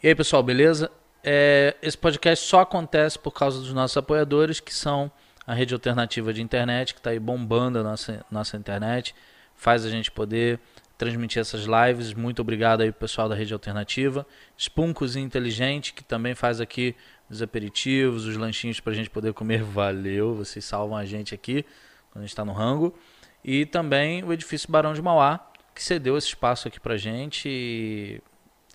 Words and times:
E 0.00 0.06
aí, 0.06 0.14
pessoal, 0.14 0.44
beleza? 0.44 0.92
É, 1.24 1.74
esse 1.82 1.98
podcast 1.98 2.46
só 2.46 2.60
acontece 2.60 3.18
por 3.18 3.32
causa 3.32 3.58
dos 3.58 3.72
nossos 3.72 3.96
apoiadores, 3.96 4.60
que 4.60 4.72
são 4.72 5.10
a 5.44 5.52
rede 5.52 5.74
alternativa 5.74 6.32
de 6.32 6.40
internet, 6.40 6.94
que 6.94 7.00
está 7.00 7.10
aí 7.10 7.18
bombando 7.18 7.80
a 7.80 7.82
nossa, 7.82 8.24
nossa 8.30 8.56
internet, 8.56 9.12
faz 9.56 9.84
a 9.84 9.90
gente 9.90 10.08
poder 10.08 10.60
transmitir 10.96 11.40
essas 11.40 11.64
lives. 11.64 12.14
Muito 12.14 12.40
obrigado 12.40 12.82
aí 12.82 12.92
pessoal 12.92 13.28
da 13.28 13.34
rede 13.34 13.52
alternativa. 13.52 14.24
Spuncos 14.56 15.16
Inteligente, 15.16 15.92
que 15.92 16.04
também 16.04 16.32
faz 16.32 16.60
aqui 16.60 16.94
os 17.28 17.42
aperitivos, 17.42 18.24
os 18.24 18.36
lanchinhos 18.36 18.78
para 18.78 18.92
a 18.92 18.96
gente 18.96 19.10
poder 19.10 19.32
comer. 19.32 19.64
Valeu, 19.66 20.32
vocês 20.32 20.64
salvam 20.64 20.96
a 20.96 21.04
gente 21.04 21.34
aqui 21.34 21.64
quando 22.12 22.22
a 22.22 22.24
gente 22.24 22.30
está 22.30 22.44
no 22.44 22.52
rango. 22.52 22.96
E 23.44 23.66
também 23.66 24.22
o 24.22 24.32
edifício 24.32 24.70
Barão 24.70 24.94
de 24.94 25.02
Mauá, 25.02 25.44
que 25.74 25.82
cedeu 25.82 26.16
esse 26.16 26.28
espaço 26.28 26.68
aqui 26.68 26.78
para 26.78 26.96
gente. 26.96 27.48
E 27.48 28.22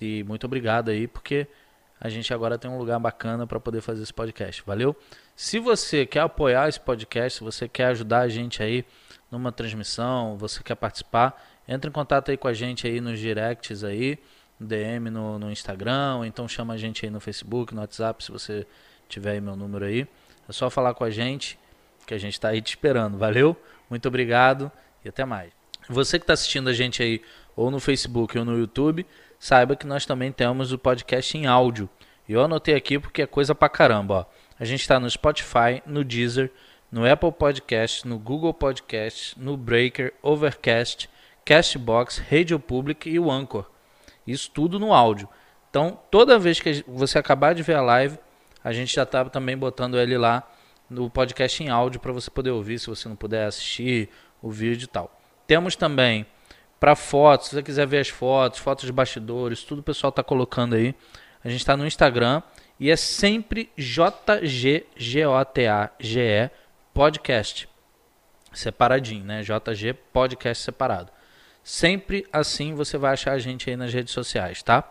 e 0.02 0.24
muito 0.24 0.46
obrigado 0.46 0.90
aí, 0.90 1.08
porque 1.08 1.48
a 2.00 2.10
gente 2.10 2.34
agora 2.34 2.58
tem 2.58 2.70
um 2.70 2.78
lugar 2.78 3.00
bacana 3.00 3.48
para 3.48 3.60
poder 3.60 3.82
fazer 3.82 4.04
esse 4.04 4.14
podcast. 4.14 4.62
Valeu? 4.66 4.96
Se 5.36 5.60
você 5.60 6.06
quer 6.06 6.20
apoiar 6.20 6.68
esse 6.68 6.80
podcast, 6.80 7.40
se 7.40 7.44
você 7.44 7.68
quer 7.68 7.86
ajudar 7.86 8.20
a 8.20 8.28
gente 8.28 8.62
aí 8.62 8.86
numa 9.32 9.52
transmissão, 9.52 10.38
você 10.38 10.62
quer 10.62 10.76
participar, 10.76 11.42
entre 11.68 11.90
em 11.90 11.94
contato 11.94 12.30
aí 12.30 12.38
com 12.38 12.48
a 12.48 12.54
gente 12.54 12.86
aí 12.86 13.00
nos 13.00 13.20
directs 13.20 13.84
aí, 13.84 14.20
DM 14.60 15.10
no, 15.10 15.40
no 15.40 15.52
Instagram, 15.52 16.18
ou 16.18 16.26
então 16.26 16.48
chama 16.48 16.74
a 16.74 16.78
gente 16.78 17.06
aí 17.06 17.10
no 17.10 17.20
Facebook, 17.20 17.74
no 17.74 17.82
WhatsApp, 17.82 18.24
se 18.24 18.32
você 18.32 18.68
tiver 19.08 19.32
aí 19.32 19.42
meu 19.42 19.56
número 19.56 19.86
aí. 19.86 20.08
É 20.48 20.52
só 20.52 20.70
falar 20.70 20.94
com 20.94 21.04
a 21.04 21.10
gente, 21.10 21.58
que 22.06 22.14
a 22.14 22.18
gente 22.18 22.34
está 22.34 22.50
aí 22.50 22.62
te 22.62 22.70
esperando. 22.70 23.18
Valeu? 23.18 23.56
Muito 23.90 24.08
obrigado 24.08 24.72
e 25.04 25.10
até 25.10 25.24
mais. 25.24 25.52
Você 25.90 26.20
que 26.20 26.24
está 26.24 26.34
assistindo 26.34 26.70
a 26.70 26.74
gente 26.74 27.02
aí 27.02 27.22
ou 27.56 27.70
no 27.70 27.80
Facebook 27.80 28.38
ou 28.38 28.46
no 28.46 28.58
YouTube, 28.58 29.06
saiba 29.44 29.76
que 29.76 29.86
nós 29.86 30.06
também 30.06 30.32
temos 30.32 30.72
o 30.72 30.78
podcast 30.78 31.38
em 31.38 31.48
áudio. 31.48 31.90
Eu 32.30 32.42
anotei 32.42 32.76
aqui 32.76 32.98
porque 32.98 33.24
é 33.24 33.28
coisa 33.28 33.54
pra 33.54 33.68
caramba. 33.68 34.14
Ó. 34.14 34.26
A 34.58 34.64
gente 34.64 34.80
está 34.80 34.98
no 35.02 35.10
Spotify, 35.10 35.84
no 35.86 36.02
Deezer, 36.02 36.50
no 36.90 37.06
Apple 37.06 37.34
Podcast, 37.34 38.08
no 38.08 38.18
Google 38.18 38.54
Podcast, 38.54 39.38
no 39.38 39.58
Breaker, 39.58 40.14
Overcast, 40.22 41.10
Castbox, 41.44 42.20
Radio 42.20 42.58
Public 42.58 43.10
e 43.10 43.20
o 43.20 43.30
Anchor. 43.30 43.70
Isso 44.26 44.50
tudo 44.50 44.80
no 44.80 44.94
áudio. 44.94 45.28
Então, 45.70 46.00
toda 46.10 46.40
vez 46.40 46.62
que 46.62 46.82
você 46.88 47.20
acabar 47.20 47.54
de 47.54 47.64
ver 47.64 47.76
a 47.76 47.82
live, 47.82 48.18
a 48.64 48.72
gente 48.72 48.96
já 48.96 49.04
está 49.04 49.26
também 49.26 49.58
botando 49.58 50.00
ele 50.00 50.18
lá 50.18 50.50
no 50.90 51.10
podcast 51.10 51.62
em 51.62 51.68
áudio 51.68 52.00
para 52.00 52.14
você 52.14 52.32
poder 52.32 52.52
ouvir, 52.52 52.80
se 52.80 52.88
você 52.88 53.10
não 53.10 53.18
puder 53.18 53.46
assistir 53.48 54.08
o 54.42 54.50
vídeo 54.50 54.86
e 54.86 54.88
tal. 54.88 55.20
Temos 55.46 55.76
também 55.76 56.26
para 56.84 56.98
fotos, 56.98 57.48
se 57.48 57.56
você 57.56 57.64
quiser 57.64 57.88
ver 57.88 58.00
as 58.00 58.10
fotos, 58.10 58.60
fotos 58.60 58.86
de 58.86 58.92
bastidores, 58.92 59.64
tudo 59.64 59.80
o 59.80 59.84
pessoal 59.84 60.10
está 60.10 60.22
colocando 60.22 60.76
aí. 60.76 60.94
A 61.42 61.48
gente 61.48 61.62
está 61.62 61.78
no 61.78 61.88
Instagram 61.88 62.42
e 62.78 62.92
é 62.92 62.98
sempre 62.98 63.70
JGGOTAGE 63.78 64.84
podcast. 66.94 67.70
Separadinho, 68.52 69.24
né? 69.24 69.44
JG 69.44 69.94
podcast 70.12 70.62
separado. 70.62 71.10
Sempre 71.64 72.28
assim 72.34 72.76
você 72.76 72.98
vai 72.98 73.14
achar 73.14 73.32
a 73.32 73.40
gente 73.40 73.70
aí 73.70 73.78
nas 73.78 73.94
redes 73.94 74.12
sociais, 74.12 74.62
tá? 74.62 74.84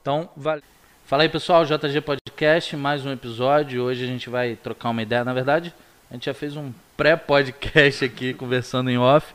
Então, 0.00 0.30
vale. 0.36 0.62
Fala 1.06 1.24
aí, 1.24 1.28
pessoal, 1.28 1.64
JG 1.64 2.02
Podcast, 2.02 2.76
mais 2.76 3.04
um 3.04 3.10
episódio. 3.10 3.82
Hoje 3.82 4.04
a 4.04 4.06
gente 4.06 4.30
vai 4.30 4.54
trocar 4.54 4.90
uma 4.90 5.02
ideia. 5.02 5.24
Na 5.24 5.34
verdade, 5.34 5.74
a 6.08 6.14
gente 6.14 6.26
já 6.26 6.34
fez 6.34 6.54
um 6.56 6.72
pré-podcast 6.96 8.04
aqui, 8.04 8.32
conversando 8.32 8.90
em 8.90 8.96
off. 8.96 9.34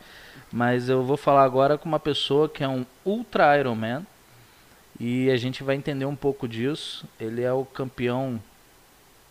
Mas 0.52 0.90
eu 0.90 1.04
vou 1.04 1.18
falar 1.18 1.44
agora 1.44 1.78
com 1.78 1.88
uma 1.88 2.00
pessoa 2.00 2.48
que 2.48 2.64
é 2.64 2.68
um 2.68 2.86
Ultra 3.06 3.58
Ironman 3.58 4.06
e 5.00 5.30
a 5.30 5.38
gente 5.38 5.64
vai 5.64 5.76
entender 5.76 6.06
um 6.06 6.16
pouco 6.16 6.48
disso. 6.48 7.06
Ele 7.20 7.42
é 7.42 7.52
o 7.52 7.66
campeão 7.66 8.42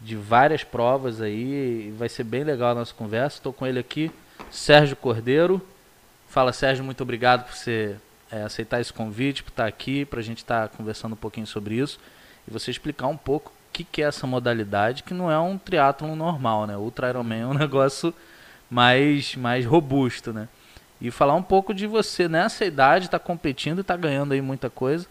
de 0.01 0.15
várias 0.15 0.63
provas 0.63 1.21
aí, 1.21 1.93
vai 1.97 2.09
ser 2.09 2.25
bem 2.25 2.45
legal 2.45 2.73
a 2.73 2.75
nossa 2.75 2.95
conversa. 2.95 3.39
Estou 3.39 3.53
com 3.53 3.67
ele 3.67 3.79
aqui, 3.79 4.11
Sérgio 4.51 4.97
Cordeiro. 4.97 5.61
Fala, 6.29 6.53
Sérgio, 6.53 6.85
muito 6.85 7.03
obrigado 7.03 7.47
por 7.47 7.55
você 7.55 7.97
é, 8.31 8.43
aceitar 8.43 8.81
esse 8.81 8.93
convite, 8.93 9.43
por 9.43 9.51
estar 9.51 9.67
aqui, 9.67 10.05
para 10.05 10.21
a 10.21 10.23
gente 10.23 10.39
estar 10.39 10.69
conversando 10.69 11.15
um 11.15 11.17
pouquinho 11.17 11.47
sobre 11.47 11.77
isso 11.77 11.99
e 12.47 12.51
você 12.51 12.71
explicar 12.71 13.09
um 13.09 13.17
pouco 13.17 13.51
o 13.51 13.73
que, 13.73 13.85
que 13.85 14.03
é 14.03 14.07
essa 14.07 14.27
modalidade, 14.27 15.03
que 15.03 15.13
não 15.13 15.31
é 15.31 15.39
um 15.39 15.59
triatlon 15.59 16.15
normal, 16.15 16.67
né? 16.67 16.77
Ultra 16.77 17.09
Ironman 17.09 17.43
é 17.43 17.47
um 17.47 17.55
negócio 17.55 18.15
mais, 18.71 19.35
mais 19.37 19.65
robusto, 19.65 20.33
né? 20.33 20.49
E 21.01 21.11
falar 21.11 21.35
um 21.35 21.43
pouco 21.43 21.75
de 21.75 21.87
você 21.87 22.29
nessa 22.29 22.65
idade, 22.65 23.07
está 23.07 23.19
competindo, 23.19 23.81
está 23.81 23.97
ganhando 23.97 24.33
aí 24.33 24.41
muita 24.41 24.71
coisa. 24.71 25.07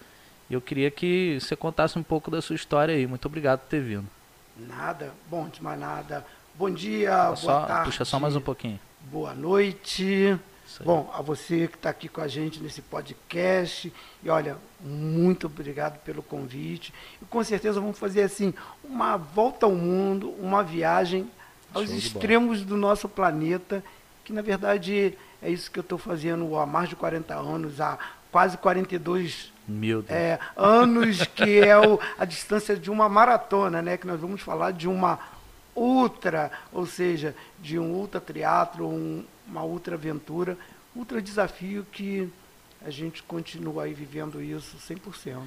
E 0.50 0.54
eu 0.54 0.62
queria 0.62 0.92
que 0.92 1.38
você 1.40 1.56
contasse 1.56 1.98
um 1.98 2.04
pouco 2.04 2.30
da 2.30 2.42
sua 2.42 2.56
história 2.56 2.94
aí. 2.94 3.08
Muito 3.08 3.26
obrigado 3.26 3.60
por 3.60 3.70
ter 3.70 3.82
vindo. 3.82 4.06
Nada, 4.58 5.12
bom 5.30 5.48
de 5.48 5.62
mais 5.62 5.80
nada. 5.80 6.26
Bom 6.56 6.70
dia, 6.70 7.26
boa 7.26 7.36
só, 7.36 7.66
tarde. 7.66 7.86
Puxa 7.86 8.06
só 8.06 8.20
mais 8.20 8.36
um 8.36 8.42
pouquinho. 8.42 8.80
Boa 9.12 9.34
noite. 9.34 10.38
Bom, 10.84 11.12
a 11.14 11.22
você 11.22 11.68
que 11.68 11.76
está 11.76 11.90
aqui 11.90 12.10
com 12.10 12.22
a 12.22 12.28
gente 12.28 12.60
nesse 12.60 12.82
podcast. 12.82 13.92
E 14.24 14.30
olha, 14.30 14.58
muito 14.80 15.48
obrigado 15.48 16.00
pelo 16.00 16.24
convite. 16.24 16.94
E 17.22 17.26
com 17.26 17.44
certeza 17.44 17.80
vamos 17.80 18.00
fazer 18.00 18.24
assim, 18.24 18.54
uma 18.84 19.18
volta 19.18 19.66
ao 19.66 19.74
mundo, 19.74 20.34
uma 20.40 20.64
viagem 20.64 21.30
aos 21.74 21.92
extremos 21.92 22.64
do 22.64 22.78
nosso 22.78 23.08
planeta, 23.08 23.84
que 24.24 24.34
na 24.34 24.42
verdade 24.42 25.18
é 25.46 25.50
isso 25.52 25.70
que 25.70 25.78
eu 25.78 25.82
estou 25.82 26.00
fazendo 26.00 26.58
há 26.58 26.66
mais 26.66 26.90
de 26.90 26.96
40 26.96 27.36
anos, 27.36 27.80
há 27.80 28.00
quase 28.32 28.58
42 28.58 29.54
Meu 29.68 30.02
Deus. 30.02 30.12
É, 30.12 30.40
anos, 30.58 31.24
que 31.24 31.60
é 31.60 31.78
o, 31.78 32.00
a 32.18 32.26
distância 32.26 32.76
de 32.76 32.90
uma 32.90 33.08
maratona, 33.08 33.80
né? 33.80 33.96
Que 33.96 34.08
nós 34.08 34.20
vamos 34.20 34.42
falar 34.42 34.72
de 34.72 34.88
uma 34.88 35.20
ultra, 35.76 36.52
ou 36.74 36.88
seja, 36.88 37.36
de 37.60 37.78
um 37.78 37.92
ultra 37.92 38.20
triatlo, 38.20 38.90
um, 38.90 39.24
uma 39.48 39.64
ultra 39.64 39.94
aventura, 39.94 40.58
ultra 40.96 41.22
desafio 41.22 41.86
que 41.92 42.28
a 42.84 42.90
gente 42.90 43.22
continua 43.22 43.84
aí 43.84 43.94
vivendo 43.94 44.42
isso 44.42 44.78
100%. 44.78 45.44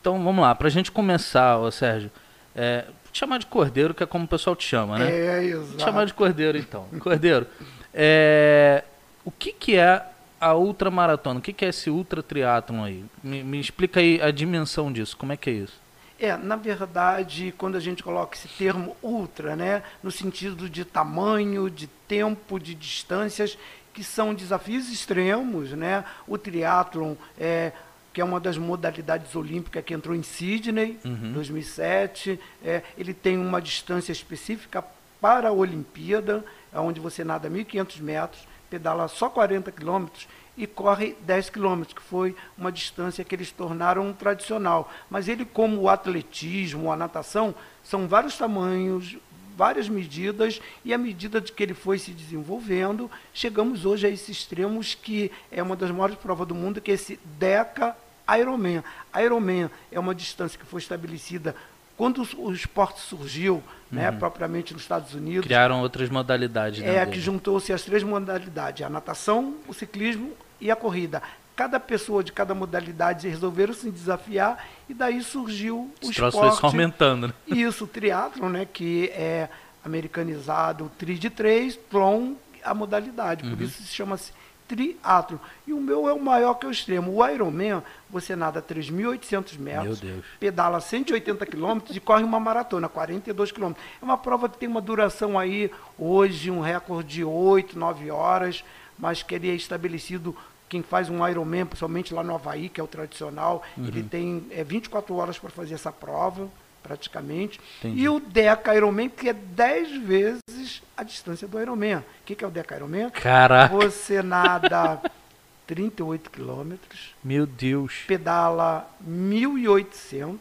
Então 0.00 0.22
vamos 0.22 0.42
lá, 0.42 0.54
para 0.54 0.68
a 0.68 0.70
gente 0.70 0.92
começar, 0.92 1.58
ô 1.58 1.72
Sérgio, 1.72 2.08
é, 2.54 2.84
te 3.10 3.18
chamar 3.18 3.38
de 3.38 3.46
Cordeiro, 3.46 3.94
que 3.94 4.04
é 4.04 4.06
como 4.06 4.26
o 4.26 4.28
pessoal 4.28 4.54
te 4.54 4.64
chama, 4.64 4.96
né? 4.96 5.10
É, 5.10 5.44
exato. 5.44 5.76
Te 5.76 5.82
chamar 5.82 6.06
de 6.06 6.14
Cordeiro, 6.14 6.56
então. 6.56 6.86
Cordeiro, 7.02 7.48
é, 7.92 8.84
o 9.24 9.30
que, 9.30 9.52
que 9.52 9.76
é 9.76 10.04
a 10.40 10.54
ultramaratona? 10.54 11.40
O 11.40 11.42
que, 11.42 11.52
que 11.52 11.64
é 11.64 11.68
esse 11.68 11.88
ultra 11.88 12.22
triatlon 12.22 12.84
aí? 12.84 13.04
Me, 13.22 13.42
me, 13.42 13.58
explica 13.58 14.00
aí 14.00 14.20
a 14.20 14.30
dimensão 14.30 14.92
disso. 14.92 15.16
Como 15.16 15.32
é 15.32 15.36
que 15.36 15.50
é 15.50 15.52
isso? 15.54 15.80
É, 16.18 16.36
na 16.36 16.56
verdade, 16.56 17.52
quando 17.56 17.76
a 17.76 17.80
gente 17.80 18.02
coloca 18.02 18.36
esse 18.36 18.48
termo 18.48 18.96
ultra, 19.02 19.56
né, 19.56 19.82
no 20.02 20.10
sentido 20.10 20.68
de 20.68 20.84
tamanho, 20.84 21.68
de 21.68 21.86
tempo, 21.86 22.58
de 22.58 22.74
distâncias, 22.74 23.58
que 23.92 24.04
são 24.04 24.34
desafios 24.34 24.90
extremos, 24.90 25.70
né? 25.70 26.04
O 26.26 26.36
triatlon 26.36 27.14
é 27.38 27.72
que 28.12 28.20
é 28.20 28.24
uma 28.24 28.38
das 28.38 28.56
modalidades 28.56 29.34
olímpicas 29.34 29.84
que 29.84 29.92
entrou 29.92 30.14
em 30.14 30.22
Sydney, 30.22 30.98
uhum. 31.04 31.32
2007. 31.32 32.38
É, 32.64 32.82
ele 32.96 33.12
tem 33.12 33.36
uma 33.36 33.60
distância 33.60 34.12
específica 34.12 34.84
para 35.20 35.48
a 35.48 35.52
Olimpíada, 35.52 36.44
onde 36.72 37.00
você 37.00 37.24
nada 37.24 37.50
1.500 37.50 38.00
metros 38.00 38.53
pedala 38.70 39.08
só 39.08 39.28
40 39.28 39.70
quilômetros 39.72 40.28
e 40.56 40.66
corre 40.66 41.16
10 41.22 41.50
quilômetros, 41.50 41.94
que 41.94 42.02
foi 42.02 42.34
uma 42.56 42.70
distância 42.70 43.24
que 43.24 43.34
eles 43.34 43.50
tornaram 43.50 44.12
tradicional. 44.12 44.90
Mas 45.10 45.28
ele, 45.28 45.44
como 45.44 45.80
o 45.80 45.88
atletismo, 45.88 46.92
a 46.92 46.96
natação, 46.96 47.54
são 47.82 48.06
vários 48.06 48.36
tamanhos, 48.36 49.16
várias 49.56 49.88
medidas, 49.88 50.60
e 50.84 50.92
à 50.92 50.98
medida 50.98 51.40
de 51.40 51.52
que 51.52 51.62
ele 51.62 51.74
foi 51.74 51.98
se 51.98 52.10
desenvolvendo, 52.10 53.10
chegamos 53.32 53.84
hoje 53.84 54.06
a 54.06 54.10
esses 54.10 54.28
extremos 54.28 54.94
que 54.94 55.30
é 55.50 55.62
uma 55.62 55.76
das 55.76 55.90
maiores 55.90 56.16
provas 56.16 56.46
do 56.46 56.54
mundo, 56.54 56.80
que 56.80 56.90
é 56.90 56.94
esse 56.94 57.18
Deca 57.38 57.96
Ironman. 58.38 58.82
Ironman 59.14 59.70
é 59.92 59.98
uma 59.98 60.14
distância 60.14 60.58
que 60.58 60.66
foi 60.66 60.80
estabelecida 60.80 61.54
quando 61.96 62.26
o 62.38 62.52
esporte 62.52 63.00
surgiu, 63.00 63.62
né, 63.90 64.10
uhum. 64.10 64.18
propriamente 64.18 64.72
nos 64.72 64.82
Estados 64.82 65.14
Unidos. 65.14 65.44
Criaram 65.44 65.80
outras 65.80 66.08
modalidades. 66.08 66.80
Né, 66.80 66.96
é, 66.96 67.06
que 67.06 67.20
juntou-se 67.20 67.72
as 67.72 67.82
três 67.82 68.02
modalidades, 68.02 68.84
a 68.84 68.90
natação, 68.90 69.56
o 69.68 69.74
ciclismo 69.74 70.32
e 70.60 70.70
a 70.70 70.76
corrida. 70.76 71.22
Cada 71.54 71.78
pessoa 71.78 72.24
de 72.24 72.32
cada 72.32 72.52
modalidade 72.52 73.28
resolveram 73.28 73.72
se 73.72 73.88
desafiar 73.88 74.66
e 74.88 74.94
daí 74.94 75.22
surgiu 75.22 75.78
o 75.78 75.90
Esse 76.02 76.10
esporte. 76.10 76.36
foi 76.36 76.50
só 76.50 76.66
aumentando, 76.66 77.28
né? 77.28 77.34
Isso, 77.46 77.84
o 77.84 77.86
triatlon, 77.86 78.48
né, 78.48 78.66
que 78.70 79.08
é 79.10 79.48
americanizado, 79.84 80.86
o 80.86 80.88
tri 80.88 81.16
de 81.16 81.30
três, 81.30 81.76
plon, 81.76 82.32
a 82.64 82.74
modalidade. 82.74 83.44
Por 83.44 83.58
uhum. 83.58 83.64
isso 83.64 83.82
se 83.82 83.94
chama-se 83.94 84.32
triatlo. 84.68 85.40
E 85.66 85.72
o 85.72 85.80
meu 85.80 86.08
é 86.08 86.12
o 86.12 86.20
maior 86.20 86.54
que 86.54 86.66
o 86.66 86.70
extremo. 86.70 87.12
O 87.16 87.26
Ironman, 87.26 87.82
você 88.10 88.34
nada 88.36 88.62
3.800 88.62 89.58
metros, 89.58 90.00
pedala 90.40 90.80
180 90.80 91.46
quilômetros 91.46 91.96
e 91.96 92.00
corre 92.00 92.22
uma 92.24 92.40
maratona, 92.40 92.88
42 92.88 93.52
quilômetros. 93.52 93.84
É 94.00 94.04
uma 94.04 94.16
prova 94.18 94.48
que 94.48 94.58
tem 94.58 94.68
uma 94.68 94.80
duração 94.80 95.38
aí, 95.38 95.70
hoje, 95.98 96.50
um 96.50 96.60
recorde 96.60 97.08
de 97.16 97.24
8, 97.24 97.78
9 97.78 98.10
horas, 98.10 98.64
mas 98.98 99.22
que 99.22 99.34
ele 99.34 99.50
é 99.50 99.54
estabelecido 99.54 100.36
quem 100.68 100.82
faz 100.82 101.08
um 101.08 101.26
Ironman, 101.28 101.66
principalmente 101.66 102.12
lá 102.14 102.22
no 102.24 102.34
Havaí, 102.34 102.68
que 102.68 102.80
é 102.80 102.84
o 102.84 102.86
tradicional, 102.86 103.62
Uhum. 103.76 103.86
ele 103.86 104.02
tem 104.02 104.44
é, 104.50 104.64
24 104.64 105.14
horas 105.14 105.38
para 105.38 105.50
fazer 105.50 105.74
essa 105.74 105.92
prova, 105.92 106.48
praticamente. 106.84 107.58
Entendi. 107.80 108.02
E 108.02 108.08
o 108.08 108.20
Deca 108.20 108.74
Ironman, 108.76 109.08
que 109.08 109.28
é 109.30 109.32
10 109.32 109.96
vezes 110.04 110.82
a 110.96 111.02
distância 111.02 111.48
do 111.48 111.58
Ironman. 111.60 111.96
O 111.96 112.04
que, 112.24 112.36
que 112.36 112.44
é 112.44 112.46
o 112.46 112.50
Deca 112.50 112.76
Ironman? 112.76 113.10
Caraca, 113.10 113.74
Você 113.74 114.22
nada 114.22 115.00
38 115.66 116.30
quilômetros, 116.30 117.14
meu 117.24 117.46
Deus. 117.46 118.04
pedala 118.06 118.86
1.800 119.08 120.36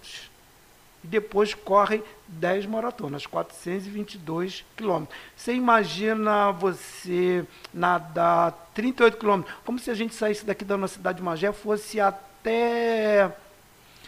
e 1.04 1.08
depois 1.08 1.54
corre 1.54 2.04
10 2.28 2.66
maratonas, 2.66 3.26
422 3.26 4.66
quilômetros. 4.76 5.18
Você 5.36 5.54
imagina 5.54 6.52
você 6.52 7.46
nadar 7.74 8.70
38 8.74 9.18
quilômetros, 9.18 9.56
como 9.66 9.80
se 9.80 9.90
a 9.92 9.94
gente 9.94 10.14
saísse 10.14 10.46
daqui 10.46 10.64
da 10.66 10.78
nossa 10.78 10.96
cidade 10.96 11.18
de 11.18 11.24
Magé, 11.24 11.52
fosse 11.52 12.00
até 12.00 13.32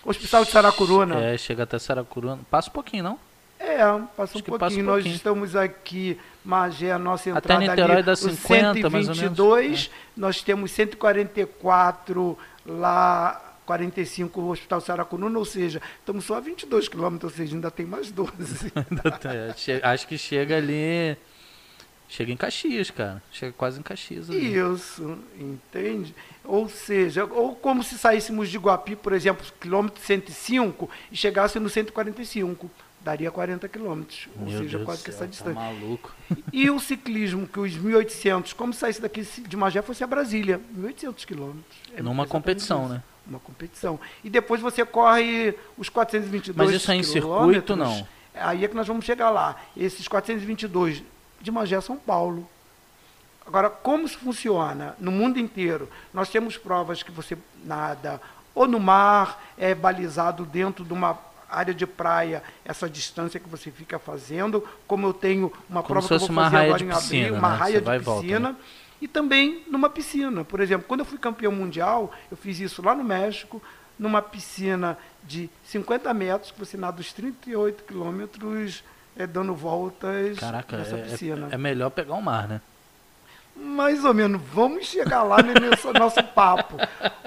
Hospital 0.06 0.46
de 0.46 0.52
Saracuruna. 0.52 1.20
É, 1.20 1.38
chega 1.38 1.64
até 1.64 1.80
Saracuruna. 1.80 2.40
Passa 2.50 2.70
um 2.70 2.74
pouquinho, 2.74 3.04
não? 3.04 3.20
É, 3.60 3.78
passa 4.16 4.38
um 4.38 4.42
pouquinho. 4.42 4.60
passa 4.60 4.76
um 4.80 4.84
Nós 4.84 4.94
pouquinho. 4.96 5.16
estamos 5.16 5.56
aqui, 5.56 6.20
Magé, 6.44 6.92
a 6.92 7.00
nossa 7.00 7.30
Até 7.32 7.54
entrada 7.54 7.62
Niterói 7.62 7.96
ali, 7.98 8.04
dá 8.04 8.12
o 8.14 8.16
50, 8.16 8.90
mais 8.90 9.10
ou 9.10 9.16
menos. 9.16 9.18
122, 9.18 9.92
nós 10.16 10.42
temos 10.42 10.72
144 10.72 12.38
lá, 12.66 13.56
45 13.66 14.42
o 14.42 14.50
Hospital 14.52 14.82
Saracuruna, 14.82 15.40
ou 15.40 15.46
seja, 15.46 15.82
estamos 16.00 16.26
só 16.26 16.36
a 16.36 16.40
22 16.40 16.88
quilômetros, 16.88 17.32
ou 17.32 17.38
seja, 17.38 17.56
ainda 17.56 17.72
tem 17.72 17.86
mais 17.86 18.12
12. 18.12 18.32
É, 19.26 19.54
che- 19.54 19.80
Acho 19.84 20.08
que 20.08 20.18
chega 20.18 20.58
ali. 20.58 21.18
Chega 22.08 22.32
em 22.32 22.38
Caxias, 22.38 22.92
cara. 22.92 23.22
Chega 23.32 23.52
quase 23.54 23.80
em 23.80 23.84
Caxias. 23.84 24.30
ali. 24.30 24.56
Isso, 24.58 25.18
entende? 25.40 26.14
Ou 26.44 26.70
seja, 26.70 27.26
ou 27.26 27.56
como 27.56 27.84
se 27.84 27.98
saíssemos 27.98 28.50
de 28.50 28.58
Guapi, 28.58 28.96
por 28.96 29.12
exemplo, 29.14 29.46
quilômetro 29.60 30.02
105 30.04 30.90
e 31.12 31.16
chegasse 31.18 31.60
no 31.60 31.70
145. 31.70 32.70
Daria 33.02 33.30
40 33.30 33.68
quilômetros, 33.70 34.28
ou 34.36 34.48
Meu 34.48 34.58
seja, 34.64 34.78
Deus 34.78 34.84
quase 34.86 35.04
que 35.04 35.12
essa 35.12 35.20
tá 35.20 35.26
distância. 35.28 35.54
maluco. 35.54 36.12
E 36.52 36.72
o 36.72 36.80
ciclismo, 36.80 37.48
que 37.48 37.60
os 37.60 37.74
1.800, 37.78 38.54
como 38.56 38.74
se 38.74 38.80
saísse 38.80 39.00
daqui 39.00 39.22
de 39.22 39.56
Magé 39.56 39.84
fosse 39.84 40.04
a 40.04 40.08
Brasília, 40.08 40.60
1.800 40.76 41.24
quilômetros. 41.24 41.78
É 41.96 42.02
Numa 42.02 42.26
competição, 42.26 42.86
isso, 42.86 42.94
né? 42.94 43.04
Uma 43.28 43.40
competição. 43.40 44.00
E 44.24 44.30
depois 44.30 44.60
você 44.60 44.84
corre 44.84 45.54
os 45.78 45.88
422 45.88 46.58
Mas 46.58 46.76
isso 46.76 46.90
é 46.92 46.96
em 46.96 47.02
quilômetros. 47.04 47.46
circuito, 47.54 47.76
não? 47.76 48.08
Aí 48.34 48.66
é 48.66 48.68
que 48.68 48.76
nós 48.76 48.88
vamos 48.88 49.06
chegar 49.06 49.30
lá. 49.30 49.56
Esses 49.78 50.08
422 50.08 51.04
de 51.42 51.52
Magé 51.52 51.80
São 51.82 51.98
Paulo. 51.98 52.48
Agora, 53.46 53.70
como 53.70 54.06
isso 54.06 54.18
funciona 54.18 54.96
no 55.00 55.12
mundo 55.12 55.40
inteiro? 55.40 55.90
Nós 56.14 56.30
temos 56.30 56.58
provas 56.58 57.04
que 57.04 57.12
você 57.12 57.38
nada 57.64 58.20
ou 58.56 58.68
no 58.68 58.80
mar, 58.80 59.44
é 59.58 59.76
balizado 59.76 60.46
dentro 60.46 60.86
de 60.86 60.94
uma 60.94 61.20
área 61.50 61.74
de 61.74 61.86
praia, 61.86 62.42
essa 62.64 62.90
distância 62.90 63.40
que 63.40 63.48
você 63.48 63.70
fica 63.70 64.00
fazendo, 64.00 64.68
como 64.88 65.06
eu 65.06 65.14
tenho 65.14 65.52
uma 65.70 65.84
Como 65.84 66.02
prova 66.02 66.08
que 66.08 66.14
eu 66.14 66.20
vou 66.20 66.28
fazer 66.28 66.58
agora 66.58 66.84
em 66.84 66.88
piscina, 66.88 67.26
abril, 67.26 67.40
uma 67.40 67.50
né? 67.50 67.56
raia 67.56 67.80
Você 67.80 67.82
de 67.82 67.96
e 67.96 68.00
volta, 68.00 68.22
piscina, 68.22 68.50
né? 68.50 68.56
e 69.02 69.08
também 69.08 69.64
numa 69.68 69.90
piscina. 69.90 70.44
Por 70.44 70.60
exemplo, 70.60 70.86
quando 70.88 71.02
eu 71.02 71.06
fui 71.06 71.18
campeão 71.18 71.52
mundial, 71.52 72.12
eu 72.32 72.38
fiz 72.38 72.60
isso 72.60 72.82
lá 72.82 72.96
no 72.96 73.04
México, 73.04 73.62
numa 74.00 74.22
piscina 74.22 74.98
de 75.24 75.50
50 75.66 76.14
metros, 76.14 76.52
que 76.52 76.60
você 76.60 76.78
nada 76.78 77.00
os 77.00 77.14
38 77.14 77.84
quilômetros, 77.84 78.84
é, 79.18 79.26
dando 79.26 79.54
voltas 79.54 80.40
Caraca, 80.40 80.78
nessa 80.78 80.98
é, 80.98 81.02
piscina. 81.02 81.48
é, 81.52 81.56
é 81.56 81.58
melhor 81.58 81.90
pegar 81.90 82.16
o 82.16 82.22
mar, 82.22 82.48
né? 82.48 82.62
Mais 83.56 84.04
ou 84.04 84.14
menos, 84.14 84.42
vamos 84.52 84.86
chegar 84.86 85.24
lá 85.24 85.38
nesse 85.42 85.88
nosso 85.94 86.22
papo. 86.22 86.76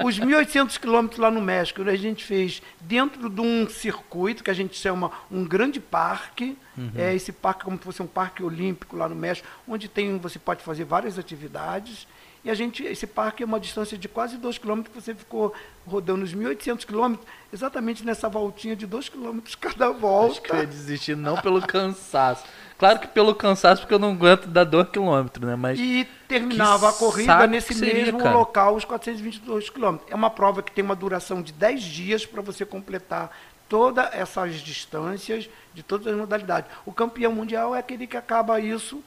Os 0.05 0.21
1.800 0.21 0.79
quilômetros 0.79 1.19
lá 1.19 1.31
no 1.31 1.41
México, 1.41 1.83
a 1.83 1.97
gente 1.97 2.23
fez 2.23 2.61
dentro 2.81 3.31
de 3.31 3.41
um 3.41 3.67
circuito 3.67 4.45
que 4.45 4.51
a 4.51 4.55
gente 4.55 4.77
chama 4.77 5.11
um 5.31 5.43
grande 5.43 5.81
parque. 5.81 6.55
É 6.95 7.15
esse 7.15 7.33
parque 7.33 7.65
como 7.65 7.79
se 7.79 7.83
fosse 7.83 8.03
um 8.03 8.07
parque 8.07 8.43
olímpico 8.43 8.95
lá 8.95 9.09
no 9.09 9.17
México, 9.17 9.49
onde 9.67 9.89
tem 9.89 10.19
você 10.19 10.39
pode 10.39 10.63
fazer 10.63 10.85
várias 10.85 11.19
atividades. 11.19 12.07
E 12.45 12.51
a 12.51 12.55
gente, 12.55 12.85
esse 12.85 13.07
parque 13.07 13.43
é 13.43 13.47
uma 13.47 13.59
distância 13.59 13.99
de 13.99 14.09
quase 14.09 14.37
2 14.37 14.59
quilômetros, 14.59 14.95
que 14.95 15.03
você 15.03 15.15
ficou 15.15 15.53
rodando 15.87 16.25
os 16.25 16.35
1.800 16.35 16.87
quilômetros, 16.87 17.29
exatamente 17.53 18.05
nessa 18.05 18.29
voltinha 18.29 18.77
de 18.77 18.87
2 18.87 19.09
quilômetros 19.09 19.55
cada 19.57 19.91
volta. 19.91 20.33
Acho 20.33 20.43
que 20.43 20.53
eu 20.53 20.57
ia 20.59 20.67
desistir 20.67 21.17
não 21.17 21.37
pelo 21.37 21.61
cansaço. 21.61 22.45
Claro 22.79 23.01
que 23.01 23.09
pelo 23.09 23.35
cansaço, 23.35 23.83
porque 23.83 23.95
eu 23.95 23.99
não 23.99 24.13
aguento 24.13 24.47
dar 24.47 24.63
2 24.63 24.89
km, 24.91 25.45
né? 25.45 25.57
Mas 25.57 25.81
E 25.81 26.07
terminava 26.29 26.89
a 26.89 26.93
corrida 26.93 27.47
nesse 27.49 27.75
seria, 27.75 28.05
mesmo 28.05 28.19
cara. 28.19 28.37
local, 28.37 28.77
os 28.77 28.85
422 28.85 29.69
quilômetros. 29.69 30.09
É 30.11 30.15
uma 30.15 30.31
prova 30.31 30.63
que 30.63 30.71
tem 30.71 30.85
uma 30.85 30.95
duração 30.95 31.43
de 31.43 31.53
10 31.53 31.83
dias 31.83 32.25
para 32.25 32.41
você 32.41 32.65
completar 32.65 33.37
todas 33.69 34.09
essas 34.15 34.55
distâncias 34.61 35.51
de 35.75 35.83
todas 35.83 36.07
as 36.07 36.17
modalidades. 36.17 36.71
O 36.87 36.93
campeão 36.93 37.33
mundial 37.33 37.75
é 37.75 37.81
aquele 37.81 38.07
que 38.07 38.17
acaba 38.17 38.61
isso 38.61 39.03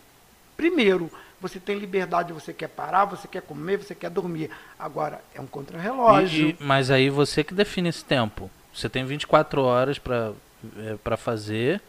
primeiro. 0.57 1.10
Você 1.41 1.59
tem 1.59 1.77
liberdade, 1.77 2.31
você 2.31 2.53
quer 2.53 2.67
parar, 2.69 3.05
você 3.05 3.27
quer 3.27 3.41
comer, 3.41 3.77
você 3.77 3.95
quer 3.95 4.09
dormir. 4.11 4.49
Agora, 4.77 5.21
é 5.33 5.41
um 5.41 5.47
contrarrelógio. 5.47 6.47
E- 6.47 6.51
e- 6.51 6.57
mas 6.59 6.91
aí 6.91 7.09
você 7.09 7.43
que 7.43 7.53
define 7.53 7.89
esse 7.89 8.05
tempo. 8.05 8.49
Você 8.73 8.88
tem 8.88 9.03
24 9.03 9.63
horas 9.63 9.97
para 9.97 10.31
é, 10.77 10.95
pra 11.03 11.17
fazer, 11.17 11.81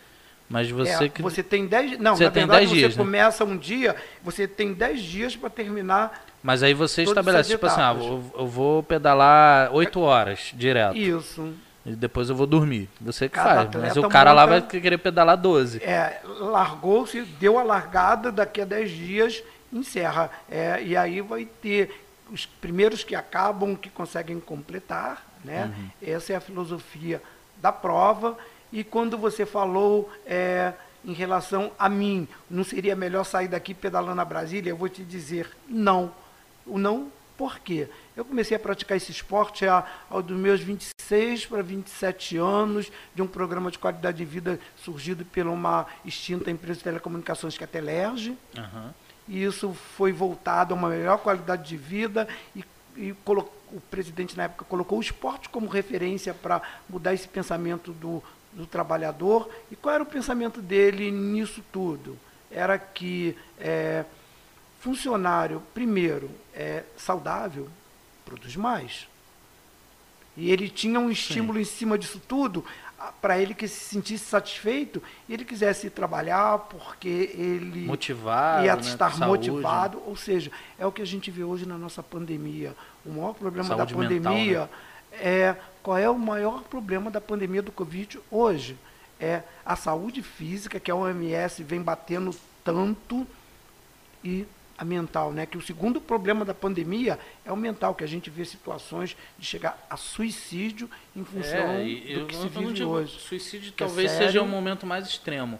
mas 0.48 0.70
você 0.70 1.04
É, 1.04 1.08
que. 1.10 1.20
você 1.20 1.42
tem 1.42 1.66
10 1.66 1.98
Não, 1.98 2.16
Você 2.16 2.24
na 2.24 2.30
tem 2.30 2.42
verdade, 2.42 2.60
10 2.66 2.70
você 2.70 2.76
dias, 2.76 2.96
né? 2.96 3.04
começa 3.04 3.44
um 3.44 3.56
dia, 3.56 3.94
você 4.22 4.48
tem 4.48 4.72
10 4.72 5.02
dias 5.02 5.36
para 5.36 5.50
terminar 5.50 6.24
Mas 6.42 6.62
aí 6.62 6.72
você 6.72 7.02
estabelece, 7.02 7.50
tipo 7.50 7.66
assim, 7.66 7.80
ah, 7.82 7.94
eu, 7.94 8.24
eu 8.38 8.46
vou 8.46 8.82
pedalar 8.82 9.70
8 9.72 10.00
horas 10.00 10.50
direto. 10.54 10.96
isso. 10.96 11.52
E 11.84 11.96
depois 11.96 12.28
eu 12.30 12.36
vou 12.36 12.46
dormir. 12.46 12.88
Você 13.00 13.28
que 13.28 13.34
Cada 13.34 13.70
faz. 13.70 13.82
Mas 13.82 13.96
o 13.96 14.08
cara 14.08 14.32
lá 14.32 14.46
monta- 14.46 14.60
vai 14.70 14.80
querer 14.80 14.98
pedalar 14.98 15.36
12. 15.36 15.82
É, 15.82 16.20
largou-se, 16.24 17.22
deu 17.22 17.58
a 17.58 17.62
largada, 17.62 18.30
daqui 18.30 18.60
a 18.60 18.64
10 18.64 18.90
dias 18.90 19.42
encerra. 19.72 20.30
É, 20.50 20.82
e 20.82 20.96
aí 20.96 21.20
vai 21.20 21.44
ter 21.44 22.04
os 22.30 22.46
primeiros 22.46 23.02
que 23.02 23.14
acabam, 23.14 23.74
que 23.74 23.90
conseguem 23.90 24.38
completar. 24.38 25.26
Né? 25.44 25.72
Essa 26.00 26.34
é 26.34 26.36
a 26.36 26.40
filosofia 26.40 27.20
da 27.56 27.72
prova. 27.72 28.38
E 28.72 28.84
quando 28.84 29.18
você 29.18 29.44
falou 29.44 30.10
é, 30.24 30.72
em 31.04 31.12
relação 31.12 31.72
a 31.78 31.88
mim, 31.88 32.28
não 32.48 32.62
seria 32.62 32.94
melhor 32.94 33.24
sair 33.24 33.48
daqui 33.48 33.74
pedalando 33.74 34.20
a 34.20 34.24
Brasília? 34.24 34.70
Eu 34.70 34.76
vou 34.76 34.88
te 34.88 35.02
dizer 35.02 35.50
não. 35.68 36.12
O 36.64 36.78
não 36.78 37.08
por 37.36 37.58
quê? 37.60 37.88
Eu 38.16 38.24
comecei 38.24 38.56
a 38.56 38.60
praticar 38.60 38.96
esse 38.96 39.10
esporte 39.10 39.66
a- 39.66 39.84
ao 40.10 40.22
dos 40.22 40.36
meus 40.38 40.60
26 40.60 41.46
para 41.46 41.62
27 41.62 42.36
anos, 42.36 42.90
de 43.14 43.22
um 43.22 43.26
programa 43.26 43.70
de 43.70 43.78
qualidade 43.78 44.18
de 44.18 44.24
vida 44.24 44.58
surgido 44.76 45.24
por 45.24 45.46
uma 45.46 45.86
extinta 46.04 46.50
empresa 46.50 46.78
de 46.78 46.84
telecomunicações 46.84 47.56
que 47.56 47.64
é 47.64 47.66
a 47.66 47.68
Telerge. 47.68 48.36
Aham. 48.56 48.92
E 49.28 49.42
isso 49.44 49.72
foi 49.96 50.12
voltado 50.12 50.74
a 50.74 50.76
uma 50.76 50.88
melhor 50.88 51.18
qualidade 51.18 51.68
de 51.68 51.76
vida 51.76 52.26
e, 52.56 52.64
e 52.96 53.14
colo- 53.24 53.50
o 53.72 53.80
presidente 53.80 54.36
na 54.36 54.44
época 54.44 54.64
colocou 54.64 54.98
o 54.98 55.00
esporte 55.02 55.48
como 55.48 55.66
referência 55.68 56.34
para 56.34 56.60
mudar 56.88 57.14
esse 57.14 57.28
pensamento 57.28 57.92
do, 57.92 58.22
do 58.52 58.66
trabalhador. 58.66 59.48
E 59.70 59.76
qual 59.76 59.94
era 59.94 60.02
o 60.02 60.06
pensamento 60.06 60.60
dele 60.60 61.10
nisso 61.10 61.62
tudo? 61.72 62.18
Era 62.50 62.76
que 62.78 63.34
é, 63.58 64.04
funcionário, 64.82 65.62
primeiro, 65.72 66.28
é 66.52 66.82
saudável, 66.96 67.68
produz 68.24 68.56
mais. 68.56 69.06
E 70.36 70.50
ele 70.50 70.68
tinha 70.68 70.98
um 70.98 71.08
estímulo 71.08 71.60
em 71.60 71.64
cima 71.64 71.96
disso 71.96 72.20
tudo 72.26 72.64
para 73.20 73.38
ele 73.38 73.54
que 73.54 73.68
se 73.68 73.94
sentisse 73.94 74.24
satisfeito 74.24 75.00
e 75.28 75.34
ele 75.34 75.44
quisesse 75.44 75.86
ir 75.86 75.90
trabalhar 75.90 76.58
porque 76.58 77.32
ele 77.34 77.86
Motivado. 77.86 78.64
ia 78.64 78.74
né? 78.74 78.80
estar 78.80 79.14
Saúde. 79.14 79.50
motivado, 79.50 80.02
ou 80.04 80.16
seja, 80.16 80.50
é 80.78 80.84
o 80.84 80.90
que 80.90 81.02
a 81.02 81.06
gente 81.06 81.30
vê 81.30 81.44
hoje 81.44 81.64
na 81.64 81.78
nossa 81.78 82.02
pandemia. 82.02 82.74
O 83.04 83.10
maior 83.10 83.34
problema 83.34 83.68
Saúde 83.68 83.94
da 83.94 84.00
mental, 84.00 84.32
pandemia 84.32 84.60
né? 84.60 84.68
é 85.12 85.56
qual 85.80 85.98
é 85.98 86.10
o 86.10 86.18
maior 86.18 86.62
problema 86.64 87.08
da 87.08 87.20
pandemia 87.20 87.62
do 87.62 87.70
Covid 87.70 88.18
hoje? 88.30 88.76
É 89.20 89.42
a 89.64 89.76
saúde 89.76 90.22
física, 90.22 90.80
que 90.80 90.90
a 90.90 90.96
OMS 90.96 91.62
vem 91.62 91.80
batendo 91.80 92.34
tanto, 92.64 93.24
e 94.24 94.46
a 94.76 94.84
mental, 94.84 95.32
né? 95.32 95.46
Que 95.46 95.56
o 95.56 95.60
segundo 95.62 96.00
problema 96.00 96.44
da 96.44 96.54
pandemia 96.54 97.18
é 97.44 97.52
o 97.52 97.56
mental, 97.56 97.94
que 97.94 98.02
a 98.02 98.06
gente 98.06 98.30
vê 98.30 98.44
situações 98.44 99.16
de 99.38 99.46
chegar 99.46 99.78
a 99.88 99.96
suicídio 99.96 100.90
em 101.14 101.24
função 101.24 101.58
É, 101.76 101.86
e 101.86 102.14
do 102.18 102.26
que 102.26 102.34
se 102.36 102.48
vive 102.48 102.72
digo- 102.72 102.90
hoje. 102.90 103.18
Suicídio 103.20 103.70
é 103.70 103.72
talvez 103.76 104.10
sério. 104.10 104.26
seja 104.26 104.42
o 104.42 104.46
momento 104.48 104.86
mais 104.86 105.06
extremo. 105.06 105.58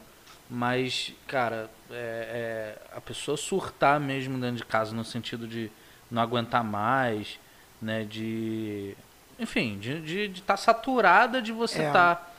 Mas, 0.50 1.12
cara, 1.26 1.70
é- 1.90 2.76
é, 2.92 2.96
a 2.96 3.00
pessoa 3.00 3.36
surtar 3.36 3.98
mesmo 4.00 4.38
dentro 4.38 4.56
de 4.56 4.64
casa, 4.64 4.94
no 4.94 5.04
sentido 5.04 5.46
de 5.48 5.70
não 6.10 6.20
aguentar 6.20 6.62
mais, 6.62 7.38
né? 7.80 8.04
De. 8.04 8.94
Enfim, 9.38 9.78
de 9.78 10.24
estar 10.30 10.56
saturada 10.56 11.40
de 11.40 11.52
você 11.52 11.82
É. 11.82 11.86
estar 11.86 12.34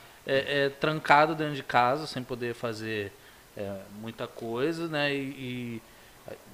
trancado 0.80 1.34
dentro 1.34 1.54
de 1.54 1.62
casa, 1.62 2.06
sem 2.06 2.22
poder 2.22 2.54
fazer 2.54 3.12
é, 3.56 3.80
muita 4.00 4.26
coisa, 4.26 4.88
né? 4.88 5.14
E, 5.14 5.18
e, 5.20 5.82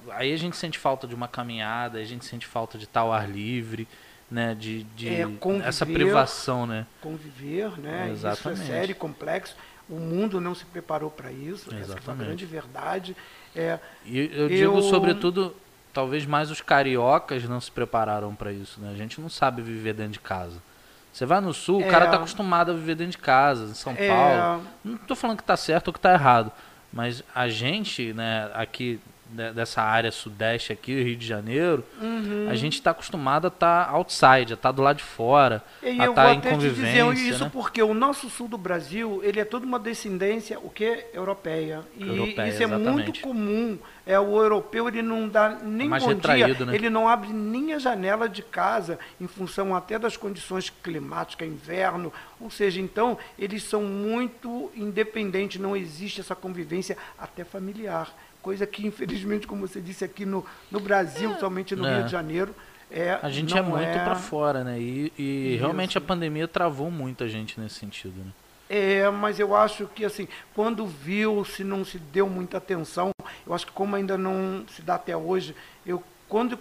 Aí 0.09 0.33
a 0.33 0.37
gente 0.37 0.57
sente 0.57 0.77
falta 0.79 1.07
de 1.07 1.15
uma 1.15 1.27
caminhada, 1.27 1.99
a 1.99 2.03
gente 2.03 2.25
sente 2.25 2.45
falta 2.45 2.77
de 2.77 2.87
ao 2.93 3.13
ar 3.13 3.29
livre, 3.29 3.87
né? 4.29 4.55
De, 4.55 4.83
de 4.95 5.07
É, 5.09 5.27
conviver. 5.39 5.67
essa 5.67 5.85
privação, 5.85 6.65
né? 6.65 6.85
conviver, 7.01 7.77
né? 7.79 8.09
Exatamente. 8.11 8.61
Isso 8.63 8.71
é 8.71 8.75
sério 8.75 8.95
complexo. 8.95 9.55
O 9.89 9.95
mundo 9.95 10.39
não 10.39 10.55
se 10.55 10.65
preparou 10.65 11.09
para 11.09 11.31
isso. 11.31 11.67
Essa 11.69 11.69
que 11.69 11.75
é 11.75 11.77
uma 11.77 11.83
Exatamente. 11.95 12.25
grande 12.25 12.45
verdade. 12.45 13.15
É, 13.55 13.77
E 14.05 14.19
eu 14.33 14.47
digo, 14.49 14.77
Eu- 14.77 14.81
sobretudo, 14.83 15.55
talvez 15.93 16.25
mais 16.25 16.49
os 16.49 16.61
cariocas 16.61 17.43
não 17.43 17.59
se 17.59 17.69
prepararam 17.69 18.33
para 18.33 18.51
isso, 18.51 18.79
né? 18.79 18.91
A 18.91 18.95
gente 18.97 19.19
não 19.19 19.29
sabe 19.29 19.61
viver 19.61 19.93
dentro 19.93 20.13
de 20.13 20.19
casa. 20.19 20.61
Você 21.11 21.25
vai 21.25 21.41
no 21.41 21.53
sul, 21.53 21.81
É. 21.81 21.87
o 21.87 21.91
cara 21.91 22.07
tá 22.07 22.15
acostumado 22.15 22.71
a 22.71 22.73
viver 22.73 22.95
dentro 22.95 23.11
de 23.11 23.17
casa, 23.17 23.65
em 23.71 23.73
São 23.73 23.93
É. 23.97 24.07
Paulo. 24.07 24.63
Não 24.83 24.97
tô 24.97 25.13
falando 25.15 25.37
que 25.37 25.43
tá 25.43 25.57
certo 25.57 25.89
ou 25.89 25.93
que 25.93 25.99
tá 25.99 26.13
errado, 26.13 26.49
mas 26.93 27.21
a 27.35 27.49
gente, 27.49 28.13
né, 28.13 28.49
aqui 28.53 28.97
dessa 29.31 29.81
área 29.81 30.11
sudeste 30.11 30.73
aqui, 30.73 31.01
Rio 31.01 31.15
de 31.15 31.25
Janeiro, 31.25 31.83
uhum. 32.01 32.47
a 32.49 32.55
gente 32.55 32.73
está 32.73 32.91
acostumado 32.91 33.45
a 33.45 33.47
estar 33.47 33.89
outside, 33.89 34.51
a 34.51 34.55
estar 34.55 34.71
do 34.71 34.81
lado 34.81 34.97
de 34.97 35.03
fora, 35.03 35.63
E 35.81 35.99
a 36.01 36.09
estar 36.09 36.23
vou 36.25 36.33
em 36.33 36.37
até 36.37 36.51
te 36.51 36.57
dizer 36.57 37.03
convivência, 37.03 37.29
isso 37.29 37.43
né? 37.45 37.49
porque 37.53 37.81
o 37.81 37.93
nosso 37.93 38.29
sul 38.29 38.47
do 38.47 38.57
Brasil, 38.57 39.21
ele 39.23 39.39
é 39.39 39.45
toda 39.45 39.65
uma 39.65 39.79
descendência, 39.79 40.59
o 40.59 40.69
que? 40.69 41.05
Europeia. 41.13 41.81
E 41.97 42.07
Europeia, 42.07 42.49
isso 42.49 42.63
é 42.63 42.67
muito 42.67 42.81
exatamente. 42.81 43.21
comum. 43.21 43.79
É, 44.03 44.19
o 44.19 44.41
europeu, 44.41 44.87
ele 44.87 45.03
não 45.03 45.29
dá 45.29 45.59
nem 45.61 45.87
Mais 45.87 46.03
bom 46.03 46.15
dia, 46.15 46.47
né? 46.47 46.75
ele 46.75 46.89
não 46.89 47.07
abre 47.07 47.31
nem 47.31 47.73
a 47.73 47.79
janela 47.79 48.27
de 48.27 48.41
casa, 48.41 48.97
em 49.19 49.27
função 49.27 49.75
até 49.75 49.99
das 49.99 50.17
condições 50.17 50.69
climáticas, 50.69 51.47
inverno. 51.47 52.11
Ou 52.39 52.49
seja, 52.49 52.81
então, 52.81 53.17
eles 53.37 53.63
são 53.63 53.83
muito 53.83 54.71
independentes, 54.75 55.61
não 55.61 55.77
existe 55.77 56.19
essa 56.19 56.35
convivência 56.35 56.97
até 57.17 57.43
familiar. 57.43 58.11
Coisa 58.41 58.65
que, 58.65 58.85
infelizmente, 58.85 59.45
como 59.45 59.67
você 59.67 59.79
disse 59.79 60.03
aqui 60.03 60.25
no, 60.25 60.45
no 60.71 60.79
Brasil, 60.79 61.35
somente 61.39 61.75
no 61.75 61.85
É. 61.85 61.97
Rio 61.97 62.05
de 62.05 62.11
Janeiro, 62.11 62.55
é, 62.89 63.17
A 63.21 63.29
gente 63.29 63.57
é 63.57 63.61
muito 63.61 63.83
é... 63.83 64.03
pra 64.03 64.15
fora, 64.15 64.63
né? 64.65 64.77
E, 64.77 65.13
e 65.17 65.55
realmente 65.57 65.97
a 65.97 66.01
pandemia 66.01 66.45
travou 66.47 66.91
muito 66.91 67.23
a 67.23 67.27
gente 67.27 67.57
nesse 67.59 67.75
sentido, 67.75 68.15
né? 68.17 68.31
É, 68.69 69.09
mas 69.09 69.39
eu 69.39 69.55
acho 69.55 69.87
que 69.87 70.03
assim, 70.03 70.27
quando 70.53 70.85
viu, 70.85 71.43
se 71.45 71.63
não 71.63 71.83
se 71.85 71.97
deu 71.97 72.29
muita 72.29 72.57
atenção, 72.57 73.11
eu 73.45 73.53
acho 73.53 73.65
que 73.65 73.71
como 73.71 73.95
ainda 73.95 74.17
não 74.17 74.65
se 74.73 74.81
dá 74.81 74.95
até 74.95 75.15
hoje, 75.15 75.55
eu 75.85 76.03
quando 76.27 76.57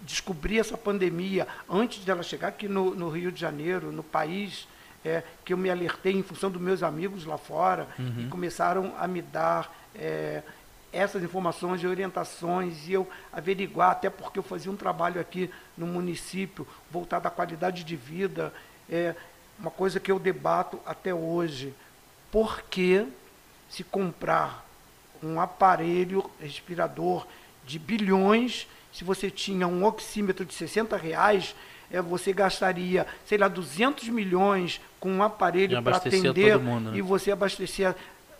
descobri 0.00 0.58
essa 0.58 0.76
pandemia, 0.76 1.46
antes 1.68 2.04
dela 2.04 2.22
chegar 2.22 2.48
aqui 2.48 2.66
no, 2.68 2.94
no 2.94 3.08
Rio 3.08 3.30
de 3.30 3.40
Janeiro, 3.40 3.92
no 3.92 4.02
país, 4.02 4.66
é, 5.04 5.22
que 5.44 5.52
eu 5.52 5.56
me 5.56 5.70
alertei 5.70 6.14
em 6.14 6.22
função 6.22 6.50
dos 6.50 6.60
meus 6.60 6.82
amigos 6.82 7.24
lá 7.24 7.36
fora, 7.36 7.86
e 8.18 8.26
começaram 8.26 8.92
a 8.98 9.06
me 9.06 9.22
dar 9.22 9.72
é, 9.94 10.42
essas 10.94 11.22
informações 11.22 11.82
e 11.82 11.86
orientações, 11.86 12.88
e 12.88 12.92
eu 12.92 13.08
averiguar, 13.32 13.90
até 13.90 14.08
porque 14.08 14.38
eu 14.38 14.42
fazia 14.42 14.70
um 14.70 14.76
trabalho 14.76 15.20
aqui 15.20 15.50
no 15.76 15.86
município 15.86 16.66
voltado 16.90 17.26
à 17.26 17.30
qualidade 17.30 17.84
de 17.84 17.96
vida, 17.96 18.52
é, 18.88 19.14
uma 19.58 19.70
coisa 19.70 20.00
que 20.00 20.10
eu 20.10 20.18
debato 20.18 20.78
até 20.86 21.12
hoje. 21.12 21.74
Por 22.30 22.62
que 22.62 23.06
se 23.68 23.82
comprar 23.82 24.64
um 25.22 25.40
aparelho 25.40 26.30
respirador 26.40 27.26
de 27.64 27.78
bilhões, 27.78 28.66
se 28.92 29.04
você 29.04 29.30
tinha 29.30 29.66
um 29.66 29.84
oxímetro 29.84 30.44
de 30.44 30.54
60 30.54 30.96
reais, 30.96 31.54
é, 31.90 32.00
você 32.00 32.32
gastaria, 32.32 33.06
sei 33.26 33.38
lá, 33.38 33.48
200 33.48 34.08
milhões 34.08 34.80
com 34.98 35.10
um 35.10 35.22
aparelho 35.22 35.82
para 35.82 35.96
atender 35.96 36.58
mundo, 36.58 36.90
né? 36.90 36.98
e 36.98 37.02
você 37.02 37.30
abastecia, 37.30 37.94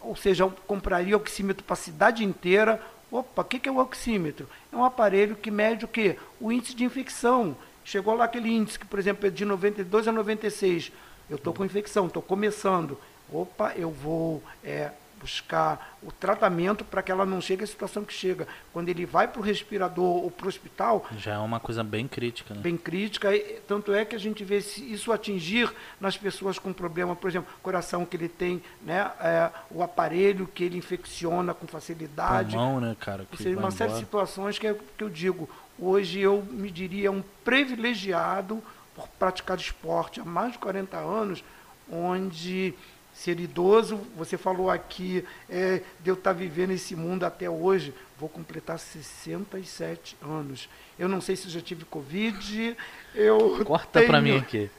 ou 0.04 0.16
seja, 0.16 0.49
compraria 0.66 1.16
oxímetro 1.16 1.64
para 1.64 1.75
a 1.75 1.76
cidade 1.76 2.25
inteira. 2.25 2.80
Opa, 3.11 3.42
o 3.42 3.44
que, 3.44 3.58
que 3.58 3.68
é 3.68 3.73
o 3.73 3.78
oxímetro? 3.78 4.49
É 4.73 4.76
um 4.76 4.84
aparelho 4.84 5.37
que 5.37 5.50
mede 5.50 5.84
o 5.84 5.88
quê? 5.88 6.18
O 6.40 6.50
índice 6.50 6.75
de 6.75 6.84
infecção. 6.84 7.56
Chegou 7.84 8.14
lá 8.14 8.25
aquele 8.25 8.49
índice 8.49 8.78
que, 8.78 8.87
por 8.87 8.99
exemplo, 8.99 9.26
é 9.26 9.30
de 9.30 9.44
92 9.44 10.08
a 10.08 10.12
96. 10.12 10.92
Eu 11.28 11.37
estou 11.37 11.52
com 11.52 11.64
infecção, 11.64 12.06
estou 12.06 12.23
começando. 12.23 12.99
Opa, 13.32 13.73
eu 13.76 13.90
vou 13.90 14.42
é, 14.62 14.90
buscar 15.25 15.97
o 16.02 16.12
tratamento 16.12 16.85
para 16.85 17.02
que 17.02 17.11
ela 17.11 17.25
não 17.25 17.40
chegue 17.40 17.64
à 17.64 17.66
situação 17.66 18.04
que 18.04 18.12
chega. 18.12 18.47
Quando 18.75 18.90
ele 18.90 19.07
vai 19.07 19.26
para 19.26 19.40
o 19.40 19.43
respirador 19.43 20.23
ou 20.23 20.31
para 20.31 20.45
o 20.45 20.49
hospital, 20.49 21.07
Já 21.16 21.33
é 21.33 21.38
uma 21.38 21.59
coisa 21.59 21.83
bem 21.83 22.07
crítica, 22.07 22.52
né? 22.52 22.61
bem 22.61 22.76
crítica, 22.76 23.31
tanto 23.66 23.95
é 23.95 24.04
que 24.04 24.14
a 24.14 24.19
gente 24.19 24.45
vê 24.45 24.61
se 24.61 24.93
isso 24.93 25.11
atingir 25.11 25.73
nas 25.99 26.19
pessoas 26.19 26.59
com 26.59 26.75
problema, 26.75 27.16
por 27.16 27.31
exemplo, 27.31 27.50
coração 27.62 28.04
que 28.04 28.14
ele 28.19 28.28
tem, 28.28 28.62
né, 28.83 29.11
é, 29.19 29.50
o 29.71 29.83
aparelho 29.83 30.47
que 30.47 30.62
ele 30.62 30.76
infecciona 30.76 31.54
com 31.54 31.66
facilidade, 31.66 32.54
Pulmão, 32.54 32.78
né, 32.81 32.95
cara? 33.00 33.25
Que 33.31 33.38
seja, 33.38 33.59
uma 33.59 33.71
série 33.71 33.93
de 33.93 33.97
embora. 33.97 34.04
situações 34.04 34.59
que, 34.59 34.66
é, 34.66 34.76
que 34.99 35.04
eu 35.04 35.09
digo, 35.09 35.49
hoje 35.78 36.21
eu 36.21 36.43
me 36.50 36.71
diria 36.71 37.11
um 37.11 37.23
privilegiado 37.43 38.62
por 38.95 39.09
praticar 39.19 39.57
esporte 39.57 40.21
há 40.21 40.25
mais 40.25 40.52
de 40.52 40.59
40 40.59 40.99
anos, 40.99 41.43
onde 41.90 42.75
ser 43.14 43.38
idoso, 43.40 43.97
você 44.16 44.37
falou 44.37 44.68
aqui, 44.71 45.25
é, 45.49 45.80
de 46.00 46.11
eu 46.11 46.14
estar 46.14 46.33
vivendo 46.33 46.73
esse 46.73 46.94
mundo 46.97 47.25
até 47.25 47.49
hoje, 47.49 47.94
vou 48.18 48.28
completar 48.28 48.78
67 48.78 50.16
anos. 50.21 50.68
Eu 50.99 51.09
não 51.09 51.21
sei 51.21 51.37
se 51.37 51.49
já 51.49 51.61
tive 51.61 51.85
Covid, 51.85 52.76
eu 53.14 53.64
Corta 53.64 54.02
pra 54.02 54.21
mim 54.21 54.30
tenho- 54.30 54.40
aqui. 54.42 54.71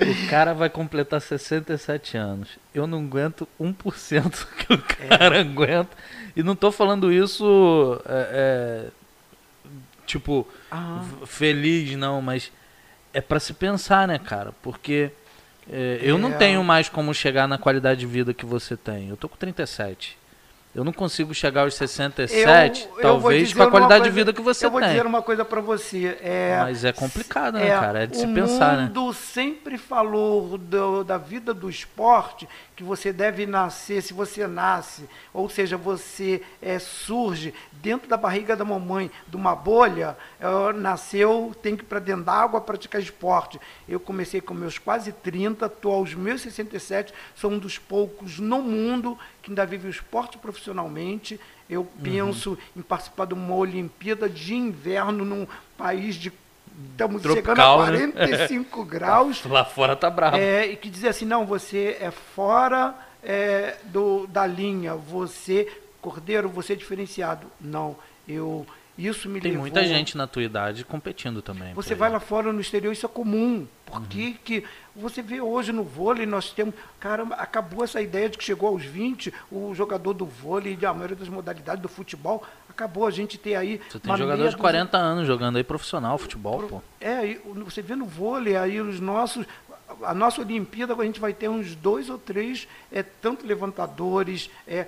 O 0.00 0.30
cara 0.30 0.54
vai 0.54 0.70
completar 0.70 1.20
67 1.20 2.16
anos. 2.16 2.58
Eu 2.74 2.86
não 2.86 3.00
aguento 3.04 3.46
1% 3.58 4.46
que 4.56 4.72
o 4.72 4.82
É. 5.00 5.08
cara 5.18 5.40
aguenta. 5.40 5.96
E 6.34 6.42
não 6.42 6.54
tô 6.56 6.70
falando 6.72 7.12
isso, 7.12 8.00
é, 8.06 8.88
é, 8.88 9.70
tipo, 10.06 10.46
Ah, 10.70 11.04
feliz, 11.26 11.96
não, 11.96 12.22
mas 12.22 12.52
é 13.12 13.20
pra 13.20 13.40
se 13.40 13.52
pensar, 13.52 14.06
né, 14.08 14.18
cara? 14.18 14.52
Porque 14.62 15.10
é, 15.12 15.12
eu 16.02 16.18
não 16.18 16.30
É. 16.30 16.36
tenho 16.36 16.62
mais 16.64 16.88
como 16.88 17.12
chegar 17.14 17.46
na 17.48 17.58
qualidade 17.58 18.00
de 18.00 18.06
vida 18.06 18.32
que 18.34 18.46
você 18.46 18.76
tem. 18.76 19.08
Eu 19.08 19.16
tô 19.16 19.28
com 19.28 19.36
37. 19.36 20.16
Eu 20.72 20.84
não 20.84 20.92
consigo 20.92 21.34
chegar 21.34 21.62
aos 21.62 21.74
67, 21.74 22.84
eu- 22.88 22.96
eu 22.96 23.02
talvez 23.02 23.48
dizer 23.48 23.56
com 23.56 23.62
a 23.64 23.70
qualidade 23.72 24.04
de 24.04 24.10
coisa- 24.10 24.14
vida 24.20 24.32
que 24.32 24.40
você 24.40 24.66
Eu 24.66 24.70
vou 24.70 24.80
tem. 24.80 24.90
dizer 24.90 25.04
uma 25.04 25.20
coisa 25.20 25.44
para 25.44 25.60
você. 25.60 26.16
É, 26.22 26.58
Mas 26.62 26.84
é 26.84 26.92
complicado, 26.92 27.54
né, 27.54 27.68
cara? 27.70 28.04
É 28.04 28.06
de 28.06 28.16
se 28.16 28.24
o 28.24 28.32
pensar, 28.32 28.76
né? 28.76 28.82
mundo 28.84 29.12
sempre 29.12 29.76
falou 29.76 30.56
do- 30.56 31.02
da 31.02 31.18
vida 31.18 31.52
do 31.52 31.68
esporte 31.68 32.48
que 32.76 32.84
você 32.84 33.12
deve 33.12 33.46
nascer, 33.46 34.00
se 34.00 34.14
você 34.14 34.46
nasce, 34.46 35.08
ou 35.34 35.48
seja, 35.50 35.76
você 35.76 36.40
é, 36.62 36.78
surge 36.78 37.52
dentro 37.72 38.08
da 38.08 38.16
barriga 38.16 38.54
da 38.54 38.64
mamãe, 38.64 39.10
de 39.26 39.36
uma 39.36 39.56
bolha, 39.56 40.16
é, 40.38 40.72
nasceu, 40.72 41.52
tem 41.60 41.74
que 41.76 41.82
ir 41.82 41.86
para 41.86 41.98
dentro 41.98 42.22
d'água 42.24 42.60
praticar 42.60 43.00
esporte. 43.00 43.60
Eu 43.88 43.98
comecei 43.98 44.40
com 44.40 44.54
meus 44.54 44.78
quase 44.78 45.10
30, 45.12 45.66
estou 45.66 45.92
aos 45.94 46.14
meus 46.14 46.42
67, 46.42 47.12
sou 47.34 47.50
um 47.50 47.58
dos 47.58 47.76
poucos 47.76 48.38
no 48.38 48.62
mundo 48.62 49.18
que 49.42 49.50
ainda 49.50 49.64
vive 49.66 49.86
o 49.88 49.90
esporte 49.90 50.38
profissionalmente. 50.38 51.38
Eu 51.68 51.82
Uhum. 51.82 51.88
penso 52.02 52.58
em 52.76 52.82
participar 52.82 53.26
de 53.26 53.34
uma 53.34 53.54
Olimpíada 53.54 54.28
de 54.28 54.54
inverno 54.54 55.24
num 55.24 55.46
país 55.76 56.14
de. 56.16 56.32
Estamos 56.92 57.20
chegando 57.22 57.42
Tropical, 57.44 57.82
a 57.82 57.90
né? 57.90 58.08
45 58.08 58.84
graus. 58.86 59.44
Lá 59.44 59.64
fora 59.64 59.94
tá 59.94 60.08
bravo. 60.08 60.36
É, 60.36 60.66
e 60.66 60.76
que 60.76 60.88
dizia 60.88 61.10
assim, 61.10 61.24
não, 61.26 61.44
você 61.44 61.96
é 62.00 62.10
fora 62.10 62.94
é, 63.22 63.76
do, 63.84 64.26
da 64.26 64.46
linha, 64.46 64.94
você, 64.94 65.70
cordeiro, 66.00 66.48
você 66.48 66.72
é 66.72 66.76
diferenciado. 66.76 67.46
Não, 67.60 67.96
eu, 68.26 68.66
isso 69.06 69.28
me 69.28 69.40
Tem 69.40 69.52
levou... 69.52 69.62
muita 69.64 69.84
gente 69.84 70.16
na 70.16 70.26
tua 70.26 70.42
idade 70.42 70.84
competindo 70.84 71.40
também. 71.42 71.72
Você 71.74 71.94
vai 71.94 72.10
lá 72.10 72.20
fora 72.20 72.52
no 72.52 72.60
exterior, 72.60 72.92
isso 72.92 73.06
é 73.06 73.08
comum. 73.08 73.66
Por 73.86 73.98
Uhum. 73.98 74.04
que 74.06 74.34
que 74.44 74.64
você 74.94 75.20
vê 75.22 75.40
hoje 75.40 75.72
no 75.72 75.82
vôlei, 75.82 76.24
nós 76.26 76.50
temos. 76.52 76.74
Caramba, 77.00 77.34
acabou 77.36 77.82
essa 77.82 78.00
ideia 78.00 78.28
de 78.28 78.38
que 78.38 78.44
chegou 78.44 78.68
aos 78.68 78.84
20, 78.84 79.32
o 79.50 79.74
jogador 79.74 80.12
do 80.12 80.24
vôlei, 80.26 80.76
da 80.76 80.92
maioria 80.94 81.16
das 81.16 81.28
modalidades 81.28 81.82
do 81.82 81.88
futebol, 81.88 82.44
acabou 82.68 83.06
a 83.06 83.10
gente 83.10 83.36
ter 83.36 83.56
aí. 83.56 83.80
Você 83.90 83.98
tem 83.98 84.16
jogador 84.16 84.36
de 84.38 84.44
dúzia- 84.44 84.58
40 84.58 84.96
anos 84.96 85.26
jogando 85.26 85.56
aí 85.56 85.64
profissional 85.64 86.16
futebol, 86.18 86.62
pô. 86.68 86.82
É, 87.00 87.36
você 87.64 87.82
vê 87.82 87.96
no 87.96 88.04
vôlei 88.06 88.56
aí 88.56 88.80
os 88.80 89.00
nossos. 89.00 89.44
A 90.04 90.14
nossa 90.14 90.40
Olimpíada, 90.40 90.94
a 90.94 91.04
gente 91.04 91.18
vai 91.18 91.32
ter 91.34 91.48
uns 91.48 91.74
dois 91.74 92.08
ou 92.08 92.16
três, 92.16 92.68
é, 92.92 93.02
tanto 93.02 93.44
levantadores, 93.44 94.48
é, 94.68 94.86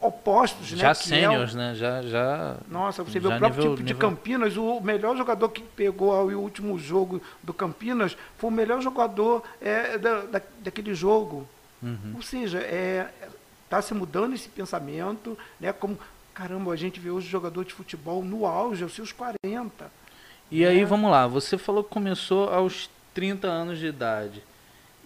opostos, 0.00 0.66
Já 0.68 0.86
né? 0.86 0.90
é 0.90 0.94
sêniors, 0.94 1.54
né? 1.54 1.74
Já, 1.74 2.02
já. 2.02 2.56
nossa, 2.68 3.02
você 3.04 3.18
vê 3.20 3.28
já 3.28 3.36
o 3.36 3.38
próprio 3.38 3.58
nível- 3.62 3.76
tipo 3.76 3.86
de 3.86 3.94
nível- 3.94 4.08
Campinas, 4.10 4.56
o 4.56 4.80
melhor 4.80 5.16
jogador 5.16 5.48
que 5.50 5.62
pegou 5.62 6.28
aí 6.28 6.34
o 6.34 6.40
último 6.40 6.78
jogo 6.78 7.22
do 7.42 7.54
Campinas 7.54 8.16
foi 8.36 8.50
o 8.50 8.52
melhor 8.52 8.80
jogador 8.82 9.42
é, 9.60 9.96
da, 9.98 10.22
da- 10.22 10.42
daquele 10.60 10.94
jogo. 10.94 11.46
Uhum. 11.82 12.14
Ou 12.16 12.22
seja, 12.22 12.60
está 13.64 13.80
se 13.80 13.94
mudando 13.94 14.34
esse 14.34 14.48
pensamento, 14.48 15.38
né? 15.60 15.72
Como, 15.72 15.96
caramba, 16.34 16.72
a 16.72 16.76
gente 16.76 16.98
vê 16.98 17.10
hoje 17.10 17.28
jogador 17.28 17.64
de 17.64 17.72
futebol 17.72 18.24
no 18.24 18.46
auge, 18.46 18.82
aos 18.82 18.94
seus 18.94 19.12
40. 19.12 19.90
E 20.50 20.64
aí, 20.66 20.80
É. 20.80 20.84
vamos 20.84 21.10
lá. 21.10 21.26
Você 21.28 21.56
falou 21.56 21.84
que 21.84 21.90
começou 21.90 22.48
aos 22.48 22.90
30 23.14 23.46
anos 23.46 23.78
de 23.78 23.86
idade. 23.86 24.42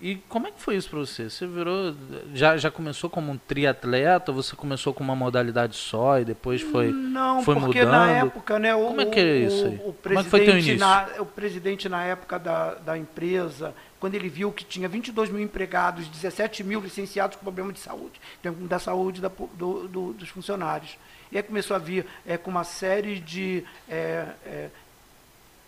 E 0.04 0.16
como 0.28 0.48
é 0.48 0.50
que 0.50 0.60
foi 0.60 0.74
isso 0.74 0.90
para 0.90 0.98
você? 0.98 1.30
Você 1.30 1.46
virou. 1.46 1.94
Já, 2.34 2.56
já 2.56 2.72
começou 2.72 3.08
como 3.08 3.30
um 3.30 3.38
triatleta? 3.38 4.32
Você 4.32 4.56
começou 4.56 4.92
com 4.92 5.04
uma 5.04 5.14
modalidade 5.14 5.76
só 5.76 6.18
e 6.18 6.24
depois 6.24 6.60
foi, 6.60 6.90
Não, 6.90 7.40
foi 7.44 7.54
porque 7.54 7.78
mudando? 7.84 7.92
na 7.92 8.10
época, 8.10 8.58
né? 8.58 8.74
O, 8.74 8.86
Como 8.88 9.00
é 9.00 9.06
que 9.06 9.20
é 9.20 9.36
isso 9.38 9.64
aí? 9.64 9.76
O, 9.84 9.90
o 9.90 9.92
Como 9.92 10.18
é 10.18 10.24
que 10.24 10.28
foi 10.28 10.40
teu 10.40 10.52
presidente 10.54 10.68
início? 10.70 10.78
na, 10.80 11.08
o 11.20 11.24
presidente, 11.26 11.88
na 11.88 12.04
época 12.04 12.36
da, 12.36 12.74
da 12.74 12.98
empresa, 12.98 13.72
quando 14.00 14.16
ele 14.16 14.28
viu 14.28 14.50
que 14.50 14.64
tinha 14.64 14.88
22 14.88 15.30
mil 15.30 15.40
empregados, 15.40 16.08
17 16.08 16.64
mil 16.64 16.80
licenciados 16.80 17.36
com 17.36 17.44
problema 17.44 17.72
de 17.72 17.78
saúde, 17.78 18.20
então, 18.40 18.52
da 18.66 18.80
saúde 18.80 19.20
da, 19.20 19.30
do- 19.54 19.86
do- 19.86 20.12
dos 20.14 20.28
funcionários. 20.30 20.98
E 21.30 21.36
aí 21.36 21.42
começou 21.44 21.74
a 21.76 21.78
vir 21.78 22.04
é, 22.26 22.36
com 22.36 22.50
uma 22.50 22.64
série 22.64 23.18
de. 23.20 23.64
é, 23.88 24.26
é, 24.44 24.68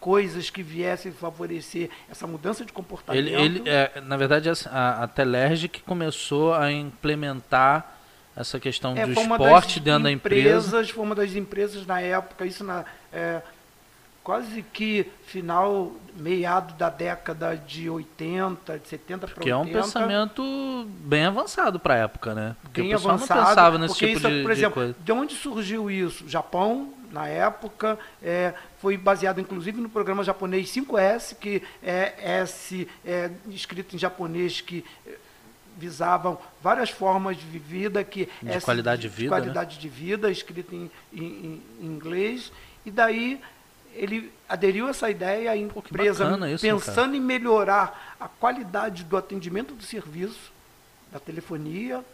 coisas 0.05 0.51
que 0.51 0.63
viessem 0.63 1.11
favorecer 1.11 1.89
essa 2.11 2.27
mudança 2.27 2.63
de 2.63 2.71
comportamento. 2.71 3.27
Ele, 3.27 3.35
ele, 3.35 3.63
é, 3.67 4.03
na 4.03 4.19
verdade, 4.19 4.51
a, 4.71 5.03
a 5.03 5.09
Telerge 5.09 5.67
que 5.67 5.81
começou 5.81 6.53
a 6.53 6.71
implementar 6.71 7.97
essa 8.37 8.61
questão 8.61 8.95
É, 8.95 9.07
do 9.07 9.13
esporte 9.13 9.81
dentro 9.81 10.03
da 10.03 10.11
empresa. 10.11 10.59
empresas, 10.59 10.91
Foi 10.91 11.05
uma 11.05 11.15
das 11.15 11.35
empresas 11.35 11.87
na 11.87 12.03
época, 12.03 12.45
isso 12.45 12.63
na, 12.63 12.85
é, 13.11 13.41
quase 14.23 14.63
que 14.75 15.11
final, 15.25 15.93
meado 16.15 16.75
da 16.75 16.91
década 16.91 17.57
de 17.57 17.89
80, 17.89 18.81
de 18.81 18.89
70 18.89 19.27
para 19.27 19.43
80. 19.43 19.43
Que 19.43 19.51
é 19.51 19.57
um 19.57 19.67
pensamento 19.67 20.87
bem 20.99 21.25
avançado 21.25 21.81
para 21.81 21.95
a 21.95 21.97
época, 21.97 22.35
né? 22.35 22.57
Porque 22.63 22.83
bem 22.83 22.91
o 22.91 22.97
pessoal 22.97 23.15
avançado. 23.15 23.41
não 23.41 23.49
pensava 23.49 23.79
nesse 23.79 23.95
tipo 23.95 24.19
isso, 24.19 24.29
de, 24.29 24.43
por 24.43 24.53
de 24.53 24.59
exemplo, 24.59 24.75
coisa. 24.75 24.97
de 25.03 25.13
onde 25.13 25.35
surgiu 25.35 25.91
isso? 25.91 26.29
Japão, 26.29 26.93
na 27.11 27.27
época, 27.27 27.99
é, 28.23 28.53
foi 28.85 28.99
baseado 28.99 29.41
inclusive 29.41 29.81
no 29.81 29.89
programa 29.89 30.23
japonês 30.23 30.69
5S, 30.71 31.35
que 31.41 31.63
é 31.83 32.13
S 32.43 32.87
é, 33.03 33.31
escrito 33.49 33.97
em 33.97 33.99
japonês 33.99 34.61
que 34.61 34.85
é, 35.07 35.15
visavam 35.79 36.39
várias 36.63 36.91
formas 36.91 37.39
de 37.39 37.59
vida 37.59 38.05
que 38.05 38.29
De 38.43 38.51
S 38.51 38.63
qualidade 38.63 39.01
de 39.01 39.09
vida, 39.09 39.23
né? 39.35 39.41
qualidade 39.41 39.79
de 39.79 39.89
vida 39.89 40.31
escrito 40.31 40.75
em, 40.75 40.91
em- 41.11 41.63
em 41.81 41.87
inglês. 41.87 42.53
E 42.85 42.91
daí 42.91 43.41
ele 43.95 44.31
aderiu 44.47 44.87
a 44.87 44.91
essa 44.91 45.09
ideia 45.11 45.51
a 45.53 45.57
empresa 45.57 46.25
bacana 46.27 46.51
isso, 46.53 46.67
pensando 46.67 47.17
em 47.17 47.21
melhorar 47.21 48.15
a 48.21 48.29
qualidade 48.29 49.03
do 49.03 49.17
atendimento 49.17 49.73
do 49.73 49.83
serviço 49.83 50.53
da 51.11 51.19
telefonia. 51.19 52.05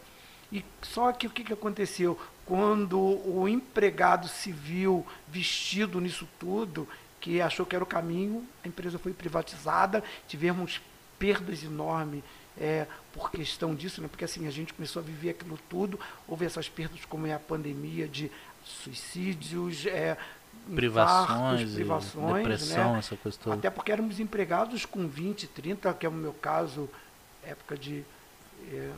E 0.53 0.63
só 0.81 1.11
que 1.11 1.27
o 1.27 1.29
que, 1.29 1.43
que 1.43 1.51
aconteceu 1.51 2.17
quando 2.51 2.99
o 2.99 3.47
empregado 3.47 4.29
viu 4.47 5.07
vestido 5.25 6.01
nisso 6.01 6.27
tudo 6.37 6.85
que 7.21 7.39
achou 7.39 7.65
que 7.65 7.73
era 7.73 7.81
o 7.81 7.87
caminho 7.87 8.45
a 8.61 8.67
empresa 8.67 8.99
foi 8.99 9.13
privatizada 9.13 10.03
tivemos 10.27 10.81
perdas 11.17 11.63
enormes 11.63 12.21
é, 12.59 12.85
por 13.13 13.31
questão 13.31 13.73
disso, 13.73 14.01
né? 14.01 14.09
porque 14.09 14.25
assim 14.25 14.45
a 14.47 14.51
gente 14.51 14.73
começou 14.73 15.01
a 15.01 15.05
viver 15.05 15.29
aquilo 15.29 15.57
tudo, 15.69 15.97
houve 16.27 16.45
essas 16.45 16.67
perdas 16.67 17.05
como 17.05 17.25
é 17.25 17.33
a 17.33 17.39
pandemia 17.39 18.05
de 18.05 18.29
suicídios, 18.65 19.85
é, 19.85 20.17
Privações, 20.75 21.73
privações, 21.73 22.43
depressão, 22.43 22.93
né? 22.93 22.99
essa 22.99 23.15
coisa 23.15 23.37
toda. 23.41 23.55
Até 23.55 23.69
porque 23.69 23.93
éramos 23.93 24.19
empregados 24.19 24.85
com 24.85 25.07
20, 25.07 25.47
30, 25.47 25.93
que 25.93 26.05
é 26.05 26.09
o 26.09 26.11
meu 26.11 26.33
caso, 26.33 26.89
época 27.41 27.77
de 27.77 28.03
é, 28.69 28.91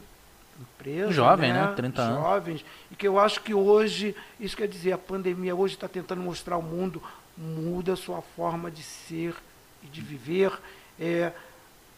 empresa. 0.60 1.12
Jovem, 1.12 1.54
né? 1.54 1.74
30 1.76 2.02
anos. 2.02 2.24
Jovens. 2.24 2.66
E 2.92 2.96
que 2.96 3.08
eu 3.08 3.20
acho 3.20 3.42
que 3.42 3.54
hoje, 3.54 4.16
isso 4.40 4.56
quer 4.56 4.68
dizer, 4.68 4.94
a 4.94 4.98
pandemia 4.98 5.56
hoje 5.56 5.76
está 5.76 5.88
tentando 5.88 6.22
mostrar 6.22 6.56
ao 6.56 6.62
mundo, 6.62 7.02
muda 7.38 7.94
a 7.94 7.96
sua 7.96 8.22
forma 8.22 8.70
de 8.70 8.84
ser 8.84 9.36
e 9.84 9.88
de 9.88 10.02
viver. 10.02 10.52
É, 11.00 11.32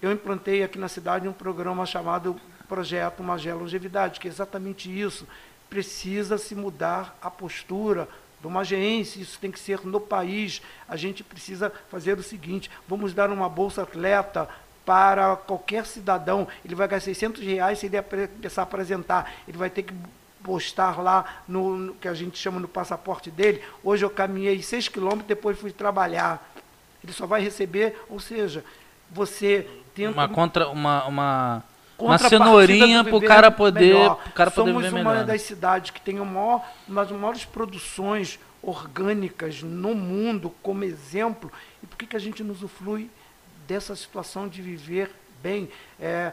eu 0.02 0.12
implantei 0.12 0.64
aqui 0.64 0.78
na 0.78 0.88
cidade 0.88 1.28
um 1.28 1.34
programa 1.34 1.86
chamado 1.86 2.40
Projeto 2.68 3.24
Magé 3.24 3.54
Longevidade, 3.54 4.20
que 4.20 4.28
é 4.28 4.32
exatamente 4.32 4.90
isso. 4.90 5.28
Precisa 5.70 6.38
se 6.38 6.56
mudar 6.56 7.18
a 7.22 7.30
postura 7.30 8.08
do 8.42 8.50
mageense, 8.50 9.20
isso 9.20 9.40
tem 9.40 9.52
que 9.52 9.60
ser 9.60 9.86
no 9.86 10.00
país. 10.00 10.62
A 10.88 10.96
gente 10.96 11.24
precisa 11.24 11.72
fazer 11.90 12.18
o 12.18 12.24
seguinte: 12.24 12.70
vamos 12.88 13.14
dar 13.14 13.32
uma 13.32 13.50
bolsa 13.50 13.82
atleta 13.82 14.48
para 14.86 15.36
qualquer 15.36 15.86
cidadão. 15.86 16.48
Ele 16.64 16.76
vai 16.76 16.88
gastar 16.88 17.06
600 17.06 17.42
reais 17.44 17.80
se 17.80 17.88
ele 17.88 18.02
começar 18.02 18.62
a 18.62 18.64
apresentar. 18.64 19.32
Ele 19.48 19.58
vai 19.58 19.70
ter 19.70 19.84
que 19.84 19.94
postar 20.44 21.02
lá 21.02 21.42
no, 21.48 21.76
no 21.76 21.94
que 21.96 22.08
a 22.08 22.14
gente 22.14 22.38
chama 22.38 22.60
no 22.60 22.68
passaporte 22.68 23.32
dele. 23.32 23.62
Hoje 23.84 24.06
eu 24.06 24.10
caminhei 24.10 24.62
6 24.62 24.90
quilômetros, 24.90 25.28
depois 25.28 25.58
fui 25.58 25.72
trabalhar. 25.72 26.48
Ele 27.04 27.12
só 27.12 27.26
vai 27.26 27.42
receber, 27.42 28.00
ou 28.10 28.20
seja, 28.20 28.64
você 29.10 29.68
tenta 29.94 30.12
Uma 30.12 30.30
contra 30.30 30.70
uma 30.70 31.06
uma 31.06 31.64
uma 31.98 32.18
cenourinha 32.18 33.04
pro 33.04 33.20
viver 33.20 33.28
cara 33.28 33.50
poder, 33.50 33.96
pro 33.96 34.34
cara 34.34 34.52
poder 34.52 34.72
Somos 34.72 34.88
uma 34.88 34.92
melhor. 34.92 35.16
né? 35.16 35.24
das 35.24 35.42
cidades 35.42 35.92
que 35.92 36.02
tem 36.02 36.20
o 36.20 36.26
maior, 36.26 36.62
uma 36.88 37.06
das 37.06 37.18
maiores 37.18 37.46
produções 37.46 38.38
orgânicas 38.62 39.62
no 39.62 39.96
mundo, 39.96 40.54
como 40.62 40.84
exemplo. 40.84 41.52
E 41.82 41.88
por 41.88 41.98
que, 41.98 42.06
que 42.06 42.16
a 42.16 42.20
gente 42.20 42.44
não 42.44 42.52
usufrui 42.52 43.10
dessa 43.68 43.96
situação 43.96 44.48
de 44.48 44.62
viver 44.62 45.12
bem? 45.42 45.70
É, 46.00 46.32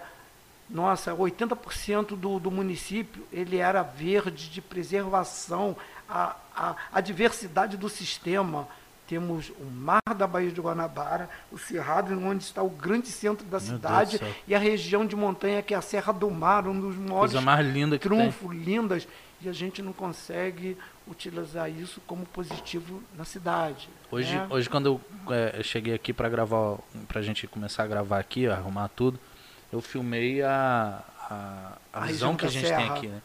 nossa, 0.69 1.15
80% 1.15 2.17
do, 2.17 2.39
do 2.39 2.51
município 2.51 3.23
ele 3.33 3.59
era 3.59 3.83
verde, 3.83 4.49
de 4.49 4.61
preservação, 4.63 5.77
a, 6.09 6.37
a, 6.57 6.77
a 6.93 7.01
diversidade 7.01 7.77
do 7.77 7.89
sistema. 7.89 8.67
Temos 9.07 9.51
o 9.61 9.65
mar 9.65 10.01
da 10.17 10.27
Baía 10.27 10.51
de 10.51 10.61
Guanabara, 10.61 11.29
o 11.51 11.59
Cerrado, 11.59 12.19
onde 12.19 12.45
está 12.45 12.63
o 12.63 12.71
grande 12.71 13.09
centro 13.09 13.45
da 13.45 13.59
Meu 13.59 13.67
cidade, 13.69 14.21
e 14.49 14.55
a 14.55 14.59
região 14.59 15.05
de 15.05 15.15
montanha, 15.15 15.61
que 15.61 15.75
é 15.75 15.77
a 15.77 15.83
Serra 15.83 16.13
do 16.13 16.31
Mar, 16.31 16.67
um 16.67 16.81
dos 16.81 16.97
maiores 16.97 17.33
Coisa 17.33 17.41
mais 17.43 17.67
linda 17.67 17.99
que 17.99 18.09
tem. 18.09 18.19
trunfos, 18.19 18.57
lindas, 18.57 19.07
e 19.45 19.49
a 19.49 19.53
gente 19.53 19.83
não 19.83 19.93
consegue 19.93 20.77
utilizar 21.07 21.71
isso 21.71 22.01
como 22.07 22.25
positivo 22.27 23.03
na 23.17 23.25
cidade. 23.25 23.89
Hoje, 24.11 24.35
né? 24.35 24.47
hoje 24.51 24.71
quando 24.71 24.87
eu, 24.87 25.35
é, 25.35 25.59
eu 25.59 25.65
cheguei 25.65 25.95
aqui 25.95 26.13
para 26.13 26.29
gravar, 26.29 26.79
pra 27.09 27.21
gente 27.23 27.47
começar 27.47 27.83
a 27.83 27.87
gravar 27.87 28.19
aqui, 28.19 28.47
arrumar 28.47 28.89
tudo, 28.89 29.19
eu 29.73 29.81
filmei 29.81 30.43
a, 30.43 31.03
a, 31.31 31.79
a 31.93 32.01
visão 32.07 32.37
que 32.37 32.47
a 32.47 32.49
gente 32.49 32.67
serra, 32.67 32.83
tem 32.83 32.91
aqui, 32.91 33.07
né? 33.09 33.23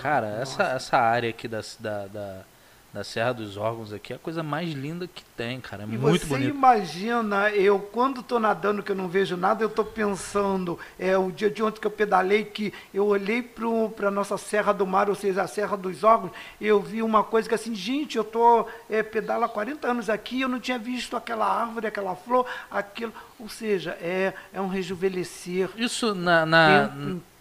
Cara, 0.00 0.28
essa, 0.40 0.62
essa 0.64 0.96
área 0.96 1.28
aqui 1.28 1.48
da, 1.48 1.60
da, 1.78 2.06
da, 2.06 2.44
da 2.92 3.04
Serra 3.04 3.32
dos 3.34 3.56
Órgãos 3.58 3.92
aqui 3.92 4.14
é 4.14 4.16
a 4.16 4.18
coisa 4.18 4.42
mais 4.42 4.70
linda 4.72 5.06
que 5.06 5.22
tem, 5.36 5.60
cara. 5.60 5.82
É 5.82 5.86
E 5.86 5.88
muito 5.98 6.22
você 6.22 6.26
bonito. 6.26 6.48
imagina, 6.54 7.50
eu 7.50 7.78
quando 7.78 8.20
estou 8.20 8.40
nadando 8.40 8.82
que 8.82 8.90
eu 8.90 8.96
não 8.96 9.08
vejo 9.08 9.36
nada, 9.36 9.62
eu 9.62 9.68
estou 9.68 9.84
pensando, 9.84 10.78
é 10.98 11.16
o 11.16 11.30
dia 11.30 11.50
de 11.50 11.62
ontem 11.62 11.80
que 11.80 11.86
eu 11.86 11.90
pedalei, 11.90 12.44
que 12.44 12.72
eu 12.92 13.06
olhei 13.06 13.42
para 13.42 14.08
a 14.08 14.10
nossa 14.10 14.38
Serra 14.38 14.72
do 14.72 14.86
Mar, 14.86 15.08
ou 15.10 15.14
seja, 15.14 15.42
a 15.42 15.46
Serra 15.46 15.76
dos 15.76 16.02
Órgãos, 16.02 16.32
eu 16.60 16.80
vi 16.80 17.02
uma 17.02 17.22
coisa 17.22 17.46
que 17.48 17.54
assim, 17.54 17.74
gente, 17.74 18.16
eu 18.16 18.22
estou 18.22 18.66
é, 18.88 19.02
pedalo 19.02 19.44
há 19.44 19.48
40 19.48 19.86
anos 19.86 20.08
aqui, 20.08 20.40
eu 20.40 20.48
não 20.48 20.58
tinha 20.58 20.78
visto 20.78 21.14
aquela 21.16 21.46
árvore, 21.46 21.86
aquela 21.86 22.16
flor, 22.16 22.46
aquilo. 22.70 23.12
Ou 23.38 23.48
seja, 23.48 23.90
é, 24.00 24.32
é 24.52 24.60
um 24.60 24.68
rejuvenescer. 24.68 25.68
Isso 25.76 26.14
na, 26.14 26.44
na, 26.46 26.90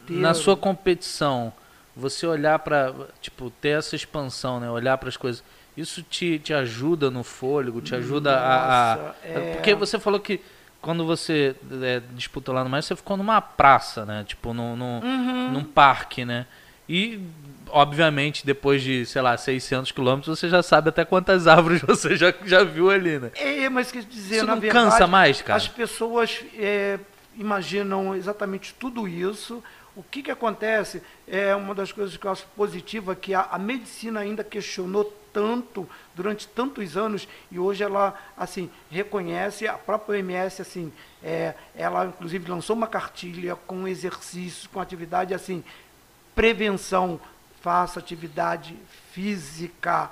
na 0.09 0.33
sua 0.33 0.55
competição, 0.57 1.51
você 1.97 2.25
olhar 2.27 2.59
para 2.59 2.93
tipo, 3.21 3.49
ter 3.49 3.69
essa 3.79 3.95
expansão, 3.95 4.59
né? 4.59 4.69
Olhar 4.69 4.97
para 4.97 5.09
as 5.09 5.17
coisas. 5.17 5.43
Isso 5.75 6.01
te, 6.03 6.39
te 6.39 6.53
ajuda 6.53 7.11
no 7.11 7.23
fôlego, 7.23 7.81
te 7.81 7.93
ajuda 7.95 8.35
a, 8.37 8.93
a- 8.93 8.95
Nossa, 8.97 9.15
é. 9.23 9.39
Porque 9.51 9.75
você 9.75 9.99
falou 9.99 10.19
que 10.19 10.39
quando 10.81 11.05
você 11.05 11.55
é, 11.83 12.01
disputou 12.13 12.53
lá 12.55 12.63
no 12.63 12.69
mais, 12.69 12.85
você 12.85 12.95
ficou 12.95 13.17
numa 13.17 13.41
praça, 13.41 14.05
né? 14.05 14.23
Tipo, 14.27 14.53
num, 14.53 14.75
num, 14.75 14.99
Uhum. 15.03 15.49
num 15.51 15.63
parque, 15.63 16.23
né? 16.25 16.45
E, 16.89 17.19
obviamente, 17.69 18.45
depois 18.45 18.81
de, 18.81 19.05
sei 19.05 19.21
lá, 19.21 19.35
600 19.35 19.91
quilômetros, 19.91 20.39
você 20.39 20.47
já 20.49 20.63
sabe 20.63 20.89
até 20.89 21.03
quantas 21.03 21.45
árvores 21.47 21.81
você 21.81 22.15
já, 22.15 22.33
já 22.45 22.63
viu 22.63 22.89
ali, 22.89 23.19
né? 23.19 23.31
É, 23.35 23.67
mas 23.69 23.91
quer 23.91 24.03
dizer, 24.03 24.37
Isso 24.37 24.45
na 24.45 24.55
não 24.55 24.61
verdade, 24.61 24.85
cansa 24.91 25.05
mais, 25.07 25.41
cara? 25.41 25.57
as 25.57 25.67
pessoas 25.67 26.43
é, 26.57 26.97
imaginam 27.37 28.15
exatamente 28.15 28.73
tudo 28.79 29.07
isso. 29.07 29.63
O 29.97 30.03
que, 30.03 30.21
que 30.21 30.29
acontece 30.29 31.01
é 31.27 31.55
uma 31.55 31.73
das 31.73 31.91
coisas 31.91 32.15
que 32.15 32.25
eu 32.25 32.31
acho 32.31 32.45
positiva, 32.55 33.15
que 33.15 33.33
a, 33.33 33.41
a 33.41 33.57
medicina 33.57 34.19
ainda 34.19 34.43
questionou 34.43 35.11
tanto 35.33 35.89
durante 36.15 36.47
tantos 36.47 36.95
anos 36.95 37.27
e 37.51 37.57
hoje 37.57 37.83
ela 37.83 38.15
assim 38.37 38.69
reconhece 38.89 39.67
a 39.67 39.73
própria 39.73 40.19
OMS 40.19 40.61
assim 40.61 40.93
é, 41.21 41.53
ela 41.75 42.05
inclusive 42.05 42.49
lançou 42.49 42.75
uma 42.75 42.87
cartilha 42.87 43.55
com 43.55 43.87
exercícios 43.87 44.65
com 44.65 44.79
atividade 44.79 45.35
assim 45.35 45.63
prevenção 46.33 47.19
faça 47.61 47.99
atividade 47.99 48.75
física 49.11 50.09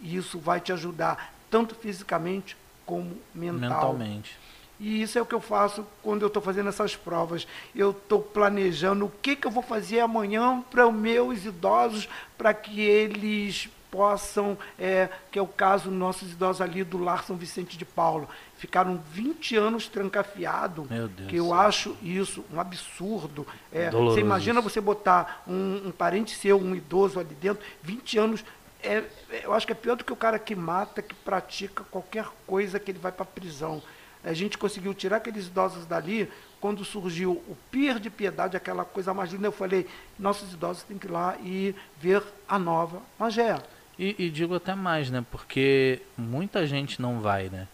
e 0.00 0.16
isso 0.16 0.38
vai 0.38 0.60
te 0.60 0.72
ajudar 0.72 1.32
tanto 1.50 1.74
fisicamente 1.74 2.56
como 2.84 3.16
mental. 3.34 3.60
Mentalmente. 3.94 4.38
E 4.78 5.02
isso 5.02 5.18
é 5.18 5.22
o 5.22 5.26
que 5.26 5.34
eu 5.34 5.40
faço 5.40 5.86
quando 6.02 6.22
eu 6.22 6.28
estou 6.28 6.42
fazendo 6.42 6.68
essas 6.68 6.96
provas. 6.96 7.46
Eu 7.74 7.90
estou 7.90 8.20
planejando 8.20 9.06
o 9.06 9.12
que, 9.22 9.36
que 9.36 9.46
eu 9.46 9.50
vou 9.50 9.62
fazer 9.62 10.00
amanhã 10.00 10.62
para 10.70 10.86
os 10.86 10.94
meus 10.94 11.44
idosos, 11.44 12.08
para 12.36 12.52
que 12.52 12.80
eles 12.80 13.68
possam, 13.94 14.58
é, 14.76 15.08
que 15.30 15.38
é 15.38 15.42
o 15.42 15.46
caso 15.46 15.88
dos 15.88 15.96
nossos 15.96 16.32
idosos 16.32 16.60
ali 16.60 16.82
do 16.82 16.98
Lar 16.98 17.22
São 17.22 17.36
Vicente 17.36 17.78
de 17.78 17.84
Paulo. 17.84 18.28
Ficaram 18.56 19.00
20 19.12 19.56
anos 19.56 19.86
trancafiados, 19.86 20.88
que 21.28 21.36
eu 21.36 21.54
acho 21.54 21.96
isso 22.02 22.44
um 22.52 22.58
absurdo. 22.58 23.46
É, 23.72 23.90
você 23.90 24.18
imagina 24.18 24.60
você 24.60 24.80
botar 24.80 25.44
um, 25.46 25.82
um, 25.86 25.92
parente 25.92 26.34
seu, 26.34 26.60
um 26.60 26.74
idoso 26.74 27.20
ali 27.20 27.36
dentro, 27.36 27.62
20 27.82 28.18
anos. 28.18 28.44
É, 28.82 29.04
eu 29.44 29.52
acho 29.52 29.64
que 29.64 29.72
é 29.72 29.76
pior 29.76 29.94
do 29.94 30.04
que 30.04 30.12
o 30.12 30.16
cara 30.16 30.40
que 30.40 30.56
mata, 30.56 31.00
que 31.00 31.14
pratica 31.14 31.84
qualquer 31.84 32.26
coisa 32.46 32.80
que 32.80 32.90
ele 32.90 32.98
vai 32.98 33.12
para 33.12 33.22
a 33.22 33.26
prisão. 33.26 33.80
A 34.24 34.32
gente 34.32 34.56
conseguiu 34.56 34.94
tirar 34.94 35.18
aqueles 35.18 35.46
idosos 35.46 35.84
dali 35.86 36.30
quando 36.60 36.84
surgiu 36.84 37.32
o 37.32 37.56
Pier 37.70 37.98
de 37.98 38.08
Piedade, 38.08 38.56
aquela 38.56 38.84
coisa 38.84 39.12
mais 39.12 39.30
linda. 39.30 39.46
Eu 39.46 39.52
falei, 39.52 39.86
nossos 40.18 40.52
idosos 40.52 40.82
têm 40.82 40.96
que 40.96 41.06
ir 41.06 41.10
lá 41.10 41.36
e 41.42 41.74
ver 42.00 42.22
a 42.48 42.58
nova 42.58 43.02
Magé. 43.18 43.60
E, 43.98 44.16
e, 44.18 44.30
digo 44.30 44.54
até 44.54 44.74
mais, 44.74 45.10
né? 45.10 45.24
Porque 45.30 46.00
muita 46.16 46.66
gente 46.66 47.00
não 47.00 47.20
vai, 47.20 47.48
né? 47.50 47.68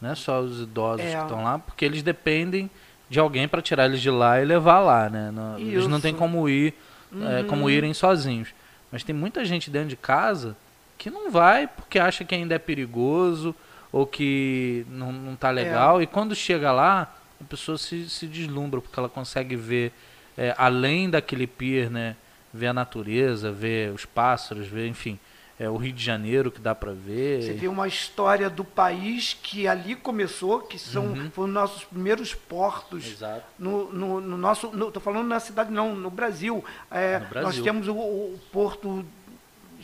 Não 0.00 0.10
é 0.10 0.14
só 0.14 0.40
os 0.40 0.60
idosos 0.60 1.06
é. 1.06 1.16
que 1.16 1.22
estão 1.22 1.42
lá, 1.42 1.58
porque 1.58 1.84
eles 1.84 2.02
dependem 2.02 2.70
de 3.08 3.18
alguém 3.18 3.48
para 3.48 3.62
tirar 3.62 3.86
eles 3.86 4.00
de 4.00 4.10
lá 4.10 4.40
e 4.40 4.44
levar 4.44 4.80
lá, 4.80 5.08
né? 5.08 5.30
Não, 5.30 5.58
eles 5.58 5.86
não 5.86 6.00
têm 6.00 6.14
como 6.14 6.48
ir, 6.48 6.74
uhum. 7.10 7.28
é, 7.28 7.42
como 7.44 7.70
irem 7.70 7.94
sozinhos. 7.94 8.54
Mas 8.92 9.02
tem 9.02 9.14
muita 9.14 9.44
gente 9.44 9.70
dentro 9.70 9.88
de 9.88 9.96
casa 9.96 10.56
que 10.98 11.10
não 11.10 11.30
vai 11.30 11.66
porque 11.66 11.98
acha 11.98 12.24
que 12.24 12.34
ainda 12.34 12.54
é 12.54 12.58
perigoso 12.58 13.54
ou 13.94 14.04
que 14.04 14.84
não, 14.90 15.12
não 15.12 15.36
tá 15.36 15.50
legal. 15.50 16.00
É. 16.00 16.02
E 16.02 16.06
quando 16.08 16.34
chega 16.34 16.72
lá, 16.72 17.14
a 17.40 17.44
pessoa 17.44 17.78
se, 17.78 18.10
se 18.10 18.26
deslumbra, 18.26 18.80
porque 18.80 18.98
ela 18.98 19.08
consegue 19.08 19.54
ver, 19.54 19.92
é, 20.36 20.52
além 20.58 21.08
daquele 21.08 21.46
pier, 21.46 21.88
né? 21.88 22.16
Ver 22.52 22.66
a 22.68 22.72
natureza, 22.72 23.52
ver 23.52 23.92
os 23.92 24.04
pássaros, 24.04 24.66
ver, 24.66 24.88
enfim, 24.88 25.16
é, 25.60 25.70
o 25.70 25.76
Rio 25.76 25.92
de 25.92 26.02
Janeiro 26.02 26.50
que 26.50 26.60
dá 26.60 26.74
para 26.74 26.90
ver. 26.90 27.42
Você 27.42 27.52
vê 27.52 27.68
uma 27.68 27.86
história 27.86 28.50
do 28.50 28.64
país 28.64 29.38
que 29.40 29.68
ali 29.68 29.94
começou, 29.94 30.62
que 30.62 30.76
são 30.76 31.06
uhum. 31.06 31.30
foram 31.30 31.52
nossos 31.52 31.84
primeiros 31.84 32.34
portos. 32.34 33.06
Exato. 33.06 33.44
No, 33.56 33.92
no, 33.92 34.20
no 34.20 34.36
nosso, 34.36 34.66
estou 34.66 35.00
falando 35.00 35.28
na 35.28 35.38
cidade 35.38 35.70
não, 35.70 35.94
no 35.94 36.10
Brasil. 36.10 36.64
É, 36.90 37.20
no 37.20 37.26
Brasil. 37.26 37.42
Nós 37.42 37.60
temos 37.60 37.86
o, 37.86 37.94
o 37.94 38.40
Porto 38.50 39.04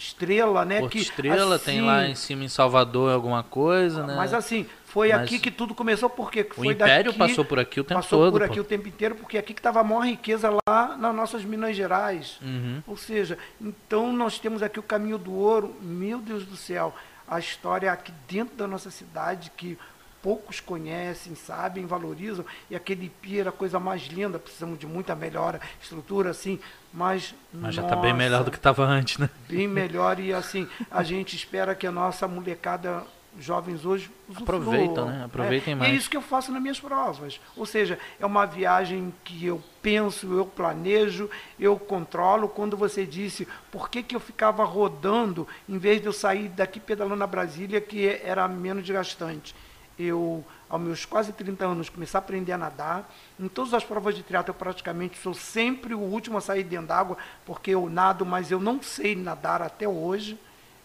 Estrela, 0.00 0.64
né? 0.64 0.80
Porto 0.80 0.92
que, 0.92 0.98
Estrela 0.98 1.56
assim, 1.56 1.64
tem 1.66 1.80
lá 1.82 2.08
em 2.08 2.14
cima 2.14 2.42
em 2.42 2.48
Salvador 2.48 3.12
alguma 3.12 3.42
coisa, 3.42 4.06
né? 4.06 4.14
Mas 4.16 4.32
assim, 4.32 4.66
foi 4.86 5.10
Mas 5.10 5.20
aqui 5.20 5.38
que 5.38 5.50
tudo 5.50 5.74
começou, 5.74 6.08
porque 6.08 6.42
foi 6.42 6.68
o 6.68 6.72
Império 6.72 7.12
daqui, 7.12 7.18
passou 7.18 7.44
por 7.44 7.58
aqui 7.58 7.80
o 7.80 7.84
tempo 7.84 8.00
passou 8.00 8.18
todo. 8.18 8.32
Passou 8.32 8.40
por 8.40 8.42
aqui 8.42 8.54
pô. 8.54 8.60
o 8.62 8.64
tempo 8.64 8.88
inteiro, 8.88 9.14
porque 9.14 9.36
aqui 9.36 9.52
que 9.52 9.60
estava 9.60 9.80
a 9.80 9.84
maior 9.84 10.06
riqueza 10.06 10.50
lá 10.66 10.96
nas 10.96 11.14
nossas 11.14 11.44
Minas 11.44 11.76
Gerais. 11.76 12.38
Uhum. 12.40 12.82
Ou 12.86 12.96
seja, 12.96 13.36
então 13.60 14.10
nós 14.10 14.38
temos 14.38 14.62
aqui 14.62 14.80
o 14.80 14.82
caminho 14.82 15.18
do 15.18 15.34
ouro, 15.34 15.76
meu 15.82 16.18
Deus 16.18 16.46
do 16.46 16.56
céu, 16.56 16.94
a 17.28 17.38
história 17.38 17.92
aqui 17.92 18.12
dentro 18.26 18.56
da 18.56 18.66
nossa 18.66 18.90
cidade 18.90 19.52
que 19.54 19.78
poucos 20.22 20.60
conhecem, 20.60 21.34
sabem, 21.34 21.86
valorizam, 21.86 22.44
e 22.70 22.76
aquele 22.76 23.10
pier 23.20 23.48
a 23.48 23.52
coisa 23.52 23.78
mais 23.78 24.02
linda, 24.06 24.38
precisamos 24.38 24.78
de 24.78 24.86
muita 24.86 25.14
melhora, 25.14 25.60
estrutura 25.80 26.30
assim, 26.30 26.58
mas. 26.92 27.34
Mas 27.52 27.74
já 27.74 27.82
está 27.82 27.96
bem 27.96 28.14
melhor 28.14 28.44
do 28.44 28.50
que 28.50 28.56
estava 28.56 28.84
antes, 28.84 29.18
né? 29.18 29.28
Bem 29.48 29.66
melhor, 29.66 30.20
e 30.20 30.32
assim, 30.32 30.68
a 30.90 31.02
gente 31.02 31.34
espera 31.34 31.74
que 31.74 31.86
a 31.86 31.92
nossa 31.92 32.28
molecada 32.28 33.04
jovens 33.38 33.84
hoje 33.84 34.10
aproveitam, 34.34 35.06
né? 35.06 35.24
Aproveitem 35.24 35.72
é, 35.72 35.76
mais. 35.76 35.90
E 35.90 35.94
é 35.94 35.96
isso 35.96 36.10
que 36.10 36.16
eu 36.16 36.22
faço 36.22 36.50
nas 36.50 36.60
minhas 36.60 36.80
provas. 36.80 37.40
Ou 37.56 37.64
seja, 37.64 37.98
é 38.18 38.26
uma 38.26 38.44
viagem 38.44 39.14
que 39.24 39.46
eu 39.46 39.62
penso, 39.80 40.32
eu 40.34 40.44
planejo, 40.44 41.30
eu 41.58 41.78
controlo. 41.78 42.48
Quando 42.48 42.76
você 42.76 43.06
disse 43.06 43.46
por 43.70 43.88
que, 43.88 44.02
que 44.02 44.16
eu 44.16 44.20
ficava 44.20 44.64
rodando 44.64 45.46
em 45.68 45.78
vez 45.78 46.00
de 46.00 46.06
eu 46.06 46.12
sair 46.12 46.48
daqui 46.48 46.80
pedalando 46.80 47.16
na 47.16 47.26
Brasília, 47.26 47.80
que 47.80 48.08
era 48.24 48.46
menos 48.48 48.84
desgastante 48.84 49.54
eu, 50.02 50.44
aos 50.68 50.80
meus 50.80 51.04
quase 51.04 51.32
30 51.32 51.64
anos, 51.64 51.88
comecei 51.88 52.18
a 52.18 52.22
aprender 52.22 52.52
a 52.52 52.58
nadar. 52.58 53.12
Em 53.38 53.48
todas 53.48 53.74
as 53.74 53.84
provas 53.84 54.14
de 54.14 54.22
triatlo, 54.22 54.50
eu 54.50 54.54
praticamente 54.54 55.18
sou 55.18 55.34
sempre 55.34 55.94
o 55.94 56.00
último 56.00 56.38
a 56.38 56.40
sair 56.40 56.64
dentro 56.64 56.86
d'água, 56.86 57.16
porque 57.44 57.70
eu 57.70 57.88
nado, 57.88 58.24
mas 58.24 58.50
eu 58.50 58.60
não 58.60 58.82
sei 58.82 59.14
nadar 59.14 59.62
até 59.62 59.88
hoje. 59.88 60.38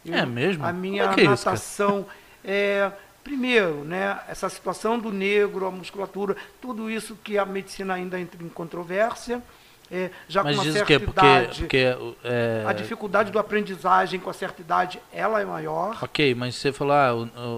Eu, 0.06 0.14
é 0.14 0.26
mesmo? 0.26 0.66
A 0.66 0.72
minha 0.72 1.04
é, 1.04 1.22
é 1.22 1.24
natação 1.24 2.06
é, 2.44 2.92
primeiro, 3.24 3.84
né, 3.84 4.20
essa 4.28 4.48
situação 4.48 5.00
do 5.00 5.12
negro, 5.12 5.66
a 5.66 5.72
musculatura, 5.72 6.38
tudo 6.62 6.92
isso 6.92 7.18
que 7.24 7.40
a 7.40 7.46
medicina 7.46 7.96
ainda 7.96 8.20
entra 8.20 8.42
em 8.44 8.50
controvérsia. 8.50 9.42
É, 9.92 10.10
já 10.28 10.44
Mas 10.44 10.56
com 10.56 10.64
uma 10.64 10.72
certa 10.72 10.86
que 10.86 10.94
é 10.94 11.00
porque, 11.00 11.20
idade, 11.20 11.60
porque 11.60 11.98
é... 12.24 12.64
a 12.66 12.74
dificuldade 12.74 13.32
do 13.32 13.38
aprendizagem 13.38 14.20
com 14.20 14.30
a 14.30 14.34
certa 14.34 14.60
idade, 14.62 15.00
ela 15.14 15.42
é 15.42 15.46
maior. 15.46 15.98
Ok, 16.02 16.34
mas 16.34 16.56
você 16.56 16.72
falou, 16.74 16.94
ah, 16.94 17.14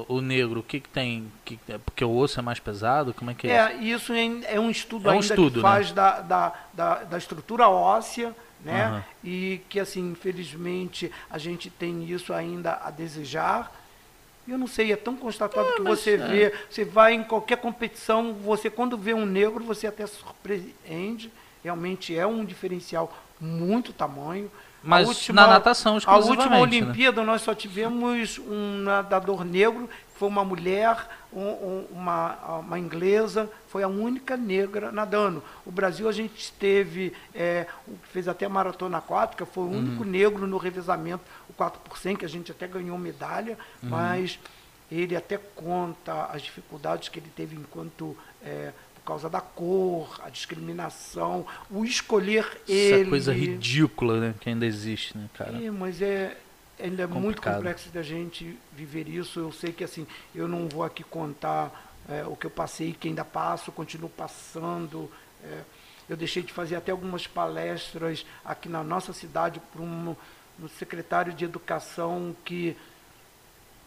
o, 0.10 0.16
o, 0.16 0.22
negro, 0.22 0.60
o 0.60 0.63
que, 0.63 0.82
que 0.82 0.90
tem? 0.90 1.32
Que, 1.46 1.58
é 1.70 1.78
porque 1.78 2.04
o 2.04 2.13
osso 2.13 2.40
é 2.40 2.44
mais 2.44 2.60
pesado? 2.60 3.13
Como 3.13 3.32
é 3.32 3.34
que 3.34 3.48
é, 3.48 3.56
é 3.56 3.76
isso? 3.76 4.12
é 4.13 4.60
um 4.60 4.70
estudo 4.70 5.08
é 5.08 5.12
um 5.12 5.16
ainda 5.16 5.26
estudo, 5.26 5.56
que 5.56 5.62
faz 5.62 5.90
né? 5.90 5.96
da, 5.96 6.20
da, 6.22 6.54
da, 6.74 6.96
da, 7.04 7.18
estrutura 7.18 7.70
óssea, 7.70 8.36
né? 8.63 8.90
Uhum. 8.92 9.02
E 9.24 9.62
que, 9.70 9.80
assim, 9.80 10.12
infelizmente, 10.12 11.10
a 11.30 11.38
gente 11.38 11.70
tem 11.70 12.04
isso 12.12 12.34
ainda 12.34 12.82
a 12.84 12.92
desejar. 12.92 13.72
Eu 14.46 14.58
não 14.58 14.68
sei, 14.68 14.92
é 14.92 14.98
tão 14.98 15.16
constatado 15.16 15.70
é, 15.70 15.74
que 15.76 15.82
você 15.82 16.16
é. 16.16 16.18
vê, 16.18 16.54
você 16.70 16.84
vai 16.84 17.13
em 17.13 17.24
qualquer 17.24 17.58
competição, 17.58 18.34
você 18.34 18.70
quando 18.70 18.98
vê 18.98 19.13
um 19.13 19.26
negro, 19.26 19.63
você 19.63 19.88
até 19.88 20.06
surpreende 20.06 21.32
realmente 21.68 22.18
é 22.18 22.26
um 22.26 22.46
diferencial 22.46 23.14
muito 23.40 23.92
tamanho. 23.92 24.50
Mas 24.82 25.08
última, 25.08 25.42
na 25.42 25.48
natação, 25.48 25.98
A 26.06 26.18
última 26.18 26.50
né? 26.50 26.62
Olimpíada 26.62 27.20
né? 27.20 27.28
nós 27.28 27.42
só 27.42 27.54
tivemos 27.54 28.40
um 28.40 28.84
nadador 28.84 29.44
negro, 29.44 29.88
que 29.88 30.18
foi 30.18 30.30
uma 30.30 30.46
mulher, 30.46 31.06
um, 31.34 31.42
um, 31.42 31.88
uma, 31.92 32.60
uma 32.60 32.80
inglesa, 32.80 33.50
foi 33.68 33.84
a 33.84 33.88
única 33.88 34.38
negra 34.38 34.90
nadando. 34.94 35.44
O 35.66 35.72
Brasil 35.72 36.08
a 36.08 36.12
gente 36.14 36.54
teve, 36.54 37.12
é, 37.36 37.68
fez 38.14 38.30
até 38.30 38.46
a 38.46 38.50
maratona 38.50 39.00
aquática, 39.00 39.46
foi 39.46 39.66
o 39.66 39.68
uhum. 39.68 39.80
único 39.80 40.06
negro 40.06 40.48
no 40.48 40.58
revezamento, 40.58 41.24
o 41.50 41.54
4 41.54 41.82
por 41.82 41.98
100, 41.98 42.16
que 42.16 42.26
a 42.26 42.30
gente 42.30 42.50
até 42.50 42.66
ganhou 42.66 42.98
medalha, 42.98 43.58
uhum. 43.84 43.90
mas 43.90 44.40
ele 44.90 45.18
até 45.18 45.38
conta 45.38 46.30
as 46.32 46.42
dificuldades 46.42 47.10
que 47.10 47.20
ele 47.20 47.32
teve 47.36 47.58
enquanto 47.58 48.16
é, 48.42 48.72
causa 49.08 49.30
da 49.30 49.41
cor, 49.41 50.20
a 50.24 50.30
discriminação, 50.30 51.46
o 51.70 51.86
escolher 51.86 52.46
Essa 52.63 52.72
ele. 52.72 53.02
Essa 53.02 53.10
coisa 53.10 53.34
ridícula, 53.34 54.20
né, 54.20 54.36
que 54.39 54.50
ainda 54.50 54.65
existe, 54.65 55.17
né, 55.17 55.30
cara? 55.34 55.63
É, 55.63 55.72
mas 55.72 56.02
é 56.02 56.38
ainda 56.80 57.04
é 57.04 57.08
muito 57.08 57.41
complexo 57.41 57.89
da 57.89 58.02
gente 58.02 58.58
viver 58.74 59.08
isso. 59.08 59.39
Eu 59.39 59.52
sei 59.52 59.72
que 59.72 59.84
assim, 59.84 60.06
eu 60.36 60.48
não 60.48 60.67
vou 60.67 60.84
aqui 60.84 61.04
contar 61.04 61.96
é, 62.08 62.24
o 62.26 62.36
que 62.36 62.46
eu 62.46 62.52
passei, 62.52 62.93
que 62.93 63.08
ainda 63.08 63.26
passo, 63.26 63.72
continuo 63.72 64.10
passando. 64.10 65.10
É, 65.43 65.62
eu 66.10 66.15
deixei 66.15 66.43
de 66.43 66.54
fazer 66.54 66.76
até 66.76 66.91
algumas 66.91 67.28
palestras 67.28 68.26
aqui 68.46 68.70
na 68.70 68.84
nossa 68.84 69.12
cidade 69.12 69.62
para 69.72 69.82
um, 69.82 70.15
um 70.62 70.67
secretário 70.67 71.34
de 71.34 71.43
educação 71.43 72.36
que 72.46 72.78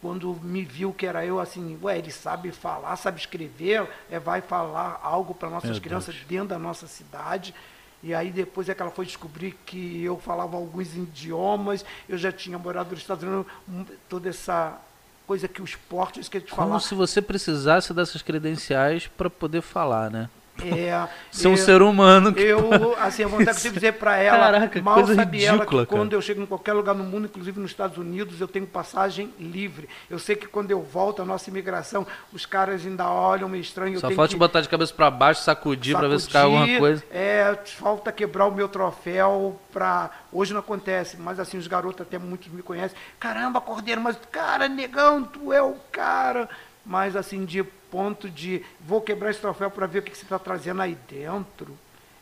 quando 0.01 0.35
me 0.43 0.63
viu 0.65 0.93
que 0.93 1.07
era 1.07 1.25
eu, 1.25 1.39
assim, 1.39 1.79
ué, 1.83 1.99
ele 1.99 2.11
sabe 2.11 2.51
falar, 2.53 2.97
sabe 2.97 3.21
escrever, 3.21 3.87
é, 4.11 4.19
vai 4.19 4.41
falar 4.41 4.99
algo 5.03 5.35
para 5.35 5.51
nossas 5.51 5.73
Meu 5.73 5.81
crianças 5.81 6.15
Deus. 6.15 6.27
dentro 6.27 6.49
da 6.49 6.59
nossa 6.59 6.87
cidade. 6.87 7.55
E 8.03 8.15
aí 8.15 8.31
depois 8.31 8.69
é 8.69 8.75
que 8.75 8.81
ela 8.81 8.91
foi 8.91 9.05
descobrir 9.05 9.55
que 9.67 10.03
eu 10.03 10.19
falava 10.19 10.57
alguns 10.57 10.97
idiomas, 10.97 11.85
eu 12.09 12.17
já 12.17 12.33
tinha 12.33 12.59
morado 12.59 12.91
nos 12.93 13.01
Estados 13.01 13.23
Unidos, 13.25 13.47
hum, 13.69 13.85
toda 14.09 14.29
essa 14.31 14.79
coisa 15.27 15.47
que 15.47 15.61
o 15.61 15.65
esporte, 15.65 16.19
isso 16.19 16.31
que 16.31 16.39
a 16.39 16.41
gente 16.41 16.51
Como 16.51 16.67
falar. 16.67 16.81
se 16.81 16.95
você 16.95 17.21
precisasse 17.21 17.93
dessas 17.93 18.23
credenciais 18.23 19.07
para 19.07 19.29
poder 19.29 19.61
falar, 19.61 20.11
né? 20.11 20.31
É, 20.65 21.09
Ser 21.31 21.49
um 21.49 21.57
ser 21.57 21.83
humano. 21.83 22.33
Que... 22.33 22.43
Eu, 22.43 22.97
assim, 22.99 23.25
a 23.25 23.29
vontade 23.29 23.61
que 23.61 23.69
eu 23.69 23.73
dizer 23.73 23.93
para 23.95 24.17
ela, 24.17 24.39
Caraca, 24.39 24.83
mal 24.83 25.07
sabe 25.07 25.39
ridícula, 25.39 25.49
ela 25.49 25.67
que 25.67 25.75
cara. 25.75 25.87
quando 25.87 26.13
eu 26.13 26.23
chego 26.23 26.43
em 26.43 26.47
qualquer 26.47 26.73
lugar 26.73 26.95
no 26.95 27.05
mundo, 27.05 27.27
inclusive 27.27 27.61
nos 27.61 27.71
Estados 27.71 27.97
Unidos, 27.97 28.41
eu 28.41 28.49
tenho 28.49 28.67
passagem 28.67 29.33
livre. 29.39 29.89
Eu 30.09 30.19
sei 30.19 30.37
que 30.37 30.47
quando 30.47 30.71
eu 30.71 30.83
volto, 30.83 31.23
a 31.23 31.25
nossa 31.25 31.51
imigração, 31.51 32.07
os 32.33 32.47
caras 32.47 32.85
ainda 32.85 33.09
olham 33.09 33.49
meio 33.49 33.63
estranho. 33.63 33.99
Só 33.99 34.11
falta 34.11 34.33
que... 34.33 34.39
botar 34.39 34.61
de 34.61 34.69
cabeça 34.69 34.93
para 34.93 35.11
baixo, 35.11 35.43
sacudir, 35.43 35.95
sacudir 35.95 35.97
para 35.97 36.09
ver 36.09 36.21
se 36.21 36.29
cai 36.29 36.43
alguma 36.43 36.79
coisa. 36.79 37.05
É, 37.11 37.57
falta 37.65 38.13
quebrar 38.13 38.47
o 38.47 38.53
meu 38.53 38.69
troféu 38.69 39.61
para... 39.73 40.11
Hoje 40.33 40.53
não 40.53 40.61
acontece, 40.61 41.17
mas 41.17 41.41
assim, 41.41 41.59
os 41.59 41.67
garotos 41.67 42.03
até 42.03 42.19
muitos 42.19 42.49
me 42.49 42.63
conhecem. 42.63 42.97
Caramba, 43.19 43.61
Cordeiro, 43.61 44.01
mas 44.01 44.17
cara, 44.31 44.69
negão, 44.69 45.23
tu 45.25 45.53
é 45.53 45.63
o 45.63 45.77
cara. 45.91 46.49
Mas 46.85 47.17
assim, 47.17 47.45
de 47.45 47.63
ponto 47.63 48.31
de 48.31 48.65
vou 48.81 49.01
quebrar 49.01 49.31
esse 49.31 49.41
troféu 49.41 49.71
para 49.71 49.87
ver 49.87 50.01
o 50.01 50.03
que, 50.03 50.17
você 50.17 50.23
está 50.25 50.39
trazendo 50.39 50.83
aí 50.83 50.97
dentro. 51.09 51.77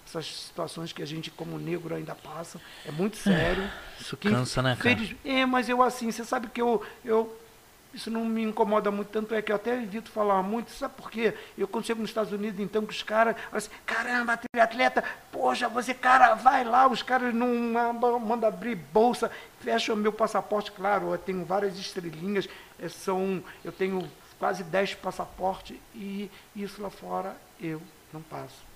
Essas 0.06 0.26
situações 0.26 0.92
que 0.92 1.02
a 1.02 1.06
gente, 1.06 1.30
como 1.30 1.58
negro, 1.58 1.94
ainda 1.94 2.14
passa. 2.14 2.58
É 2.86 2.90
muito 2.90 3.18
sério. 3.18 3.70
Isso 4.00 4.16
que, 4.16 4.30
cansa, 4.30 4.62
né, 4.62 4.76
cara? 4.76 4.98
É, 5.24 5.44
mas 5.44 5.68
eu 5.68 5.82
assim, 5.82 6.10
você 6.10 6.24
sabe 6.24 6.48
que 6.48 6.62
eu, 6.62 6.82
eu 7.04 7.36
isso 7.92 8.10
não 8.10 8.24
me 8.24 8.42
incomoda 8.42 8.90
muito, 8.90 9.08
tanto 9.08 9.34
é 9.34 9.40
que 9.40 9.50
eu 9.50 9.56
até 9.56 9.74
evito 9.74 10.10
falar 10.10 10.42
muito, 10.42 10.70
sabe 10.70 10.94
por 10.94 11.10
quê? 11.10 11.34
Eu 11.56 11.66
quando 11.66 11.86
chego 11.86 12.00
nos 12.00 12.10
Estados 12.10 12.32
Unidos, 12.32 12.60
então, 12.60 12.84
que 12.84 12.92
os 12.92 13.02
caras, 13.02 13.34
assim, 13.50 13.70
caramba, 13.86 14.38
atleta, 14.58 15.02
poxa, 15.32 15.68
você, 15.68 15.94
cara, 15.94 16.34
vai 16.34 16.64
lá, 16.64 16.86
os 16.86 17.02
caras 17.02 17.34
não 17.34 17.48
mandam 18.20 18.48
abrir 18.48 18.74
bolsa, 18.74 19.30
fecham 19.60 19.94
o 19.94 19.98
meu 19.98 20.12
passaporte, 20.12 20.70
claro, 20.70 21.12
eu 21.12 21.18
tenho 21.18 21.44
várias 21.44 21.78
estrelinhas, 21.78 22.48
é, 22.78 22.88
são, 22.88 23.42
eu 23.64 23.72
tenho 23.72 24.08
quase 24.38 24.62
10 24.62 24.94
passaportes 24.94 25.76
e 25.94 26.30
isso 26.54 26.80
lá 26.80 26.90
fora 26.90 27.36
eu 27.60 27.82
não 28.12 28.22
passo. 28.22 28.66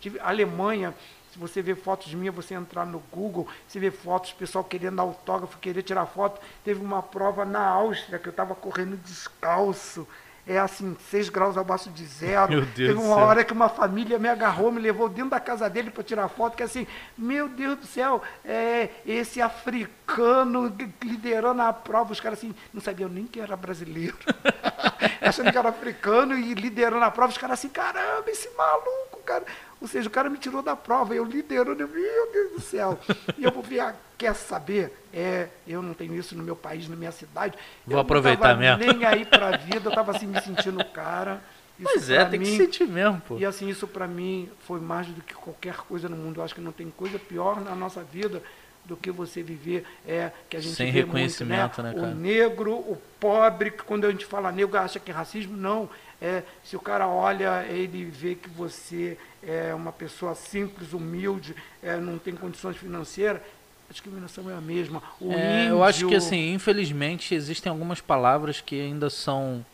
Tive 0.00 0.20
Alemanha, 0.20 0.94
se 1.32 1.38
você 1.38 1.62
ver 1.62 1.76
fotos 1.76 2.12
minhas, 2.12 2.34
você 2.34 2.54
entrar 2.54 2.84
no 2.84 2.98
Google, 3.10 3.48
você 3.66 3.80
vê 3.80 3.90
fotos, 3.90 4.32
pessoal 4.32 4.62
querendo 4.62 5.00
autógrafo, 5.00 5.58
querer 5.58 5.82
tirar 5.82 6.06
foto. 6.06 6.40
Teve 6.62 6.84
uma 6.84 7.02
prova 7.02 7.44
na 7.44 7.66
Áustria 7.66 8.18
que 8.18 8.28
eu 8.28 8.30
estava 8.30 8.54
correndo 8.54 8.96
descalço. 8.98 10.06
É 10.48 10.60
assim, 10.60 10.96
6 11.10 11.28
graus 11.28 11.58
abaixo 11.58 11.90
de 11.90 12.04
zero. 12.04 12.52
Meu 12.52 12.60
Deus 12.60 12.74
Teve 12.74 12.94
uma 12.94 13.16
hora 13.16 13.44
que 13.44 13.52
uma 13.52 13.68
família 13.68 14.16
me 14.16 14.28
agarrou, 14.28 14.70
me 14.70 14.80
levou 14.80 15.08
dentro 15.08 15.30
da 15.30 15.40
casa 15.40 15.68
dele 15.68 15.90
para 15.90 16.04
tirar 16.04 16.28
foto, 16.28 16.56
que 16.56 16.62
assim, 16.62 16.86
meu 17.18 17.48
Deus 17.48 17.78
do 17.78 17.86
céu, 17.86 18.22
é, 18.44 18.90
esse 19.04 19.42
africano 19.42 20.72
liderando 21.02 21.62
a 21.62 21.72
prova, 21.72 22.12
os 22.12 22.20
caras 22.20 22.38
assim, 22.38 22.54
não 22.72 22.80
sabiam 22.80 23.08
nem 23.08 23.26
que 23.26 23.40
era 23.40 23.56
brasileiro. 23.56 24.16
Achando 25.20 25.50
que 25.50 25.58
era 25.58 25.68
africano 25.68 26.38
e 26.38 26.54
liderando 26.54 27.04
a 27.04 27.10
prova, 27.10 27.32
os 27.32 27.38
caras 27.38 27.58
assim, 27.58 27.68
caramba, 27.68 28.30
esse 28.30 28.48
maluco, 28.56 29.20
cara. 29.24 29.44
Ou 29.86 29.88
seja, 29.88 30.08
o 30.08 30.10
cara 30.10 30.28
me 30.28 30.36
tirou 30.36 30.62
da 30.62 30.74
prova, 30.74 31.14
eu 31.14 31.24
liderando, 31.24 31.86
meu 31.86 32.32
Deus 32.32 32.52
do 32.54 32.60
céu. 32.60 32.98
E 33.38 33.44
eu 33.44 33.52
vou 33.52 33.62
ver, 33.62 33.78
ah, 33.78 33.94
quer 34.18 34.34
saber? 34.34 34.92
É, 35.14 35.46
eu 35.64 35.80
não 35.80 35.94
tenho 35.94 36.12
isso 36.16 36.36
no 36.36 36.42
meu 36.42 36.56
país, 36.56 36.88
na 36.88 36.96
minha 36.96 37.12
cidade. 37.12 37.56
Vou 37.86 37.96
eu 37.96 38.00
aproveitar 38.00 38.56
mesmo. 38.56 38.84
Nem 38.84 39.04
aí 39.04 39.24
para 39.24 39.54
a 39.54 39.56
vida, 39.56 39.82
eu 39.84 39.90
estava 39.90 40.10
assim 40.10 40.26
me 40.26 40.40
sentindo 40.40 40.84
cara. 40.86 41.40
Isso 41.78 41.88
Mas 41.94 42.10
é, 42.10 42.24
tem 42.24 42.40
mim, 42.40 42.46
que 42.46 42.56
sentir 42.56 42.84
mesmo, 42.84 43.20
pô. 43.20 43.38
E 43.38 43.46
assim, 43.46 43.68
isso 43.68 43.86
para 43.86 44.08
mim 44.08 44.50
foi 44.66 44.80
mais 44.80 45.06
do 45.06 45.22
que 45.22 45.34
qualquer 45.34 45.76
coisa 45.76 46.08
no 46.08 46.16
mundo. 46.16 46.40
Eu 46.40 46.44
acho 46.44 46.54
que 46.56 46.60
não 46.60 46.72
tem 46.72 46.90
coisa 46.90 47.16
pior 47.16 47.60
na 47.60 47.76
nossa 47.76 48.02
vida 48.02 48.42
do 48.86 48.96
que 48.96 49.10
você 49.10 49.42
viver 49.42 49.84
é 50.06 50.30
que 50.48 50.56
a 50.56 50.60
gente 50.60 50.74
sem 50.74 50.90
reconhecimento, 50.90 51.82
muito, 51.82 51.96
né? 51.96 52.02
né 52.02 52.12
o 52.12 52.14
negro, 52.14 52.74
o 52.74 52.96
pobre, 53.18 53.70
que 53.70 53.82
quando 53.82 54.06
a 54.06 54.10
gente 54.10 54.24
fala 54.24 54.52
negro 54.52 54.78
acha 54.78 54.98
que 54.98 55.10
é 55.10 55.14
racismo, 55.14 55.56
não. 55.56 55.88
É, 56.20 56.42
se 56.64 56.76
o 56.76 56.80
cara 56.80 57.06
olha, 57.06 57.66
ele 57.68 58.04
vê 58.04 58.34
que 58.34 58.48
você 58.48 59.18
é 59.42 59.74
uma 59.74 59.92
pessoa 59.92 60.34
simples, 60.34 60.92
humilde, 60.92 61.54
é, 61.82 61.96
não 61.96 62.18
tem 62.18 62.34
condições 62.34 62.76
financeiras, 62.76 63.42
a 63.88 63.92
discriminação 63.92 64.50
é 64.50 64.54
a 64.54 64.60
mesma. 64.60 65.02
O 65.20 65.32
é, 65.32 65.64
índio... 65.64 65.74
Eu 65.74 65.84
acho 65.84 66.08
que, 66.08 66.14
assim, 66.14 66.54
infelizmente, 66.54 67.34
existem 67.34 67.70
algumas 67.70 68.00
palavras 68.00 68.60
que 68.60 68.80
ainda 68.80 69.10
são 69.10 69.64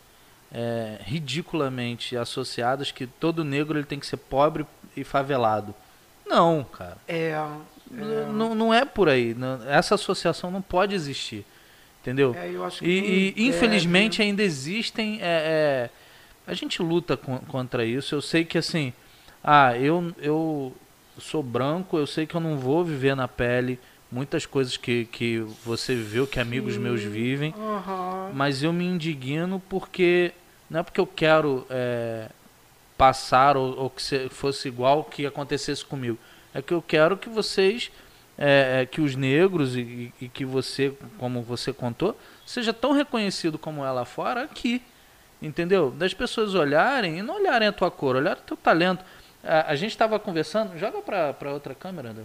é, 0.53 0.99
ridiculamente 1.03 2.17
associadas, 2.17 2.91
que 2.91 3.07
todo 3.07 3.45
negro 3.45 3.79
ele 3.79 3.87
tem 3.87 3.99
que 3.99 4.07
ser 4.07 4.19
pobre 4.19 4.67
e 4.97 5.05
favelado. 5.05 5.75
Não, 6.27 6.65
cara. 6.65 6.99
É, 7.09 7.41
é... 7.97 8.33
Não, 8.33 8.55
não 8.55 8.75
é 8.75 8.85
por 8.85 9.09
aí. 9.09 9.35
Não, 9.35 9.61
essa 9.69 9.95
associação 9.95 10.51
não 10.51 10.63
pode 10.63 10.95
existir. 10.95 11.45
Entendeu? 12.01 12.35
É, 12.37 12.51
e, 12.83 13.33
e 13.37 13.47
infelizmente 13.47 14.21
ainda 14.21 14.43
existem. 14.43 15.21
É, 15.23 15.89
é, 15.89 15.91
a 16.45 16.53
gente 16.53 16.83
luta 16.83 17.17
com, 17.17 17.39
contra 17.39 17.85
isso. 17.85 18.15
Eu 18.15 18.21
sei 18.21 18.45
que 18.45 18.59
assim 18.59 18.93
ah, 19.43 19.77
eu, 19.77 20.15
eu 20.19 20.73
sou 21.19 21.43
branco, 21.43 21.99
eu 21.99 22.07
sei 22.07 22.27
que 22.27 22.35
eu 22.35 22.41
não 22.41 22.59
vou 22.59 22.85
viver 22.85 23.17
na 23.17 23.27
pele 23.27 23.79
muitas 24.11 24.47
coisas 24.47 24.77
que, 24.77 25.07
que 25.07 25.39
você 25.65 25.95
viveu, 25.95 26.27
que 26.27 26.39
amigos 26.39 26.75
Sim. 26.75 26.81
meus 26.81 27.03
vivem, 27.03 27.53
uhum. 27.57 28.33
mas 28.35 28.63
eu 28.63 28.73
me 28.73 28.85
indigno 28.85 29.61
porque 29.69 30.33
não 30.71 30.81
é 30.81 30.83
porque 30.83 31.01
eu 31.01 31.07
quero 31.07 31.67
é, 31.69 32.29
passar 32.97 33.57
ou, 33.57 33.77
ou, 33.77 33.91
que 33.91 34.29
fosse 34.29 34.69
igual 34.69 35.01
o 35.01 35.05
que 35.05 35.27
acontecesse 35.27 35.85
comigo, 35.85 36.19
é 36.55 36.61
que 36.61 36.73
eu 36.73 36.83
quero 36.83 37.17
que 37.17 37.29
vocês, 37.29 37.91
é, 38.37 38.81
é, 38.83 38.87
que 38.87 39.01
os 39.01 39.17
negros 39.17 39.77
e, 39.77 40.13
e, 40.21 40.29
que 40.29 40.45
você, 40.45 40.93
como 41.19 41.43
você 41.43 41.73
contou, 41.73 42.17
seja 42.47 42.73
tão 42.73 42.93
reconhecido 42.93 43.59
como 43.59 43.85
é 43.85 43.91
lá 43.91 44.05
fora 44.05 44.45
aqui, 44.45 44.83
entendeu? 45.41 45.91
Das 45.91 46.13
pessoas 46.13 46.55
olharem 46.55 47.19
e 47.19 47.23
não 47.23 47.37
olharem 47.37 47.69
a 47.69 47.73
tua 47.73 47.91
cor, 47.91 48.17
olharem 48.17 48.43
o 48.43 48.47
teu 48.47 48.57
talento. 48.57 49.05
A, 49.43 49.73
a 49.73 49.75
gente 49.75 49.91
estava 49.91 50.19
conversando. 50.19 50.79
Joga 50.79 51.01
para 51.01 51.53
outra 51.53 51.75
câmera, 51.75 52.11
André. 52.11 52.25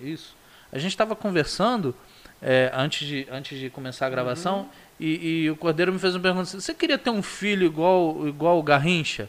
Isso. 0.00 0.36
A 0.72 0.78
gente 0.78 0.92
estava 0.92 1.16
conversando 1.16 1.94
é, 2.42 2.70
antes, 2.74 3.06
de, 3.06 3.26
antes 3.30 3.58
de 3.58 3.70
começar 3.70 4.06
a 4.06 4.10
gravação 4.10 4.60
uhum. 4.60 4.68
e, 5.00 5.42
e, 5.44 5.50
o 5.50 5.56
Cordeiro 5.56 5.92
me 5.92 5.98
fez 5.98 6.14
uma 6.14 6.20
pergunta: 6.20 6.60
você 6.60 6.74
queria 6.74 6.98
ter 6.98 7.10
um 7.10 7.22
filho 7.22 7.64
igual, 7.66 8.28
igual 8.28 8.58
o 8.58 8.62
Garrincha? 8.62 9.28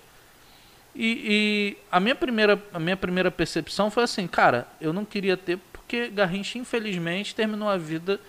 E, 0.96 1.76
e, 1.76 1.78
a, 1.92 2.00
minha 2.00 2.16
primeira, 2.16 2.62
a 2.74 2.80
minha 2.80 2.98
primeira 2.98 3.32
percepção 3.32 3.90
foi 3.92 4.04
assim: 4.04 4.28
cara, 4.28 4.68
eu 4.82 4.92
não 4.92 5.06
queria 5.06 5.38
ter 5.38 5.60
porque 5.90 6.08
Garrincha, 6.10 6.60
infelizmente, 6.60 7.34
terminou 7.34 7.68
a 7.68 7.76
vida 7.76 8.20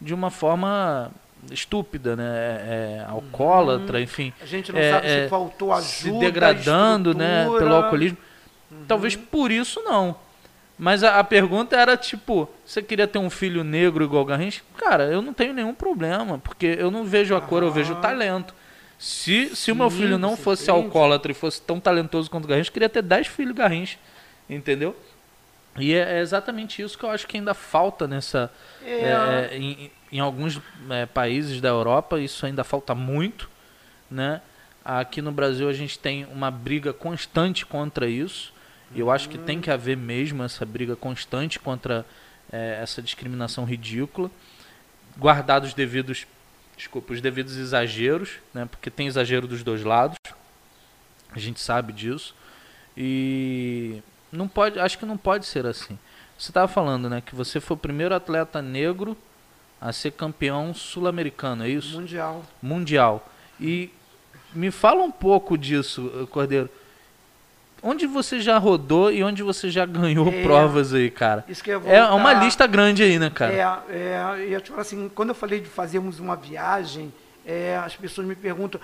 de 0.00 0.14
uma 0.14 0.30
forma 0.30 1.10
estúpida, 1.50 2.14
né? 2.14 2.24
É, 2.24 2.98
é 3.00 3.04
alcoólatra, 3.08 3.98
uhum. 3.98 4.04
enfim. 4.04 4.32
A 4.40 4.46
gente 4.46 4.70
não 4.70 4.78
é, 4.78 4.90
sabe 4.92 5.08
se 5.08 5.14
é, 5.14 5.28
faltou 5.28 5.72
ajuda, 5.72 5.88
se 5.88 6.12
degradando, 6.12 7.14
né, 7.14 7.44
pelo 7.58 7.74
alcoolismo. 7.74 8.18
Uhum. 8.70 8.84
Talvez 8.86 9.16
por 9.16 9.50
isso 9.50 9.82
não. 9.82 10.14
Mas 10.78 11.02
a, 11.02 11.18
a, 11.18 11.24
pergunta 11.24 11.76
era 11.76 11.96
tipo, 11.96 12.48
você 12.64 12.80
queria 12.80 13.08
ter 13.08 13.18
um 13.18 13.28
filho 13.28 13.64
negro 13.64 14.04
igual 14.04 14.24
Garrincha? 14.24 14.62
Cara, 14.76 15.06
eu 15.06 15.20
não 15.20 15.32
tenho 15.32 15.52
nenhum 15.52 15.74
problema, 15.74 16.38
porque 16.38 16.76
eu 16.78 16.88
não 16.88 17.04
vejo 17.04 17.34
a 17.34 17.40
cor, 17.40 17.64
eu 17.64 17.72
vejo 17.72 17.94
o 17.94 17.96
talento. 17.96 18.54
Se, 18.98 19.54
se 19.54 19.70
o 19.70 19.76
meu 19.76 19.88
filho 19.88 20.18
não 20.18 20.36
fosse 20.36 20.64
entende. 20.64 20.86
alcoólatra 20.86 21.30
e 21.30 21.34
fosse 21.34 21.62
tão 21.62 21.78
talentoso 21.78 22.28
quanto 22.28 22.44
o 22.46 22.48
Garrincha, 22.48 22.68
eu 22.68 22.72
queria 22.72 22.88
ter 22.88 23.02
10 23.02 23.28
filhos 23.28 23.54
Garrincha. 23.54 23.96
Entendeu? 24.50 24.96
E 25.78 25.94
é, 25.94 26.18
é, 26.18 26.20
exatamente 26.20 26.82
isso 26.82 26.98
que 26.98 27.04
eu 27.04 27.10
acho 27.10 27.26
que 27.26 27.36
ainda 27.36 27.54
falta 27.54 28.08
nessa. 28.08 28.50
É. 28.84 29.50
É, 29.52 29.56
em, 29.56 29.90
em, 30.10 30.18
alguns 30.18 30.60
é, 30.90 31.06
países 31.06 31.60
da 31.60 31.68
Europa, 31.68 32.18
isso 32.18 32.44
ainda 32.44 32.64
falta 32.64 32.94
muito. 32.94 33.48
Né? 34.10 34.40
Aqui 34.84 35.22
no 35.22 35.30
Brasil 35.30 35.68
a 35.68 35.72
gente 35.72 35.98
tem 35.98 36.24
uma 36.26 36.50
briga 36.50 36.92
constante 36.92 37.64
contra 37.64 38.08
isso. 38.08 38.52
E 38.94 39.00
eu 39.00 39.10
acho 39.10 39.28
que 39.28 39.36
tem 39.36 39.60
que 39.60 39.70
haver 39.70 39.96
mesmo 39.96 40.42
essa 40.42 40.64
briga 40.64 40.96
constante 40.96 41.58
contra 41.58 42.06
é, 42.50 42.78
essa 42.82 43.02
discriminação 43.02 43.64
ridícula, 43.64 44.30
guardados 45.18 45.74
devidos, 45.74 46.26
desculpa, 46.78 47.12
os 47.12 47.20
devidos 47.20 47.56
exageros, 47.56 48.38
né? 48.54 48.66
Porque 48.70 48.88
tem 48.90 49.06
exagero 49.06 49.46
dos 49.46 49.62
dois 49.62 49.84
lados. 49.84 50.16
A 51.30 51.38
gente 51.38 51.60
sabe 51.60 51.92
disso. 51.92 52.34
E 52.96 54.02
não 54.32 54.48
pode, 54.48 54.78
acho 54.78 54.98
que 54.98 55.04
não 55.04 55.18
pode 55.18 55.44
ser 55.44 55.66
assim. 55.66 55.98
Você 56.38 56.50
estava 56.50 56.68
falando, 56.68 57.10
né, 57.10 57.20
que 57.20 57.34
você 57.34 57.60
foi 57.60 57.76
o 57.76 57.78
primeiro 57.78 58.14
atleta 58.14 58.62
negro 58.62 59.16
a 59.80 59.92
ser 59.92 60.12
campeão 60.12 60.72
sul-americano, 60.72 61.64
é 61.64 61.68
isso? 61.68 62.00
Mundial. 62.00 62.44
Mundial. 62.62 63.28
E 63.60 63.90
me 64.54 64.70
fala 64.70 65.02
um 65.02 65.10
pouco 65.10 65.58
disso, 65.58 66.28
Cordeiro 66.30 66.70
onde 67.82 68.06
você 68.06 68.40
já 68.40 68.58
rodou 68.58 69.12
e 69.12 69.22
onde 69.22 69.42
você 69.42 69.70
já 69.70 69.86
ganhou 69.86 70.28
é, 70.28 70.42
provas 70.42 70.92
aí, 70.92 71.10
cara? 71.10 71.44
Isso 71.48 71.62
que 71.62 71.70
eu 71.70 71.82
é 71.86 72.04
uma 72.10 72.32
lista 72.32 72.66
grande 72.66 73.02
aí, 73.02 73.18
né, 73.18 73.30
cara? 73.30 73.52
É, 73.52 73.96
é 73.96 74.46
eu, 74.48 74.60
tipo 74.60 74.78
assim, 74.80 75.10
quando 75.14 75.30
eu 75.30 75.34
falei 75.34 75.60
de 75.60 75.68
fazermos 75.68 76.20
uma 76.20 76.36
viagem, 76.36 77.12
é, 77.46 77.76
as 77.76 77.96
pessoas 77.96 78.26
me 78.26 78.34
perguntam 78.34 78.80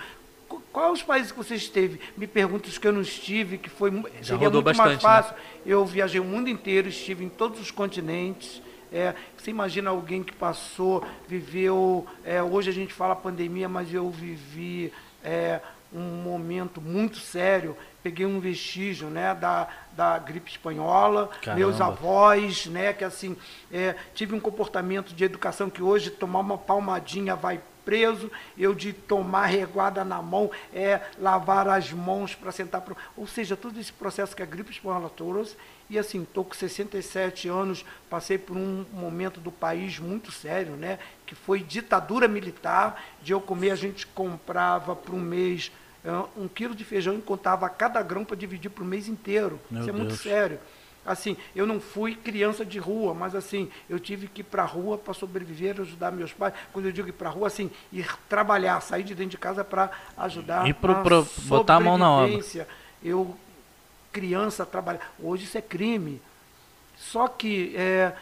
quais 0.71 0.93
os 0.93 1.03
países 1.03 1.31
que 1.31 1.37
você 1.37 1.55
esteve? 1.55 1.99
Me 2.17 2.27
perguntam 2.27 2.69
os 2.69 2.77
que 2.77 2.87
eu 2.87 2.91
não 2.91 3.01
estive, 3.01 3.57
que 3.57 3.69
foi 3.69 3.91
já 4.21 4.35
seria 4.35 4.49
muito 4.49 4.61
bastante, 4.61 4.87
mais 4.87 5.01
fácil. 5.01 5.33
Né? 5.33 5.41
Eu 5.65 5.85
viajei 5.85 6.19
o 6.19 6.25
mundo 6.25 6.49
inteiro, 6.49 6.89
estive 6.89 7.23
em 7.23 7.29
todos 7.29 7.61
os 7.61 7.71
continentes. 7.71 8.61
É, 8.91 9.13
você 9.37 9.51
imagina 9.51 9.89
alguém 9.89 10.23
que 10.23 10.33
passou, 10.33 11.05
viveu. 11.27 12.05
É, 12.23 12.41
hoje 12.43 12.69
a 12.69 12.73
gente 12.73 12.93
fala 12.93 13.15
pandemia, 13.15 13.67
mas 13.67 13.93
eu 13.93 14.09
vivi 14.09 14.91
é, 15.23 15.59
um 15.95 16.21
momento 16.21 16.81
muito 16.81 17.17
sério. 17.17 17.75
Peguei 18.03 18.25
um 18.25 18.39
vestígio 18.39 19.09
né, 19.09 19.33
da, 19.33 19.67
da 19.93 20.19
gripe 20.19 20.51
espanhola, 20.51 21.29
Caramba. 21.41 21.59
meus 21.59 21.81
avós, 21.81 22.67
né, 22.67 22.93
que 22.93 23.03
assim, 23.03 23.35
é, 23.71 23.95
tive 24.13 24.35
um 24.35 24.39
comportamento 24.39 25.13
de 25.13 25.23
educação 25.23 25.69
que 25.69 25.81
hoje 25.81 26.11
tomar 26.11 26.39
uma 26.39 26.57
palmadinha 26.57 27.35
vai 27.35 27.59
preso, 27.85 28.31
eu 28.57 28.73
de 28.73 28.91
tomar 28.91 29.45
reguada 29.45 30.03
na 30.03 30.21
mão, 30.21 30.49
é 30.73 30.99
lavar 31.19 31.67
as 31.69 31.91
mãos 31.93 32.33
para 32.33 32.51
sentar 32.51 32.81
pro... 32.81 32.97
ou 33.15 33.27
seja, 33.27 33.55
todo 33.55 33.79
esse 33.79 33.93
processo 33.93 34.35
que 34.35 34.41
a 34.41 34.45
gripe 34.45 34.71
espanhola 34.71 35.09
trouxe, 35.09 35.55
e 35.87 35.99
assim, 35.99 36.23
estou 36.23 36.43
com 36.43 36.55
67 36.55 37.47
anos, 37.47 37.85
passei 38.09 38.39
por 38.39 38.57
um 38.57 38.85
momento 38.91 39.39
do 39.39 39.51
país 39.51 39.99
muito 39.99 40.31
sério, 40.31 40.75
né, 40.75 40.97
que 41.25 41.35
foi 41.35 41.59
ditadura 41.61 42.27
militar, 42.27 43.01
de 43.21 43.31
eu 43.31 43.39
comer, 43.39 43.69
a 43.69 43.75
gente 43.75 44.07
comprava 44.07 44.95
para 44.95 45.13
um 45.15 45.19
mês 45.19 45.71
um 46.37 46.47
quilo 46.47 46.75
de 46.75 46.83
feijão 46.83 47.15
e 47.15 47.21
contava 47.21 47.67
cada 47.69 48.01
grão 48.01 48.23
para 48.23 48.35
dividir 48.35 48.69
para 48.69 48.83
o 48.83 48.87
mês 48.87 49.07
inteiro. 49.07 49.59
Meu 49.69 49.81
Isso 49.81 49.89
é 49.89 49.93
Deus. 49.93 50.05
muito 50.05 50.21
sério. 50.21 50.59
Assim, 51.05 51.37
eu 51.55 51.67
não 51.67 51.79
fui 51.79 52.15
criança 52.15 52.65
de 52.65 52.79
rua, 52.79 53.13
mas 53.13 53.35
assim, 53.35 53.69
eu 53.87 53.99
tive 53.99 54.27
que 54.27 54.41
ir 54.41 54.43
para 54.43 54.63
a 54.63 54.65
rua 54.65 54.97
para 54.97 55.13
sobreviver, 55.13 55.79
ajudar 55.79 56.11
meus 56.11 56.33
pais. 56.33 56.53
Quando 56.73 56.85
eu 56.85 56.91
digo 56.91 57.07
ir 57.07 57.11
para 57.11 57.29
a 57.29 57.31
rua, 57.31 57.47
assim, 57.47 57.69
ir 57.93 58.07
trabalhar, 58.27 58.81
sair 58.81 59.03
de 59.03 59.13
dentro 59.13 59.31
de 59.31 59.37
casa 59.37 59.63
para 59.63 59.91
ajudar 60.17 60.67
e 60.67 60.73
pro, 60.73 61.03
pro, 61.03 61.27
botar 61.43 61.75
a 61.75 61.79
mão 61.79 61.97
na 61.97 62.09
obra. 62.09 62.67
Eu, 63.03 63.37
criança, 64.11 64.65
trabalhar. 64.65 65.13
Hoje 65.19 65.43
isso 65.43 65.57
é 65.57 65.61
crime. 65.61 66.19
Só 66.97 67.27
que 67.27 67.75
é, 67.75 68.13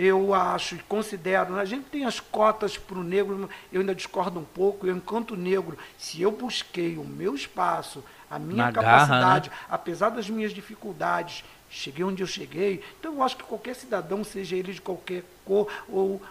eu 0.00 0.32
acho 0.32 0.76
e 0.76 0.78
considero, 0.78 1.56
a 1.56 1.64
gente 1.64 1.86
tem 1.86 2.04
as 2.04 2.20
cotas 2.20 2.78
para 2.78 2.96
o 2.96 3.02
negro, 3.02 3.50
eu 3.72 3.80
ainda 3.80 3.92
discordo 3.92 4.38
um 4.38 4.44
pouco, 4.44 4.86
eu, 4.86 4.96
enquanto 4.96 5.34
negro, 5.34 5.76
se 5.98 6.22
eu 6.22 6.30
busquei 6.30 6.96
o 6.96 7.04
meu 7.04 7.34
espaço, 7.34 8.04
a 8.30 8.38
minha 8.38 8.66
Na 8.66 8.72
capacidade, 8.72 9.50
garra, 9.50 9.62
né? 9.62 9.66
apesar 9.68 10.10
das 10.10 10.30
minhas 10.30 10.52
dificuldades, 10.52 11.42
cheguei 11.68 12.04
onde 12.04 12.22
eu 12.22 12.28
cheguei. 12.28 12.84
Então, 13.00 13.14
eu 13.14 13.22
acho 13.24 13.36
que 13.36 13.42
qualquer 13.42 13.74
cidadão, 13.74 14.22
seja 14.22 14.54
ele 14.54 14.72
de 14.72 14.80
qualquer 14.80 15.24
cor, 15.44 15.66
ou 15.88 16.22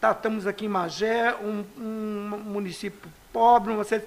tá, 0.00 0.12
estamos 0.12 0.46
aqui 0.46 0.64
em 0.64 0.68
Magé, 0.68 1.34
um, 1.34 1.64
um 1.76 2.42
município 2.46 3.12
pobre, 3.30 3.74
uma 3.74 3.84
cidade, 3.84 4.06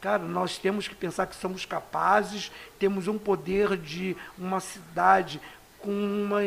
Cara, 0.00 0.22
nós 0.22 0.58
temos 0.58 0.86
que 0.86 0.94
pensar 0.94 1.26
que 1.26 1.34
somos 1.34 1.64
capazes, 1.64 2.52
temos 2.78 3.08
um 3.08 3.16
poder 3.16 3.74
de 3.78 4.14
uma 4.36 4.60
cidade 4.60 5.40
com 5.84 5.90
uma, 5.90 6.38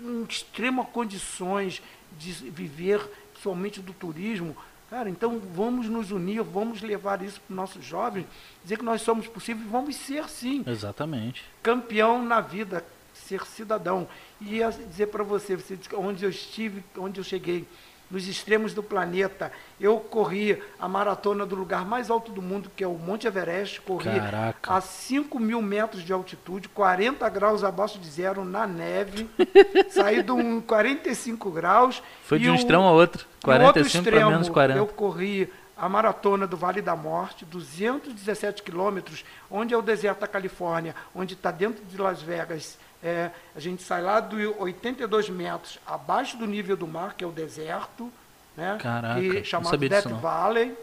um 0.00 0.24
extremas 0.26 0.88
condições 0.88 1.82
de 2.18 2.32
viver 2.32 3.00
somente 3.42 3.80
do 3.80 3.92
turismo. 3.92 4.56
Cara, 4.88 5.10
então 5.10 5.38
vamos 5.38 5.86
nos 5.86 6.10
unir, 6.10 6.42
vamos 6.42 6.80
levar 6.80 7.22
isso 7.22 7.38
para 7.42 7.52
os 7.52 7.56
nossos 7.56 7.84
jovens, 7.84 8.24
dizer 8.62 8.78
que 8.78 8.84
nós 8.84 9.02
somos 9.02 9.26
possíveis, 9.26 9.68
vamos 9.68 9.94
ser 9.96 10.26
sim. 10.30 10.64
Exatamente. 10.66 11.44
Campeão 11.62 12.24
na 12.24 12.40
vida, 12.40 12.82
ser 13.12 13.44
cidadão. 13.44 14.08
E 14.40 14.60
dizer 14.88 15.08
para 15.08 15.22
você, 15.22 15.56
você 15.56 15.78
onde 15.94 16.24
eu 16.24 16.30
estive, 16.30 16.82
onde 16.96 17.20
eu 17.20 17.24
cheguei, 17.24 17.68
nos 18.10 18.26
extremos 18.26 18.72
do 18.72 18.82
planeta. 18.82 19.52
Eu 19.80 19.98
corri 19.98 20.62
a 20.78 20.88
maratona 20.88 21.44
do 21.44 21.54
lugar 21.54 21.84
mais 21.84 22.10
alto 22.10 22.32
do 22.32 22.40
mundo, 22.40 22.70
que 22.74 22.82
é 22.82 22.86
o 22.86 22.94
Monte 22.94 23.26
Everest. 23.26 23.80
Corri 23.80 24.20
Caraca. 24.20 24.74
a 24.74 24.80
5 24.80 25.38
mil 25.38 25.60
metros 25.60 26.02
de 26.02 26.12
altitude, 26.12 26.68
40 26.68 27.28
graus 27.28 27.62
abaixo 27.62 27.98
de 27.98 28.08
zero 28.08 28.44
na 28.44 28.66
neve. 28.66 29.28
saí 29.90 30.22
de 30.22 30.32
um 30.32 30.60
45 30.60 31.50
graus. 31.50 32.02
Foi 32.24 32.38
de 32.38 32.48
um 32.48 32.52
o, 32.52 32.56
extremo 32.56 32.84
a 32.84 32.92
outro. 32.92 33.26
45 33.42 34.04
para 34.04 34.30
menos 34.30 34.48
40. 34.48 34.78
Eu 34.78 34.86
corri 34.86 35.50
a 35.78 35.88
maratona 35.88 36.46
do 36.46 36.56
Vale 36.56 36.82
da 36.82 36.96
Morte, 36.96 37.44
217 37.44 38.62
quilômetros, 38.64 39.24
onde 39.48 39.72
é 39.72 39.76
o 39.76 39.82
deserto 39.82 40.20
da 40.20 40.26
Califórnia, 40.26 40.94
onde 41.14 41.34
está 41.34 41.52
dentro 41.52 41.84
de 41.84 41.96
Las 41.96 42.20
Vegas. 42.20 42.76
É, 43.02 43.30
a 43.54 43.60
gente 43.60 43.82
sai 43.82 44.02
lá 44.02 44.18
de 44.20 44.46
82 44.46 45.30
metros 45.30 45.78
abaixo 45.86 46.36
do 46.36 46.46
nível 46.46 46.76
do 46.76 46.86
mar, 46.86 47.14
que 47.14 47.22
é 47.22 47.26
o 47.26 47.30
deserto, 47.30 48.12
né? 48.56 48.76
Caraca, 48.80 49.20
que, 49.20 49.44
chamado 49.44 49.76
Death 49.76 50.08
Valley. 50.08 50.76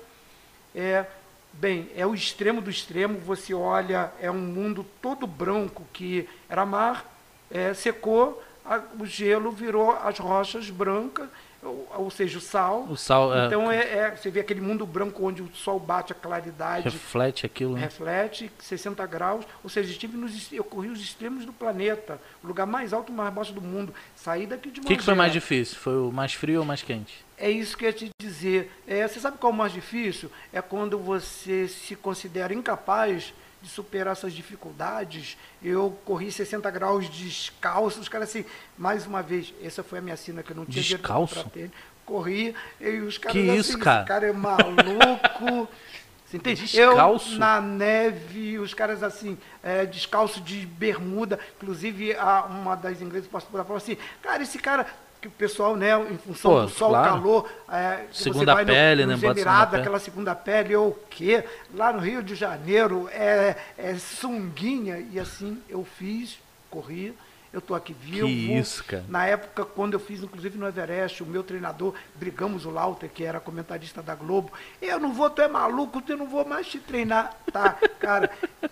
É, 0.74 1.06
bem, 1.52 1.90
é 1.96 2.06
o 2.06 2.16
extremo 2.16 2.62
do 2.62 2.70
extremo. 2.70 3.20
Você 3.20 3.54
olha, 3.54 4.12
é 4.22 4.32
um 4.32 4.40
mundo 4.40 4.86
todo 5.02 5.28
branco 5.28 5.86
que 5.92 6.28
era 6.48 6.66
mar, 6.66 7.06
é, 7.52 7.74
secou, 7.74 8.42
a, 8.66 8.82
o 9.00 9.06
gelo 9.06 9.52
virou 9.52 9.92
as 9.92 10.18
rochas 10.18 10.70
brancas 10.70 11.28
ou, 11.70 12.10
seja, 12.10 12.38
o 12.38 12.42
sal. 12.42 12.84
O 12.84 12.96
sal 12.96 13.36
é 13.36 13.48
então 13.48 13.72
é, 13.72 13.78
é, 13.78 14.16
você 14.16 14.30
vê 14.30 14.40
aquele 14.40 14.62
mundo 14.62 14.86
branco 14.86 15.26
onde 15.26 15.42
o 15.42 15.50
sol 15.54 15.80
bate 15.80 16.12
a 16.12 16.16
claridade. 16.16 16.84
Reflete 16.90 17.46
aquilo. 17.46 17.74
Né? 17.74 17.82
Reflete 17.82 18.52
60 18.60 19.06
graus. 19.06 19.46
Ou 19.64 19.70
seja, 19.70 19.92
estive 19.92 20.18
nos, 20.18 20.52
eu 20.52 20.64
corri 20.64 20.90
os 20.90 21.00
extremos 21.00 21.46
do 21.46 21.54
planeta, 21.54 22.20
o 22.44 22.48
lugar 22.48 22.66
mais 22.66 22.94
alto 22.94 23.12
e 23.12 23.16
mais 23.16 23.34
baixo 23.34 23.54
do 23.54 23.62
mundo. 23.62 23.94
Saí 24.16 24.46
daqui 24.46 24.70
de 24.70 24.80
O 24.82 24.84
que, 24.84 24.98
que, 24.98 25.04
foi 25.04 25.16
mais 25.16 25.32
difícil? 25.32 25.78
Foi 25.78 25.98
o 25.98 26.12
mais 26.12 26.34
frio 26.34 26.60
ou 26.60 26.66
mais 26.66 26.82
quente? 26.82 27.26
É 27.38 27.50
isso 27.50 27.78
que 27.78 27.86
eu 27.86 27.90
ia 27.90 27.94
te 27.94 28.10
dizer. 28.22 28.72
É, 28.88 29.08
você 29.08 29.20
sabe 29.20 29.38
qual 29.38 29.52
é 29.52 29.56
o 29.56 29.58
mais 29.58 29.74
difícil? 29.74 30.32
É 30.54 30.62
quando 30.62 30.98
você 30.98 31.68
se 31.68 31.96
considera 31.96 32.54
incapaz 32.54 33.34
de 33.62 33.70
superar 33.70 34.14
essas 34.14 34.34
dificuldades. 34.34 35.38
Eu 35.64 35.98
corri 36.06 36.32
60 36.32 36.70
graus 36.72 37.10
descalço, 37.10 38.00
os 38.00 38.10
caras 38.10 38.30
assim, 38.30 38.46
mais 38.78 39.06
uma 39.06 39.22
vez, 39.22 39.54
essa 39.64 39.84
foi 39.84 40.00
a 40.00 40.02
minha 40.02 40.18
sina 40.18 40.44
que 40.44 40.52
eu 40.52 40.56
não 40.56 40.66
tinha 40.66 40.84
descalço? 40.84 41.50
ter. 41.50 41.72
Corri, 42.06 42.54
e 42.80 43.00
os 43.00 43.18
caras 43.18 43.34
que 43.34 43.50
assim, 43.50 43.60
isso, 43.60 43.80
cara? 43.80 44.00
esse 44.00 44.08
cara 44.08 44.28
é 44.28 44.34
maluco. 44.34 45.68
Você 46.26 46.38
entende? 46.38 46.62
Descalço? 46.62 47.34
Eu, 47.34 47.40
na 47.40 47.62
neve, 47.62 48.58
os 48.58 48.74
caras 48.74 49.04
assim, 49.04 49.38
é, 49.62 49.86
descalço 49.86 50.42
de 50.42 50.66
bermuda. 50.66 51.40
Inclusive, 51.58 52.16
a, 52.16 52.46
uma 52.46 52.76
das 52.76 53.02
inglesas 53.02 53.30
passou 53.30 53.50
por 53.50 53.62
falou 53.64 53.78
assim, 53.78 53.98
cara, 54.22 54.42
esse 54.42 54.58
cara 54.58 54.88
que 55.26 55.28
o 55.28 55.32
pessoal, 55.32 55.76
né, 55.76 55.90
em 56.12 56.18
função 56.18 56.52
Pô, 56.52 56.62
do 56.62 56.70
sol, 56.70 56.90
claro. 56.90 57.10
calor, 57.10 57.50
é, 57.70 58.06
segunda 58.12 58.56
pele, 58.64 59.06
no, 59.06 59.18
né, 59.18 59.28
Emirados, 59.28 59.80
aquela 59.80 60.00
segunda 60.00 60.36
pele, 60.36 60.76
ou 60.76 60.90
o 60.90 61.00
quê? 61.10 61.44
Lá 61.74 61.92
no 61.92 62.00
Rio 62.00 62.22
de 62.22 62.36
Janeiro 62.36 63.10
é, 63.12 63.56
é 63.78 63.96
sunguinha, 63.96 65.00
e 65.12 65.20
assim 65.20 65.60
eu 65.68 65.84
fiz, 65.84 66.38
corri, 66.70 67.16
eu 67.52 67.60
estou 67.60 67.76
aqui 67.76 67.94
vivo. 67.94 68.28
Que 68.28 68.54
isso, 68.54 68.84
cara. 68.84 69.06
Na 69.08 69.26
época, 69.26 69.66
quando 69.66 69.94
eu 69.94 70.00
fiz, 70.00 70.22
inclusive 70.22 70.58
no 70.58 70.68
Everest, 70.68 71.24
o 71.24 71.26
meu 71.26 71.42
treinador, 71.42 71.94
brigamos 72.16 72.66
o 72.66 72.70
Lauter, 72.70 73.10
que 73.10 73.24
era 73.24 73.40
comentarista 73.40 74.04
da 74.04 74.14
Globo, 74.14 74.52
eu 74.82 75.00
não 75.00 75.14
vou, 75.14 75.30
tu 75.30 75.42
é 75.42 75.48
maluco, 75.48 76.04
eu 76.08 76.18
não 76.18 76.28
vou 76.28 76.46
mais 76.46 76.68
te 76.68 76.80
treinar. 76.80 77.34
Tá, 77.52 77.78
cara, 77.98 78.30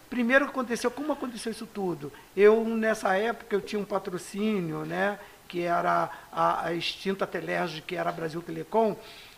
primeiro 0.10 0.46
aconteceu, 0.46 0.92
como 0.92 1.14
aconteceu 1.14 1.52
isso 1.52 1.66
tudo? 1.66 2.12
Eu, 2.36 2.64
nessa 2.66 3.16
época, 3.16 3.56
eu 3.56 3.62
tinha 3.62 3.82
um 3.82 3.86
patrocínio, 3.86 4.86
né? 4.86 5.18
Que 5.54 5.62
era 5.62 6.10
a, 6.32 6.66
a 6.66 6.74
extinta 6.74 7.28
Telerge, 7.28 7.80
que 7.84 7.96
era 7.96 8.10
a 8.10 8.12
Brasil 8.12 8.42
Telecom. 8.42 8.96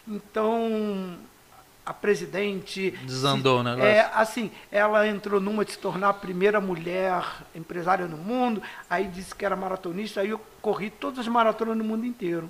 Então, 0.08 1.18
a 1.86 1.94
presidente. 1.94 2.92
Desandou 3.04 3.60
o 3.60 3.64
negócio. 3.64 3.86
É, 3.86 4.10
assim, 4.14 4.50
ela 4.72 5.06
entrou 5.06 5.42
numa 5.42 5.66
de 5.66 5.74
se 5.74 5.78
tornar 5.78 6.08
a 6.08 6.14
primeira 6.14 6.62
mulher 6.62 7.22
empresária 7.54 8.08
no 8.08 8.16
mundo, 8.16 8.64
aí 8.90 9.10
disse 9.10 9.36
que 9.36 9.46
era 9.46 9.58
maratonista, 9.58 10.22
aí 10.22 10.30
eu 10.30 10.40
corri 10.62 10.90
todas 10.90 11.20
as 11.20 11.28
maratonas 11.28 11.76
no 11.76 11.84
mundo 11.84 12.06
inteiro. 12.06 12.50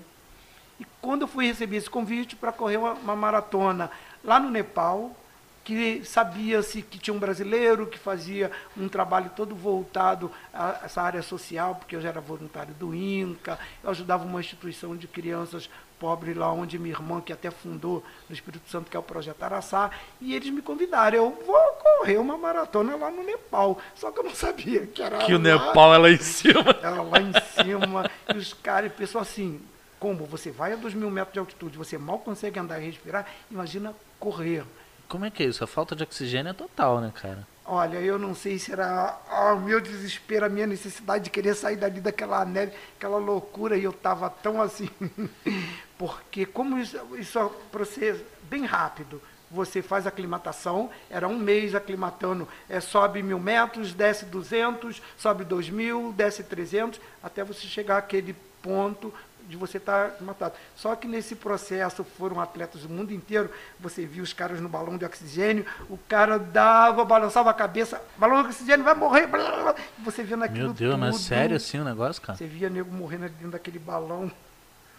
E 0.79 0.85
quando 1.01 1.23
eu 1.23 1.27
fui 1.27 1.47
receber 1.47 1.77
esse 1.77 1.89
convite 1.89 2.35
para 2.35 2.51
correr 2.51 2.77
uma, 2.77 2.93
uma 2.93 3.15
maratona 3.15 3.89
lá 4.23 4.39
no 4.39 4.51
Nepal, 4.51 5.17
que 5.65 6.05
sabia-se 6.05 6.83
que 6.83 6.99
tinha 6.99 7.13
um 7.13 7.19
brasileiro 7.19 7.87
que 7.87 7.97
fazia 7.97 8.51
um 8.77 8.87
trabalho 8.87 9.31
todo 9.35 9.55
voltado 9.55 10.31
a 10.53 10.81
essa 10.85 11.01
área 11.01 11.23
social, 11.23 11.73
porque 11.75 11.95
eu 11.95 12.01
já 12.01 12.09
era 12.09 12.21
voluntário 12.21 12.73
do 12.75 12.93
INCA, 12.93 13.57
eu 13.83 13.89
ajudava 13.89 14.23
uma 14.23 14.39
instituição 14.39 14.95
de 14.95 15.07
crianças 15.07 15.67
pobres 15.99 16.37
lá 16.37 16.51
onde 16.51 16.77
minha 16.77 16.93
irmã, 16.93 17.19
que 17.19 17.33
até 17.33 17.49
fundou 17.49 18.03
no 18.29 18.35
Espírito 18.35 18.69
Santo, 18.69 18.91
que 18.91 18.95
é 18.95 18.99
o 18.99 19.03
Projeto 19.03 19.41
Araçá, 19.41 19.89
e 20.21 20.35
eles 20.35 20.51
me 20.51 20.61
convidaram. 20.61 21.17
Eu 21.17 21.43
vou 21.45 21.57
correr 21.81 22.17
uma 22.17 22.37
maratona 22.37 22.95
lá 22.95 23.09
no 23.09 23.23
Nepal. 23.23 23.79
Só 23.95 24.11
que 24.11 24.19
eu 24.19 24.23
não 24.23 24.35
sabia 24.35 24.85
que 24.85 25.01
era. 25.01 25.17
Que 25.19 25.31
lá, 25.31 25.39
o 25.39 25.41
Nepal 25.41 25.95
é 25.95 25.97
lá 25.97 26.11
em 26.11 26.19
cima. 26.19 26.77
Era 26.81 27.01
lá 27.01 27.19
em 27.19 27.33
cima. 27.55 28.11
e 28.33 28.37
os 28.37 28.53
caras, 28.53 28.91
pessoal 28.91 29.23
assim, 29.23 29.59
como 29.99 30.25
você 30.25 30.51
vai 30.51 30.73
a 30.73 30.75
2 30.75 30.93
mil 30.93 31.09
metros 31.09 31.33
de 31.33 31.39
altitude, 31.39 31.77
você 31.77 31.97
mal 31.97 32.19
consegue 32.19 32.59
andar 32.59 32.79
e 32.79 32.85
respirar, 32.85 33.25
imagina 33.49 33.95
correr. 34.19 34.63
Como 35.07 35.25
é 35.25 35.31
que 35.31 35.43
é 35.43 35.45
isso? 35.45 35.63
A 35.63 35.67
falta 35.67 35.95
de 35.95 36.03
oxigênio 36.03 36.49
é 36.49 36.53
total, 36.53 36.99
né, 36.99 37.11
cara? 37.13 37.47
Olha, 37.67 37.97
eu 37.97 38.19
não 38.19 38.35
sei 38.35 38.59
se 38.59 38.71
era 38.71 39.17
o 39.55 39.59
meu 39.59 39.81
desespero, 39.81 40.45
a 40.45 40.49
minha 40.49 40.67
necessidade 40.67 41.23
de 41.25 41.29
querer 41.31 41.55
sair 41.55 41.75
dali 41.75 41.99
daquela 41.99 42.45
neve, 42.45 42.73
aquela 42.95 43.17
loucura, 43.17 43.75
e 43.75 43.83
eu 43.83 43.91
estava 43.91 44.29
tão 44.29 44.61
assim. 44.61 44.89
Porque 45.97 46.45
como 46.45 46.77
isso, 46.77 46.97
é 47.39 47.49
processo 47.71 48.23
bem 48.43 48.65
rápido, 48.65 49.19
você 49.49 49.81
faz 49.81 50.05
aclimatação, 50.05 50.91
era 51.09 51.27
um 51.27 51.37
mês 51.37 51.73
aclimatando, 51.73 52.47
é, 52.69 52.79
sobe 52.79 53.23
mil 53.23 53.39
metros, 53.39 53.93
desce 53.93 54.25
200, 54.25 55.01
sobe 55.17 55.43
dois 55.43 55.69
mil, 55.69 56.13
desce 56.13 56.43
300, 56.43 56.99
até 57.23 57.43
você 57.43 57.61
chegar 57.61 57.97
àquele 57.97 58.35
ponto 58.61 59.13
de 59.47 59.55
você 59.55 59.77
estar 59.77 60.11
tá 60.11 60.23
matado. 60.23 60.55
Só 60.75 60.95
que 60.95 61.07
nesse 61.07 61.35
processo 61.35 62.03
foram 62.03 62.39
atletas 62.39 62.81
do 62.81 62.89
mundo 62.89 63.13
inteiro, 63.13 63.49
você 63.79 64.05
viu 64.05 64.23
os 64.23 64.33
caras 64.33 64.59
no 64.59 64.69
balão 64.69 64.97
de 64.97 65.05
oxigênio, 65.05 65.65
o 65.89 65.97
cara 65.97 66.37
dava, 66.37 67.03
balançava 67.05 67.49
a 67.49 67.53
cabeça, 67.53 68.01
balão 68.17 68.41
de 68.41 68.49
oxigênio 68.49 68.83
vai 68.83 68.95
morrer, 68.95 69.27
blá, 69.27 69.43
blá, 69.43 69.63
blá. 69.63 69.75
você 69.99 70.23
via 70.23 70.37
naquilo 70.37 70.65
Meu 70.65 70.73
Deus, 70.73 70.91
tudo, 70.91 70.99
mas 70.99 71.17
sério 71.17 71.55
assim 71.55 71.79
o 71.79 71.83
negócio, 71.83 72.21
cara? 72.21 72.37
Você 72.37 72.45
via 72.45 72.69
nego 72.69 72.91
morrendo 72.91 73.29
dentro 73.29 73.51
daquele 73.51 73.79
balão. 73.79 74.31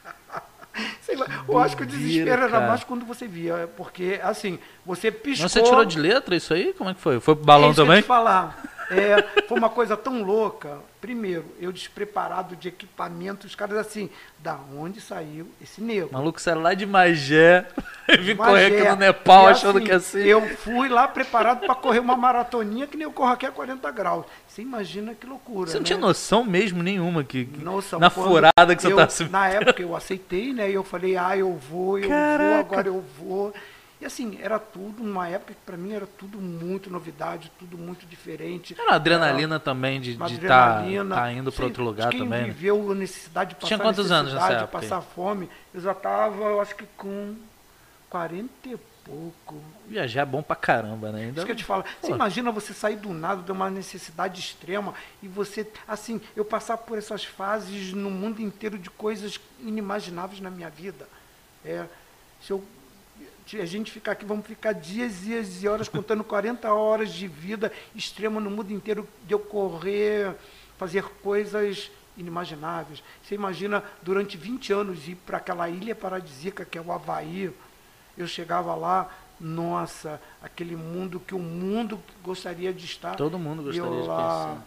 Sei 1.01 1.17
lá, 1.17 1.27
eu 1.49 1.59
acho 1.59 1.77
que 1.77 1.85
o 1.85 1.87
desespero 1.87 2.43
era 2.43 2.61
mais 2.61 2.85
quando 2.85 3.07
você 3.07 3.27
via, 3.27 3.69
porque 3.77 4.21
assim, 4.23 4.59
você 4.85 5.11
piscou... 5.11 5.45
Mas 5.45 5.53
você 5.53 5.63
tirou 5.63 5.85
de 5.85 5.99
letra 5.99 6.37
isso 6.37 6.53
aí? 6.53 6.75
Como 6.75 6.91
é 6.91 6.95
que 6.95 7.01
foi? 7.01 7.19
Foi 7.19 7.35
pro 7.35 7.45
balão 7.45 7.71
é 7.71 7.75
também? 7.75 7.97
Que 7.97 7.99
eu 8.01 8.03
te 8.03 8.07
falar. 8.07 8.76
É, 8.90 9.42
foi 9.49 9.59
uma 9.59 9.68
coisa 9.68 9.96
tão 9.96 10.22
louca. 10.22 10.78
Primeiro, 11.01 11.45
eu 11.61 11.72
despreparado 11.72 12.57
de 12.57 12.68
equipamento, 12.68 13.47
os 13.47 13.55
caras 13.55 13.76
assim, 13.78 14.11
da 14.39 14.59
onde 14.76 15.01
saiu 15.01 15.49
esse 15.62 15.80
negro? 15.80 16.11
Maluco, 16.12 16.41
saiu 16.41 16.61
lá 16.61 16.74
de 16.74 16.87
Magé. 16.87 17.66
Vim 18.20 18.37
correr 18.37 18.66
aqui 18.66 18.89
no 18.89 18.97
Nepal 18.97 19.49
E 19.49 19.51
achando 19.51 19.80
que 19.80 19.93
assim. 19.93 20.20
Eu 20.20 20.43
fui 20.57 20.89
lá 20.89 21.09
preparado 21.09 21.61
para 21.61 21.74
correr 21.74 21.99
uma 21.99 22.16
maratoninha 22.16 22.87
que 22.87 22.97
nem 22.97 23.05
eu 23.05 23.12
corro 23.12 23.32
aqui 23.32 23.47
a 23.47 23.51
40 23.51 23.91
graus. 23.91 24.24
Você 24.49 24.62
imagina 24.62 25.14
que 25.14 25.26
loucura. 25.26 25.68
Você 25.68 25.74
não 25.74 25.80
né? 25.80 25.87
tinha 25.87 25.99
noção 25.99 26.45
mesmo 26.45 26.82
nenhuma 26.82 27.22
que, 27.22 27.45
que- 27.45 27.62
Noção, 27.62 27.99
na 27.99 28.09
furada 28.09 28.74
que 28.74 28.82
você 28.82 28.93
eu, 28.93 28.97
tá 28.97 29.09
se 29.09 29.24
Na 29.24 29.49
época 29.49 29.82
eu 29.82 29.95
aceitei, 29.95 30.53
né? 30.53 30.70
E 30.70 30.74
eu 30.74 30.82
falei, 30.84 31.16
ah, 31.16 31.37
eu 31.37 31.55
vou, 31.55 31.99
eu 31.99 32.09
Caraca. 32.09 32.45
vou, 32.45 32.59
agora 32.61 32.89
eu 32.89 33.05
vou. 33.18 33.55
E 34.01 34.05
assim, 34.05 34.38
era 34.42 34.59
tudo, 34.59 35.03
uma 35.03 35.26
época 35.28 35.55
que 35.55 35.61
pra 35.64 35.76
mim 35.76 35.92
era 35.92 36.07
tudo 36.07 36.38
muito 36.38 36.90
novidade, 36.90 37.51
tudo 37.59 37.78
muito 37.78 38.05
diferente. 38.07 38.74
Era 38.74 38.90
uma 38.90 38.97
adrenalina 38.97 39.59
também 39.59 40.01
de 40.01 40.12
estar 40.12 40.26
adrenalina. 40.26 41.14
tá 41.14 41.32
indo 41.32 41.51
para 41.51 41.64
outro 41.64 41.82
lugar 41.82 42.11
quem 42.11 42.20
também. 42.20 42.42
né? 42.42 42.47
viveu 42.49 42.92
a 42.92 42.94
necessidade 42.94 43.51
de 43.51 43.55
passar 43.57 43.66
Tinha 43.68 43.78
quantos 43.78 44.11
anos 44.11 44.34
nessa 44.34 44.53
época 44.53 44.66
passar 44.66 45.01
fome, 45.01 45.49
eu 45.72 45.80
já 45.80 45.92
estava, 45.92 46.44
eu 46.44 46.61
acho 46.61 46.76
que 46.76 46.84
com 46.97 47.36
40 48.11 48.51
e 48.68 48.76
pouco. 49.07 49.62
Viajar 49.88 50.22
é 50.22 50.26
bom 50.26 50.42
pra 50.42 50.57
caramba, 50.57 51.12
né? 51.12 51.26
Ainda... 51.26 51.38
Isso 51.38 51.47
que 51.47 51.53
eu 51.53 51.57
te 51.57 51.64
falo. 51.64 51.84
Você 52.03 52.11
imagina 52.11 52.51
você 52.51 52.74
sair 52.74 52.97
do 52.97 53.14
nada 53.14 53.42
de 53.42 53.53
uma 53.53 53.70
necessidade 53.70 54.40
extrema 54.40 54.92
e 55.22 55.28
você, 55.28 55.66
assim, 55.86 56.20
eu 56.34 56.44
passar 56.44 56.76
por 56.76 56.99
essas 56.99 57.24
fases 57.24 57.92
no 57.92 58.11
mundo 58.11 58.42
inteiro 58.42 58.78
de 58.78 58.90
coisas 58.90 59.40
inimagináveis 59.61 60.40
na 60.40 60.51
minha 60.51 60.68
vida. 60.68 61.09
É, 61.64 61.86
se 62.42 62.53
eu, 62.53 62.64
a 63.55 63.64
gente 63.64 63.92
ficar 63.92 64.12
aqui, 64.12 64.24
vamos 64.24 64.47
ficar 64.47 64.72
dias, 64.72 65.20
dias 65.20 65.62
e 65.62 65.68
horas 65.68 65.88
contando 65.88 66.22
40 66.24 66.72
horas 66.72 67.12
de 67.12 67.28
vida 67.28 67.72
extrema 67.94 68.40
no 68.40 68.51
mundo 68.51 68.72
inteiro 68.72 69.09
de 69.24 69.34
eu 69.34 69.38
correr, 69.38 70.34
fazer 70.76 71.05
coisas 71.22 71.90
inimagináveis. 72.16 73.03
Você 73.22 73.34
imagina 73.34 73.84
durante 74.03 74.36
20 74.36 74.72
anos 74.72 75.07
ir 75.07 75.14
para 75.14 75.36
aquela 75.36 75.68
ilha 75.68 75.94
paradisíaca 75.94 76.64
que 76.64 76.76
é 76.76 76.80
o 76.80 76.90
Havaí. 76.90 77.53
Eu 78.18 78.26
chegava 78.26 78.74
lá, 78.74 79.14
nossa, 79.38 80.20
aquele 80.42 80.74
mundo 80.74 81.20
que 81.20 81.34
o 81.34 81.38
mundo 81.38 82.01
gostaria 82.24 82.72
de 82.72 82.84
estar. 82.84 83.14
Todo 83.14 83.38
mundo 83.38 83.62
gostaria 83.62 83.90
eu 83.90 84.03
de 84.03 84.09
lá. 84.09 84.62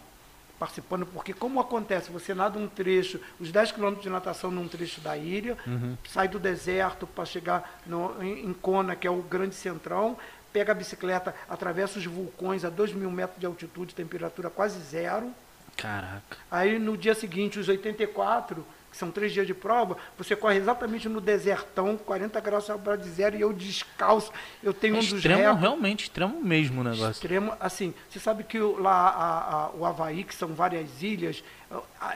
Participando, 0.64 1.06
porque 1.06 1.32
como 1.32 1.58
acontece, 1.58 2.10
você 2.12 2.34
nada 2.34 2.58
um 2.58 2.68
trecho, 2.68 3.18
os 3.40 3.50
10 3.50 3.72
quilômetros 3.72 4.04
de 4.04 4.10
natação 4.10 4.50
num 4.50 4.68
trecho 4.68 5.00
da 5.00 5.16
ilha, 5.16 5.56
Uhum. 5.66 5.96
sai 6.06 6.28
do 6.28 6.38
deserto 6.38 7.06
para 7.06 7.24
chegar 7.24 7.80
no, 7.86 8.22
em, 8.22 8.52
Kona, 8.52 8.94
que 8.94 9.06
é 9.06 9.10
o 9.10 9.22
grande 9.22 9.54
centrão, 9.54 10.18
pega 10.52 10.72
a 10.72 10.74
bicicleta, 10.74 11.34
atravessa 11.48 11.98
os 11.98 12.04
vulcões 12.04 12.62
a 12.62 12.68
2 12.68 12.92
mil 12.92 13.10
metros 13.10 13.40
de 13.40 13.46
altitude, 13.46 13.94
temperatura 13.94 14.50
quase 14.50 14.78
zero. 14.80 15.32
Caraca. 15.78 16.36
Aí 16.50 16.78
no 16.78 16.94
dia 16.94 17.14
seguinte, 17.14 17.58
os 17.58 17.66
84, 17.68 18.66
que 18.90 18.96
são 18.96 19.10
três 19.10 19.32
dias 19.32 19.46
de 19.46 19.54
prova, 19.54 19.96
você 20.18 20.34
corre 20.34 20.56
exatamente 20.56 21.08
no 21.08 21.20
desertão, 21.20 21.96
40 21.96 22.40
graus 22.40 22.66
para 22.82 22.96
de 22.96 23.08
zero, 23.08 23.36
e 23.36 23.40
eu 23.40 23.52
descalço. 23.52 24.32
Eu 24.62 24.74
tenho 24.74 24.96
É 24.96 24.98
um 24.98 25.00
dos 25.00 25.12
extremo, 25.12 25.38
recordes. 25.40 25.60
realmente 25.62 26.02
extremo 26.04 26.40
mesmo 26.42 26.80
o 26.80 26.84
negócio. 26.84 27.10
Extremo, 27.12 27.52
assim, 27.60 27.94
você 28.08 28.18
sabe 28.18 28.42
que 28.44 28.58
lá 28.58 29.08
a- 29.08 29.54
a- 29.66 29.70
o 29.70 29.84
Havaí, 29.86 30.24
que 30.24 30.34
são 30.34 30.48
várias 30.48 31.02
ilhas, 31.02 31.42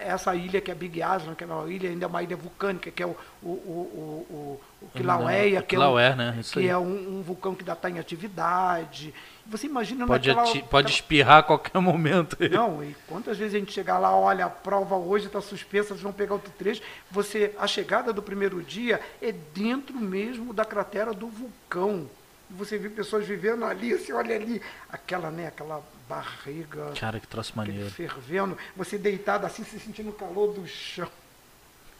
essa 0.01 0.35
ilha 0.35 0.61
que 0.61 0.71
é 0.71 0.75
Big 0.75 0.99
Island, 0.99 1.37
que 1.37 1.45
é 1.45 1.47
uma 1.47 1.71
ilha, 1.71 1.89
ainda 1.89 2.05
é 2.07 2.09
uma 2.09 2.23
ilha 2.23 2.37
vulcânica, 2.37 2.91
que 2.91 3.03
é 3.03 3.07
o, 3.07 3.17
o, 3.43 3.49
o, 3.49 4.27
o, 4.31 4.61
o, 4.85 4.99
Kilauea, 4.99 5.63
que, 5.63 5.75
é, 5.75 5.79
um, 5.79 5.81
Kilauea, 5.81 6.17
né? 6.17 6.41
Que 6.53 6.69
é 6.69 6.77
um, 6.79 7.19
um 7.19 7.23
vulcão 7.23 7.55
que 7.55 7.63
ainda 7.63 7.73
está 7.73 7.91
em 7.91 7.99
atividade. 7.99 9.15
Você 9.47 9.67
imagina 9.67 10.07
Pode, 10.07 10.29
naquela... 10.29 10.49
ati- 10.49 10.63
pode 10.71 10.91
espirrar 10.91 11.39
a 11.39 11.43
qualquer 11.43 11.79
momento. 11.81 12.37
Não, 12.51 12.83
e 12.83 12.97
quantas 13.07 13.37
vezes 13.37 13.55
a 13.55 13.59
gente 13.59 13.73
chegar 13.73 13.99
lá, 13.99 14.17
olha, 14.17 14.47
a 14.47 14.51
prova 14.51 14.97
hoje 14.97 15.27
está 15.27 15.41
suspensa, 15.41 15.89
vocês 15.89 16.01
vão 16.01 16.13
pegar 16.13 16.35
outro 16.35 16.53
trecho. 16.59 16.81
Você, 17.11 17.55
a 17.59 17.67
chegada 17.67 18.13
do 18.13 18.23
primeiro 18.23 18.63
dia 18.63 19.01
é 19.21 19.33
dentro 19.33 19.97
mesmo 19.97 20.55
da 20.55 20.65
cratera 20.65 21.13
do 21.13 21.29
vulcão. 21.29 22.09
Você 22.51 22.79
vê 22.79 22.89
pessoas 22.89 23.27
vivendo 23.27 23.65
ali, 23.65 23.93
você 23.99 24.13
olha 24.13 24.35
ali, 24.37 24.63
aquela, 24.91 25.31
né, 25.31 25.49
aquela 25.49 25.83
barriga 26.09 26.93
Cara, 26.99 27.19
que 27.19 27.27
troço 27.27 27.53
maneiro. 27.57 27.91
fervendo, 27.91 28.57
você 28.77 28.97
deitado 28.99 29.47
assim, 29.47 29.65
se 29.65 29.79
sentindo 29.81 30.11
o 30.11 30.13
calor 30.13 30.53
do 30.53 30.67
chão. 30.67 31.09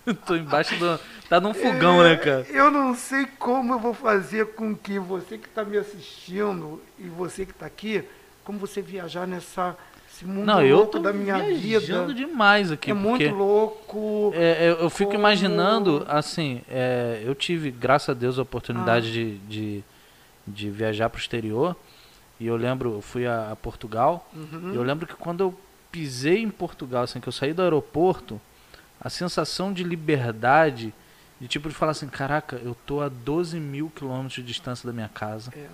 Tô 0.27 0.35
embaixo 0.37 0.77
do. 0.79 0.99
Tá 1.29 1.41
num 1.41 1.55
fogão, 1.55 2.03
né, 2.03 2.17
cara? 2.17 2.47
Eu 2.51 2.71
não 2.71 2.95
sei 2.95 3.27
como 3.39 3.73
eu 3.75 3.79
vou 3.79 3.95
fazer 3.95 4.47
com 4.55 4.75
que 4.77 4.99
você 4.99 5.39
que 5.39 5.47
está 5.49 5.65
me 5.65 5.77
assistindo 5.79 6.81
e 6.99 7.05
você 7.09 7.47
que 7.47 7.53
está 7.53 7.67
aqui, 7.67 8.05
como 8.45 8.59
você 8.59 8.83
viajar 8.83 9.27
nessa 9.27 9.77
esse 10.13 10.25
mundo 10.27 10.45
Não, 10.47 10.63
eu 10.63 10.77
louco 10.77 10.93
tô 10.93 10.99
da 11.01 11.13
minha 11.13 11.39
viajando 11.43 12.15
vida. 12.15 12.27
demais 12.27 12.71
aqui. 12.71 12.91
é 12.91 12.95
muito 12.95 13.29
louco. 13.35 14.33
É, 14.37 14.69
eu, 14.71 14.75
eu 14.83 14.91
fico 14.91 15.07
Como- 15.11 15.19
imaginando, 15.19 16.05
assim, 16.09 16.61
é, 16.69 17.21
eu 17.25 17.35
tive, 17.35 17.71
graças 17.73 18.11
a 18.11 18.15
Deus, 18.15 18.39
a 18.39 18.43
Ah. 18.43 18.45
oportunidade 18.45 19.11
de, 19.13 19.39
de, 19.39 19.85
de 20.47 20.71
viajar 20.71 21.09
para 21.11 21.19
o 21.19 21.21
exterior. 21.21 21.75
E 22.39 22.47
eu 22.47 22.55
lembro, 22.57 22.93
eu 22.95 23.01
fui 23.01 23.27
a, 23.27 23.51
a 23.53 23.57
Portugal. 23.57 24.29
Uhum. 24.35 24.73
E 24.73 24.77
eu 24.77 24.83
lembro 24.85 25.05
que 25.07 25.15
quando 25.15 25.41
eu 25.43 25.59
pisei 25.91 26.43
em 26.43 26.51
Portugal, 26.51 27.05
assim, 27.05 27.19
que 27.21 27.29
eu 27.29 27.33
saí 27.33 27.53
do 27.53 27.63
aeroporto, 27.63 28.41
a 29.05 29.11
sensação 29.11 29.73
de 29.73 29.85
liberdade, 29.85 30.93
de 31.41 31.47
tipo 31.47 31.69
de 31.69 31.75
falar 31.75 31.93
assim, 31.93 32.09
caraca, 32.09 32.61
eu 32.65 32.75
tô 32.87 33.01
a 33.03 33.09
12 33.09 33.61
mil 33.61 33.93
quilômetros 33.95 34.35
de 34.35 34.43
distância 34.43 34.87
da 34.87 34.93
minha 34.93 35.09
casa, 35.13 35.53
É. 35.55 35.67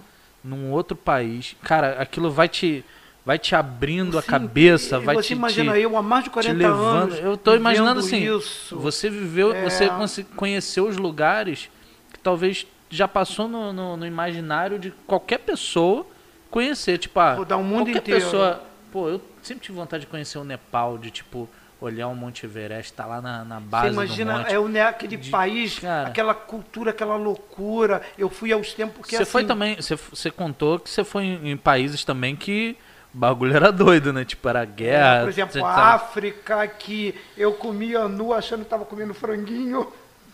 num 0.42 0.70
outro 0.72 0.96
país. 0.96 1.54
Cara, 1.62 2.00
aquilo 2.02 2.30
vai 2.30 2.48
te, 2.48 2.84
vai 3.24 3.38
te 3.38 3.54
abrindo 3.54 4.18
a 4.18 4.22
Sim, 4.22 4.28
cabeça, 4.28 4.96
e 4.98 5.04
vai 5.04 5.14
você 5.16 5.28
te, 5.28 5.32
imagina 5.34 5.72
te, 5.74 5.80
eu 5.80 5.96
há 5.96 6.02
mais 6.02 6.24
de 6.24 6.30
te 6.30 6.32
40 6.32 6.56
levando. 6.58 7.02
anos. 7.12 7.18
Eu 7.20 7.36
tô 7.36 7.54
imaginando 7.54 8.00
assim, 8.00 8.36
isso. 8.36 8.76
você 8.78 9.08
viveu, 9.08 9.52
É. 9.52 9.62
você 9.64 10.24
conheceu 10.36 10.88
os 10.88 10.96
lugares 10.96 11.70
que 12.12 12.18
talvez 12.18 12.66
já 12.88 13.06
passou 13.06 13.46
no, 13.46 13.72
no, 13.72 13.96
no 13.96 14.04
imaginário 14.06 14.76
de 14.78 14.90
qualquer 15.06 15.38
pessoa 15.38 16.04
conhecer. 16.50 16.98
Tipo, 16.98 17.20
ah, 17.20 17.36
Vou 17.36 17.44
dar 17.44 17.56
o 17.58 17.62
mundo 17.62 17.84
qualquer 17.84 17.98
inteiro. 18.00 18.20
pessoa. 18.24 18.60
Pô, 18.90 19.08
eu 19.08 19.20
sempre 19.40 19.64
tive 19.66 19.76
vontade 19.78 20.00
de 20.00 20.06
conhecer 20.08 20.36
o 20.38 20.42
Nepal, 20.42 20.98
de 20.98 21.12
tipo, 21.12 21.48
olhar 21.80 22.08
o 22.08 22.14
Monte 22.14 22.44
Everest, 22.46 22.92
tá 22.92 23.06
lá 23.06 23.20
na, 23.20 23.44
na 23.44 23.58
Você 23.58 23.66
base 23.66 23.88
do 23.88 23.92
imagina, 23.94 24.38
monte. 24.38 24.54
é 24.54 24.60
né, 24.68 24.82
aquele 24.82 25.16
de- 25.16 25.30
país, 25.30 25.78
cara. 25.78 26.08
aquela 26.08 26.34
cultura, 26.34 26.90
aquela 26.90 27.16
loucura. 27.16 28.02
Eu 28.18 28.28
fui 28.28 28.52
aos 28.52 28.72
tempos 28.74 29.06
que 29.06 29.16
Você 29.16 29.22
assim, 29.22 29.32
foi 29.32 29.44
também, 29.44 29.76
você, 29.76 29.96
você 29.96 30.30
contou 30.30 30.78
que 30.78 30.90
você 30.90 31.04
foi 31.04 31.24
em, 31.24 31.50
em 31.52 31.56
países 31.56 32.04
também 32.04 32.36
que 32.36 32.76
o 33.14 33.18
bagulho 33.18 33.54
era 33.56 33.72
doido, 33.72 34.12
né? 34.12 34.24
Tipo, 34.24 34.48
era 34.48 34.64
guerra. 34.64 35.16
É, 35.16 35.20
por 35.22 35.28
exemplo, 35.30 35.52
você 35.52 35.60
a 35.60 35.94
África, 35.94 36.66
que 36.68 37.14
eu 37.36 37.52
comia 37.54 38.06
nu 38.08 38.32
achando 38.32 38.60
que 38.60 38.66
estava 38.66 38.84
comendo 38.84 39.14
franguinho. 39.14 39.90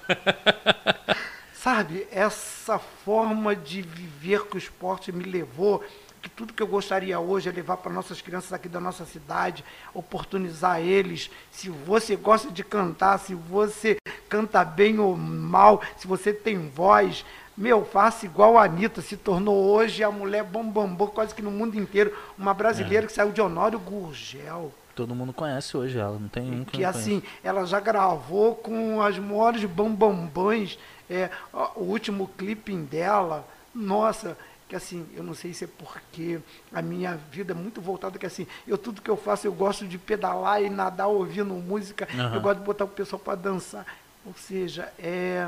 Sabe, 1.53 2.05
essa 2.11 2.77
forma 2.77 3.55
de 3.55 3.81
viver 3.81 4.45
que 4.47 4.55
o 4.55 4.57
esporte 4.57 5.11
me 5.13 5.23
levou, 5.23 5.81
que 6.24 6.30
tudo 6.30 6.53
que 6.53 6.63
eu 6.63 6.67
gostaria 6.67 7.19
hoje 7.19 7.49
é 7.49 7.51
levar 7.51 7.76
para 7.78 7.91
nossas 7.91 8.21
crianças 8.21 8.53
aqui 8.53 8.69
da 8.69 8.80
nossa 8.80 9.05
cidade, 9.05 9.63
oportunizar 9.93 10.80
eles. 10.80 11.30
Se 11.51 11.69
você 11.69 12.15
gosta 12.15 12.49
de 12.49 12.63
cantar, 12.63 13.19
se 13.19 13.36
você 13.36 13.97
canta 14.30 14.63
bem 14.63 14.99
ou 14.99 15.17
mal, 15.17 15.82
se 15.97 16.07
você 16.07 16.32
tem 16.34 16.69
voz, 16.69 17.26
meu, 17.57 17.84
faça 17.84 18.26
igual 18.26 18.57
a 18.57 18.63
Anitta, 18.63 19.01
se 19.01 19.17
tornou 19.17 19.65
hoje 19.65 20.01
a 20.01 20.09
mulher 20.09 20.45
bombambô 20.45 21.07
quase 21.07 21.36
que 21.36 21.41
no 21.41 21.51
mundo 21.51 21.78
inteiro, 21.78 22.15
uma 22.38 22.51
É. 22.51 22.53
brasileira 22.53 23.05
que 23.05 23.11
saiu 23.13 23.34
de 23.34 23.41
Honório 23.41 23.78
Gurgel. 23.78 24.71
Todo 24.95 25.13
mundo 25.13 25.34
conhece 25.34 25.76
hoje 25.76 25.97
ela, 25.97 26.17
não 26.17 26.30
tem 26.30 26.49
um 26.61 26.63
que, 26.63 26.78
Que 26.78 26.86
assim, 26.86 27.21
ela 27.43 27.65
já 27.65 27.80
gravou 27.82 28.55
com 28.55 29.01
as 29.01 29.19
maiores 29.19 29.65
bambambãs, 29.65 30.80
é, 31.09 31.30
o 31.76 31.82
último 31.84 32.30
clipe 32.38 32.74
dela, 32.78 33.45
nossa, 33.76 34.38
que 34.74 34.78
assim, 34.78 35.05
eu 35.15 35.21
não 35.24 35.36
sei 35.36 35.53
se 35.53 35.65
é 35.65 35.67
porque 35.67 36.39
a 36.74 36.82
minha 36.82 37.15
vida 37.32 37.53
é 37.53 37.55
muito 37.55 37.80
voltada 37.80 38.17
que 38.17 38.26
assim, 38.26 38.47
eu 38.67 38.76
tudo 38.76 39.03
que 39.03 39.09
eu 39.11 39.15
faço, 39.15 39.45
eu 39.45 39.53
gosto 39.53 39.88
de 39.88 39.99
pedalar 39.99 40.63
e 40.63 40.67
nadar 40.69 41.05
ouvindo 41.05 41.53
música, 41.53 42.07
Aham. 42.11 42.34
eu 42.34 42.41
gosto 42.41 42.57
de 42.59 42.65
botar 42.65 42.86
o 42.86 42.88
pessoal 42.88 43.19
para 43.19 43.36
dançar. 43.36 43.86
Ou 44.26 44.34
seja, 44.34 44.91
é, 44.97 45.47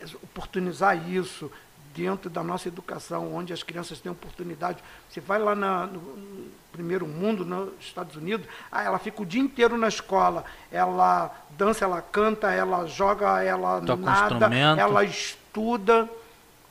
é 0.00 0.04
oportunizar 0.22 0.96
isso 1.10 1.50
dentro 1.96 2.30
da 2.30 2.44
nossa 2.44 2.68
educação, 2.68 3.34
onde 3.34 3.52
as 3.52 3.64
crianças 3.64 3.98
têm 4.00 4.12
oportunidade. 4.12 4.78
Você 5.10 5.20
vai 5.20 5.40
lá 5.40 5.56
na- 5.56 5.86
no, 5.86 5.98
no 6.00 6.46
primeiro 6.70 7.08
mundo, 7.08 7.44
nos 7.44 7.72
Estados 7.80 8.14
Unidos, 8.14 8.46
ah, 8.70 8.84
ela 8.84 9.00
fica 9.00 9.20
o 9.20 9.26
dia 9.26 9.40
inteiro 9.42 9.76
na 9.76 9.88
escola, 9.88 10.44
ela 10.70 11.34
dança, 11.58 11.84
ela 11.84 12.00
canta, 12.00 12.52
ela 12.52 12.86
joga, 12.86 13.42
ela 13.42 13.80
Toca 13.80 13.94
um 14.00 14.04
nada, 14.04 14.34
instrumento. 14.34 14.78
ela 14.80 15.02
estuda, 15.04 16.08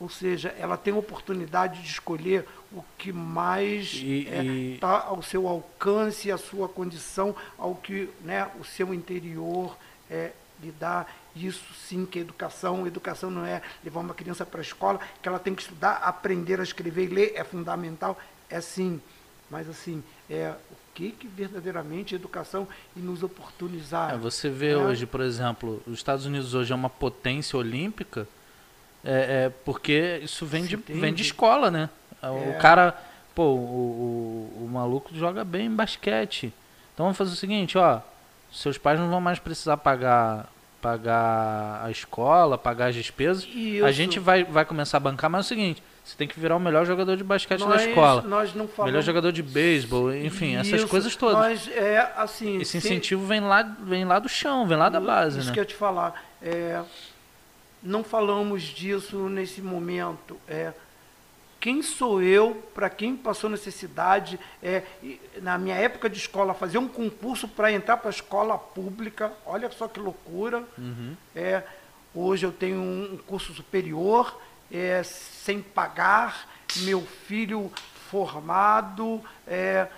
ou 0.04 0.10
seja, 0.10 0.54
ela 0.58 0.76
tem 0.76 0.92
a 0.92 0.98
oportunidade 0.98 1.80
de 1.80 1.88
escolher 1.88 2.46
o 2.70 2.84
que 2.98 3.10
mais 3.10 3.94
E- 3.94 4.28
e- 4.28 4.74
está 4.74 5.00
ao 5.04 5.22
seu 5.22 5.48
alcance, 5.48 6.30
a 6.30 6.36
sua 6.36 6.68
condição, 6.68 7.34
ao 7.56 7.74
que 7.74 8.10
né, 8.22 8.46
o 8.60 8.64
seu 8.64 8.92
interior 8.92 9.74
é, 10.10 10.32
lhe 10.62 10.70
dá. 10.72 11.06
Isso 11.34 11.72
sim 11.72 12.04
que 12.04 12.18
é 12.18 12.22
educação. 12.22 12.86
Educação 12.86 13.30
não 13.30 13.46
é 13.46 13.62
levar 13.82 14.00
uma 14.00 14.12
criança 14.12 14.44
para 14.44 14.60
a 14.60 14.62
escola, 14.62 15.00
que 15.22 15.26
ela 15.28 15.38
tem 15.38 15.54
que 15.54 15.62
estudar, 15.62 15.94
aprender 16.02 16.60
a 16.60 16.62
escrever 16.62 17.04
e 17.04 17.14
ler, 17.14 17.32
é 17.34 17.42
fundamental, 17.42 18.18
é 18.50 18.60
sim. 18.60 19.00
Mas 19.50 19.66
assim, 19.70 20.04
é 20.28 20.52
o 20.70 20.76
que, 20.94 21.12
que 21.12 21.26
verdadeiramente 21.26 22.14
é 22.14 22.16
educação 22.18 22.68
e 22.94 23.00
nos 23.00 23.22
oportunizar. 23.22 24.12
É, 24.12 24.18
você 24.18 24.50
vê 24.50 24.72
É. 24.72 24.76
hoje, 24.76 25.06
por 25.06 25.22
exemplo, 25.22 25.82
os 25.86 25.94
Estados 25.94 26.26
Unidos 26.26 26.52
hoje 26.52 26.72
é 26.72 26.76
uma 26.76 26.90
potência 26.90 27.58
olímpica, 27.58 28.28
É, 29.04 29.46
é, 29.46 29.52
porque 29.64 30.20
isso 30.22 30.46
vem 30.46 30.64
de, 30.64 30.76
vem 30.76 31.12
de 31.12 31.22
escola, 31.22 31.70
né? 31.70 31.90
É. 32.22 32.28
O 32.28 32.58
cara, 32.58 32.96
pô, 33.34 33.42
o, 33.42 34.58
o, 34.58 34.64
o 34.64 34.68
maluco 34.68 35.14
joga 35.14 35.44
bem 35.44 35.66
em 35.66 35.74
basquete. 35.74 36.52
Então 36.94 37.06
vamos 37.06 37.18
fazer 37.18 37.32
o 37.32 37.36
seguinte, 37.36 37.76
ó. 37.76 38.00
Seus 38.52 38.78
pais 38.78 38.98
não 38.98 39.10
vão 39.10 39.20
mais 39.20 39.38
precisar 39.38 39.76
pagar 39.76 40.48
pagar 40.80 41.80
a 41.82 41.90
escola, 41.90 42.58
pagar 42.58 42.88
as 42.88 42.94
despesas. 42.94 43.48
Isso. 43.54 43.86
A 43.86 43.90
gente 43.90 44.20
vai, 44.20 44.44
vai 44.44 44.66
começar 44.66 44.98
a 44.98 45.00
bancar, 45.00 45.30
mas 45.30 45.38
é 45.38 45.46
o 45.46 45.48
seguinte, 45.48 45.82
você 46.04 46.14
tem 46.14 46.28
que 46.28 46.38
virar 46.38 46.56
o 46.56 46.60
melhor 46.60 46.84
jogador 46.84 47.16
de 47.16 47.24
basquete 47.24 47.60
nós, 47.60 47.80
da 47.80 47.88
escola. 47.88 48.20
Nós 48.20 48.54
não 48.54 48.68
falamos... 48.68 48.92
Melhor 48.92 49.02
jogador 49.02 49.32
de 49.32 49.42
beisebol, 49.42 50.14
enfim, 50.14 50.56
essas 50.56 50.80
Isso, 50.80 50.88
coisas 50.88 51.16
todas. 51.16 51.38
Nós, 51.38 51.68
é, 51.68 52.12
assim, 52.18 52.58
Esse 52.60 52.72
se- 52.72 52.86
incentivo 52.86 53.24
vem 53.24 53.40
lá, 53.40 53.62
vem 53.62 54.04
lá 54.04 54.18
do 54.18 54.28
chão, 54.28 54.66
vem 54.66 54.76
lá 54.76 54.90
da 54.90 55.00
base, 55.00 55.38
Isso 55.38 55.48
né? 55.48 55.54
que 55.54 55.60
eu 55.60 55.64
te 55.64 55.74
falar. 55.74 56.22
É, 56.42 56.82
não 57.84 58.02
falamos 58.02 58.62
disso 58.62 59.28
nesse 59.28 59.60
momento. 59.60 60.40
É, 60.48 60.72
quem 61.60 61.82
sou 61.82 62.22
eu, 62.22 62.62
para 62.74 62.88
quem 62.90 63.14
passou 63.14 63.48
necessidade, 63.50 64.40
é, 64.62 64.82
na 65.40 65.58
minha 65.58 65.76
época 65.76 66.08
de 66.08 66.18
escola, 66.18 66.54
fazer 66.54 66.78
um 66.78 66.88
concurso 66.88 67.46
para 67.46 67.70
entrar 67.70 67.98
para 67.98 68.08
a 68.08 68.10
escola 68.10 68.58
pública, 68.58 69.32
olha 69.46 69.70
só 69.70 69.86
que 69.86 70.00
loucura. 70.00 70.64
Uhum. 70.76 71.14
É, 71.36 71.62
hoje 72.14 72.46
eu 72.46 72.52
tenho 72.52 72.80
um 72.80 73.18
curso 73.26 73.52
superior, 73.52 74.38
é, 74.72 75.02
sem 75.02 75.60
pagar, 75.60 76.48
meu 76.78 77.02
filho 77.02 77.70
formado, 78.10 79.22
é, 79.46 79.88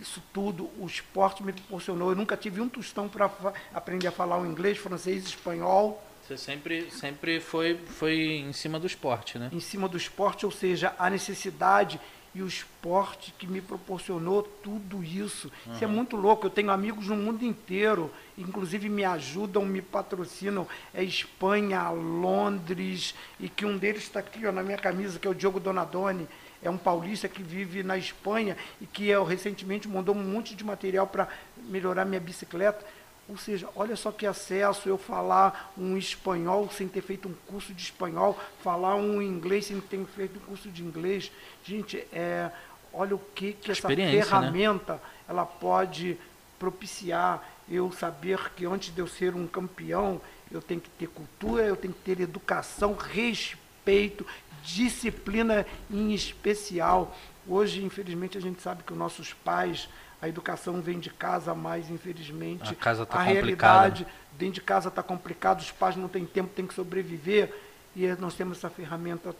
isso 0.00 0.22
tudo 0.32 0.70
o 0.78 0.86
esporte 0.86 1.42
me 1.42 1.52
proporcionou. 1.52 2.10
Eu 2.10 2.16
nunca 2.16 2.36
tive 2.36 2.60
um 2.60 2.68
tostão 2.68 3.08
para 3.08 3.30
aprender 3.74 4.06
a 4.06 4.12
falar 4.12 4.38
o 4.38 4.46
inglês, 4.46 4.78
francês, 4.78 5.24
espanhol 5.24 6.02
Você 6.26 6.36
sempre, 6.36 6.90
sempre 6.90 7.38
foi, 7.38 7.78
foi 7.86 8.38
em 8.38 8.52
cima 8.52 8.80
do 8.80 8.86
esporte, 8.86 9.38
né? 9.38 9.48
em 9.52 9.60
cima 9.60 9.88
do 9.88 9.96
esporte, 9.96 10.44
ou 10.44 10.50
seja, 10.50 10.92
a 10.98 11.08
necessidade 11.08 12.00
e 12.34 12.42
o 12.42 12.48
esporte 12.48 13.32
que 13.38 13.46
me 13.46 13.60
proporcionou 13.60 14.42
tudo 14.42 15.04
isso. 15.04 15.50
Isso 15.72 15.84
é 15.84 15.86
muito 15.86 16.16
louco. 16.16 16.46
Eu 16.46 16.50
tenho 16.50 16.70
amigos 16.72 17.06
no 17.06 17.16
mundo 17.16 17.44
inteiro, 17.44 18.12
inclusive 18.36 18.88
me 18.88 19.04
ajudam, 19.04 19.64
me 19.64 19.80
patrocinam. 19.80 20.66
É 20.92 21.02
Espanha, 21.02 21.88
Londres, 21.90 23.14
e 23.38 23.48
que 23.48 23.64
um 23.64 23.78
deles 23.78 24.02
está 24.02 24.18
aqui 24.18 24.44
ó, 24.46 24.52
na 24.52 24.64
minha 24.64 24.76
camisa, 24.76 25.20
que 25.20 25.28
é 25.28 25.30
o 25.30 25.34
Diogo 25.34 25.60
Donadoni. 25.60 26.26
É 26.60 26.68
um 26.68 26.76
paulista 26.76 27.28
que 27.28 27.42
vive 27.42 27.84
na 27.84 27.96
Espanha 27.96 28.56
e 28.80 28.86
que 28.86 29.06
eu, 29.06 29.24
recentemente 29.24 29.86
mandou 29.86 30.14
um 30.14 30.22
monte 30.22 30.56
de 30.56 30.64
material 30.64 31.06
para 31.06 31.28
melhorar 31.68 32.04
minha 32.04 32.20
bicicleta. 32.20 32.84
Ou 33.28 33.36
seja, 33.36 33.68
olha 33.74 33.96
só 33.96 34.12
que 34.12 34.24
acesso 34.24 34.88
eu 34.88 34.96
falar 34.96 35.72
um 35.76 35.96
espanhol 35.96 36.70
sem 36.70 36.86
ter 36.86 37.02
feito 37.02 37.28
um 37.28 37.34
curso 37.48 37.74
de 37.74 37.82
espanhol, 37.82 38.38
falar 38.62 38.94
um 38.94 39.20
inglês 39.20 39.66
sem 39.66 39.80
ter 39.80 40.04
feito 40.04 40.38
um 40.38 40.42
curso 40.42 40.70
de 40.70 40.82
inglês. 40.82 41.32
Gente, 41.64 41.98
é, 42.12 42.50
olha 42.92 43.16
o 43.16 43.20
que, 43.34 43.52
que 43.52 43.72
essa 43.72 43.88
né? 43.88 44.10
ferramenta 44.10 45.02
ela 45.28 45.44
pode 45.44 46.16
propiciar. 46.58 47.42
Eu 47.68 47.90
saber 47.90 48.52
que 48.54 48.64
antes 48.64 48.94
de 48.94 49.00
eu 49.00 49.08
ser 49.08 49.34
um 49.34 49.44
campeão, 49.44 50.20
eu 50.50 50.62
tenho 50.62 50.80
que 50.80 50.90
ter 50.90 51.08
cultura, 51.08 51.64
eu 51.64 51.76
tenho 51.76 51.92
que 51.92 52.00
ter 52.00 52.20
educação, 52.22 52.94
respeito, 52.94 54.24
disciplina 54.62 55.66
em 55.90 56.12
especial. 56.12 57.16
Hoje, 57.48 57.82
infelizmente, 57.84 58.38
a 58.38 58.40
gente 58.40 58.62
sabe 58.62 58.84
que 58.84 58.92
os 58.92 58.98
nossos 58.98 59.32
pais, 59.32 59.88
a 60.20 60.28
educação 60.28 60.80
vem 60.80 60.98
de 60.98 61.10
casa, 61.10 61.54
mas 61.54 61.90
infelizmente 61.90 62.72
A 62.72 62.74
casa 62.74 63.04
tá 63.04 63.16
a 63.20 63.24
complicada. 63.24 63.32
realidade 63.32 64.06
dentro 64.32 64.54
de 64.54 64.60
casa 64.62 64.88
está 64.88 65.02
complicado, 65.02 65.60
os 65.60 65.70
pais 65.70 65.96
não 65.96 66.08
têm 66.08 66.24
tempo, 66.26 66.52
têm 66.54 66.66
que 66.66 66.74
sobreviver. 66.74 67.52
E 67.94 68.06
nós 68.16 68.34
temos 68.34 68.58
essa 68.58 68.68
ferramenta 68.70 69.34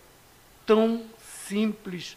tão 0.64 1.04
simples, 1.46 2.16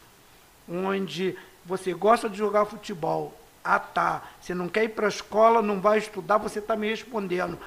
onde 0.68 1.38
você 1.66 1.94
gosta 1.94 2.30
de 2.30 2.38
jogar 2.38 2.66
futebol. 2.66 3.38
Ah, 3.64 3.80
tá. 3.80 4.24
Você 4.42 4.54
não 4.54 4.70
quer 4.70 4.86
ir 4.86 4.90
para 4.90 5.06
a 5.08 5.10
escola, 5.10 5.62
não 5.62 5.82
vai 5.82 5.98
estudar, 5.98 6.38
você 6.38 6.60
está 6.60 6.76
me 6.76 6.90
respondendo. 6.90 7.60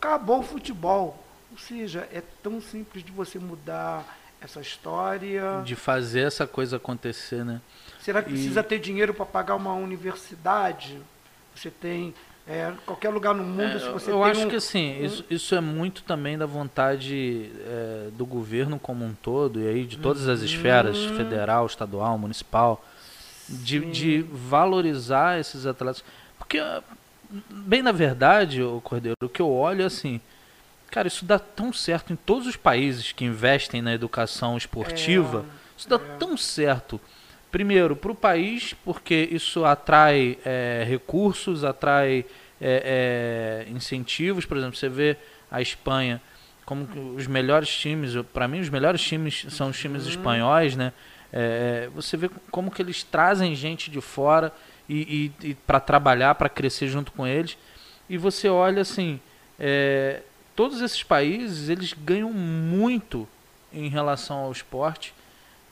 Acabou 0.00 0.40
o 0.40 0.42
futebol. 0.44 1.24
Ou 1.50 1.58
seja, 1.58 2.08
é 2.12 2.22
tão 2.42 2.60
simples 2.60 3.02
de 3.04 3.10
você 3.10 3.38
mudar 3.38 4.04
essa 4.40 4.60
história. 4.60 5.62
De 5.64 5.74
fazer 5.74 6.20
essa 6.26 6.46
coisa 6.46 6.76
acontecer, 6.76 7.44
né? 7.44 7.60
Será 8.00 8.22
que 8.22 8.30
E- 8.30 8.32
precisa 8.32 8.62
ter 8.62 8.78
dinheiro 8.78 9.12
para 9.12 9.26
pagar 9.26 9.54
uma 9.56 9.74
universidade? 9.74 10.98
Você 11.54 11.70
tem 11.70 12.14
é, 12.50 12.72
qualquer 12.86 13.10
lugar 13.10 13.34
no 13.34 13.42
mundo, 13.44 13.76
É, 13.76 13.78
se 13.78 13.88
você 13.90 14.10
eu 14.10 14.24
acho 14.24 14.46
um- 14.46 14.48
que 14.48 14.56
assim, 14.56 15.04
isso, 15.04 15.22
isso 15.28 15.54
é 15.54 15.60
muito 15.60 16.02
também 16.02 16.38
da 16.38 16.46
vontade 16.46 17.50
é, 17.66 18.08
do 18.16 18.24
governo 18.24 18.78
como 18.78 19.04
um 19.04 19.12
todo, 19.12 19.60
e 19.60 19.68
aí 19.68 19.84
de 19.84 19.98
todas 19.98 20.26
as 20.28 20.40
esferas, 20.40 20.96
federal, 21.04 21.66
estadual, 21.66 22.16
municipal, 22.16 22.82
de, 23.46 23.80
de 23.90 24.22
valorizar 24.22 25.38
esses 25.38 25.66
atletas. 25.66 26.02
Porque, 26.38 26.58
bem 27.50 27.82
na 27.82 27.92
verdade, 27.92 28.62
o 28.62 28.80
Cordeiro, 28.80 29.16
o 29.22 29.28
que 29.28 29.42
eu 29.42 29.50
olho 29.50 29.82
é 29.82 29.86
assim, 29.86 30.18
cara, 30.90 31.08
isso 31.08 31.24
dá 31.24 31.38
tão 31.38 31.72
certo 31.72 32.12
em 32.12 32.16
todos 32.16 32.46
os 32.46 32.56
países 32.56 33.12
que 33.12 33.24
investem 33.24 33.82
na 33.82 33.92
educação 33.92 34.56
esportiva, 34.56 35.44
isso 35.76 35.88
dá 35.88 35.96
é. 35.96 36.16
tão 36.18 36.36
certo. 36.36 37.00
Primeiro, 37.50 37.96
para 37.96 38.12
o 38.12 38.14
país, 38.14 38.74
porque 38.84 39.28
isso 39.30 39.64
atrai 39.64 40.38
é, 40.44 40.84
recursos, 40.86 41.64
atrai 41.64 42.26
é, 42.60 43.64
é, 43.66 43.70
incentivos. 43.70 44.44
Por 44.44 44.56
exemplo, 44.56 44.76
você 44.76 44.88
vê 44.88 45.16
a 45.50 45.62
Espanha 45.62 46.20
como 46.66 46.86
os 47.16 47.26
melhores 47.26 47.74
times, 47.74 48.12
para 48.34 48.46
mim, 48.46 48.60
os 48.60 48.68
melhores 48.68 49.00
times 49.00 49.46
são 49.48 49.70
os 49.70 49.78
times 49.78 50.04
espanhóis, 50.04 50.76
né? 50.76 50.92
É, 51.32 51.88
você 51.94 52.14
vê 52.14 52.28
como 52.50 52.70
que 52.70 52.82
eles 52.82 53.02
trazem 53.02 53.54
gente 53.54 53.90
de 53.90 54.02
fora 54.02 54.52
e, 54.86 55.32
e, 55.42 55.54
para 55.54 55.80
trabalhar, 55.80 56.34
para 56.34 56.48
crescer 56.50 56.88
junto 56.88 57.10
com 57.12 57.26
eles. 57.26 57.56
E 58.08 58.18
você 58.18 58.50
olha 58.50 58.82
assim, 58.82 59.18
é, 59.58 60.20
todos 60.58 60.80
esses 60.80 61.04
países 61.04 61.68
eles 61.68 61.92
ganham 61.92 62.32
muito 62.32 63.28
em 63.72 63.88
relação 63.88 64.38
ao 64.38 64.50
esporte 64.50 65.14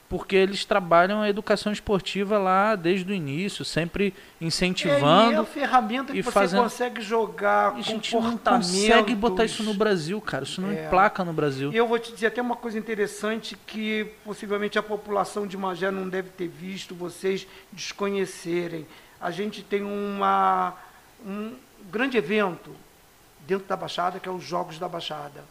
porque 0.09 0.37
eles 0.37 0.65
trabalham 0.65 1.21
a 1.23 1.29
educação 1.29 1.73
esportiva 1.73 2.39
lá 2.39 2.77
desde 2.77 3.11
o 3.11 3.13
início, 3.13 3.65
sempre 3.65 4.05
É, 4.05 4.07
e 4.09 4.13
é 4.13 4.15
a 4.45 4.47
incentivando. 4.47 5.45
ferramenta 5.45 6.13
que 6.13 6.23
você 6.23 6.31
fazendo- 6.31 6.63
consegue 6.63 7.01
jogar 7.01 7.75
E 7.77 7.81
a 7.81 7.83
gente 7.83 8.15
não 8.15 8.39
consegue 8.39 9.17
botar 9.17 9.45
isso 9.45 9.65
no 9.65 9.75
Brasil, 9.75 10.21
cara. 10.21 10.45
Isso 10.45 10.61
não 10.61 10.71
É. 10.71 10.87
emplaca 10.87 11.25
no 11.25 11.33
Brasil. 11.33 11.73
E 11.73 11.77
eu 11.77 11.89
vou 11.89 11.99
te 11.99 12.13
dizer 12.13 12.27
até 12.29 12.41
uma 12.41 12.55
coisa 12.55 12.79
interessante 12.79 13.59
que 13.67 14.07
possivelmente 14.25 14.79
a 14.79 14.83
população 14.85 15.45
de 15.45 15.57
Magé 15.57 15.91
não 15.91 16.09
deve 16.09 16.29
ter 16.29 16.47
visto, 16.47 16.95
vocês 16.95 17.45
desconhecerem. 17.73 18.87
A 19.21 19.33
gente 19.33 19.61
tem 19.65 19.83
uma, 19.83 20.75
um 21.27 21.55
grande 21.91 22.17
evento 22.17 22.71
dentro 23.47 23.67
da 23.67 23.77
Baixada, 23.77 24.19
que 24.19 24.29
é 24.29 24.33
os 24.33 24.45
Jogos 24.45 24.79
da 24.79 24.89
Baixada. 24.89 25.45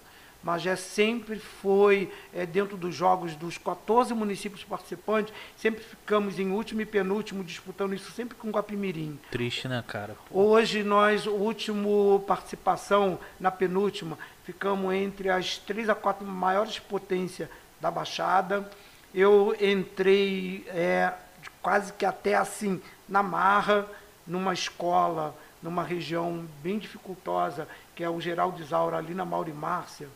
Magé 0.45 0.75
sempre 0.75 1.39
foi, 1.39 2.13
é, 2.31 2.45
dentro 2.45 2.77
dos 2.77 2.93
jogos 2.93 3.35
dos 3.35 3.57
14 3.57 4.13
municípios 4.13 4.63
participantes, 4.63 5.33
sempre 5.57 5.83
ficamos 5.83 6.37
em 6.37 6.51
último 6.51 6.81
e 6.81 6.85
penúltimo 6.85 7.43
disputando 7.43 7.95
isso 7.95 8.11
sempre 8.11 8.35
com 8.35 8.51
Guapimirim. 8.51 9.19
Triste, 9.31 9.67
né, 9.67 9.83
cara? 9.87 10.15
Pô, 10.29 10.39
Hoje 10.39 10.83
nós, 10.83 11.25
o 11.25 11.31
último 11.31 12.23
participação 12.27 13.17
na 13.39 13.49
penúltima, 13.49 14.19
ficamos 14.43 14.93
entre 14.93 15.31
as 15.31 15.57
três 15.57 15.89
a 15.89 15.95
quatro 15.95 16.27
maiores 16.27 16.77
potências 16.77 17.49
da 17.81 17.89
Baixada. 17.89 18.69
Eu 19.15 19.55
entrei 19.59 20.63
é, 20.67 21.11
quase 21.59 21.91
que 21.91 22.05
até 22.05 22.35
assim 22.35 22.79
na 23.09 23.23
marra, 23.23 23.87
numa 24.27 24.53
escola, 24.53 25.35
numa 25.65 25.83
região 25.83 26.45
bem 26.61 26.77
dificultosa, 26.77 27.67
que 27.95 28.03
é 28.03 28.09
o 28.09 28.21
Geraldo 28.21 28.61
Isaura, 28.61 28.97
ali 28.97 29.15
na 29.15 29.25
Mauri 29.25 29.51
Márcia, 29.51 30.07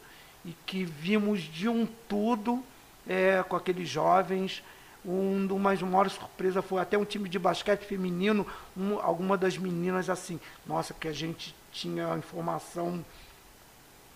e 0.46 0.54
que 0.66 0.86
vimos 0.86 1.42
de 1.42 1.68
um 1.68 1.88
tudo 2.08 2.64
é, 3.08 3.44
com 3.44 3.56
aqueles 3.56 3.90
jovens. 3.90 4.64
Um, 5.04 5.48
uma 5.52 5.72
das 5.72 5.82
maiores 5.82 6.14
surpresas 6.14 6.64
foi 6.64 6.80
até 6.80 6.98
um 6.98 7.04
time 7.04 7.28
de 7.28 7.40
basquete 7.40 7.82
feminino, 7.82 8.46
um, 8.78 9.00
alguma 9.00 9.36
das 9.36 9.58
meninas 9.58 10.08
assim, 10.08 10.40
nossa, 10.68 10.94
que 10.94 11.08
a 11.08 11.14
gente 11.14 11.56
tinha 11.72 12.16
informação 12.16 13.04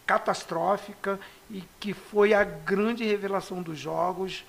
catastrófica 0.06 1.20
e 1.50 1.64
que 1.80 1.94
foi 1.94 2.34
a 2.34 2.44
grande 2.44 3.04
revelação 3.06 3.64
dos 3.64 3.80
jogos 3.80 4.44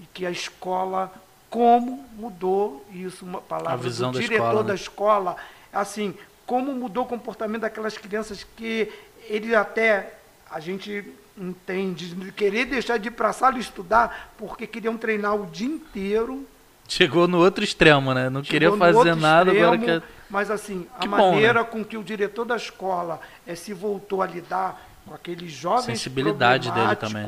e 0.00 0.06
que 0.06 0.26
a 0.26 0.30
escola 0.30 1.12
como 1.48 2.04
mudou 2.14 2.84
isso 2.90 3.24
uma 3.24 3.40
palavra 3.40 3.88
do 3.88 4.00
da 4.00 4.10
diretor 4.10 4.34
escola, 4.34 4.62
né? 4.62 4.68
da 4.68 4.74
escola 4.74 5.36
assim 5.80 6.14
como 6.46 6.72
mudou 6.72 7.04
o 7.04 7.08
comportamento 7.08 7.62
daquelas 7.62 7.98
crianças 7.98 8.46
que 8.56 8.92
ele 9.28 9.54
até 9.54 10.14
a 10.50 10.60
gente 10.60 11.04
entende 11.36 12.14
de 12.14 12.32
querer 12.32 12.64
deixar 12.66 12.98
de 12.98 13.08
ir 13.08 13.10
para 13.10 13.28
a 13.28 13.32
sala 13.32 13.58
estudar 13.58 14.32
porque 14.38 14.66
queriam 14.66 14.96
treinar 14.96 15.34
o 15.34 15.46
dia 15.46 15.66
inteiro 15.66 16.46
Chegou 16.88 17.26
no 17.26 17.38
outro 17.38 17.64
extremo, 17.64 18.14
né? 18.14 18.30
Não 18.30 18.42
queria 18.42 18.70
fazer 18.76 19.16
nada 19.16 19.50
agora 19.50 19.76
extremo, 19.76 20.00
que 20.00 20.06
Mas 20.30 20.50
assim, 20.50 20.86
a 20.94 21.00
Que 21.00 21.08
bom, 21.08 21.16
maneira 21.16 21.60
né? 21.60 21.68
com 21.68 21.84
que 21.84 21.96
o 21.96 22.04
diretor 22.04 22.44
da 22.44 22.56
escola 22.56 23.20
eh, 23.46 23.54
se 23.54 23.72
voltou 23.72 24.22
a 24.22 24.26
lidar 24.26 24.80
com 25.04 25.14
aqueles 25.14 25.50
jovens 25.52 25.98
Sensibilidade 25.98 26.70
dele 26.70 26.96
também. 26.96 27.26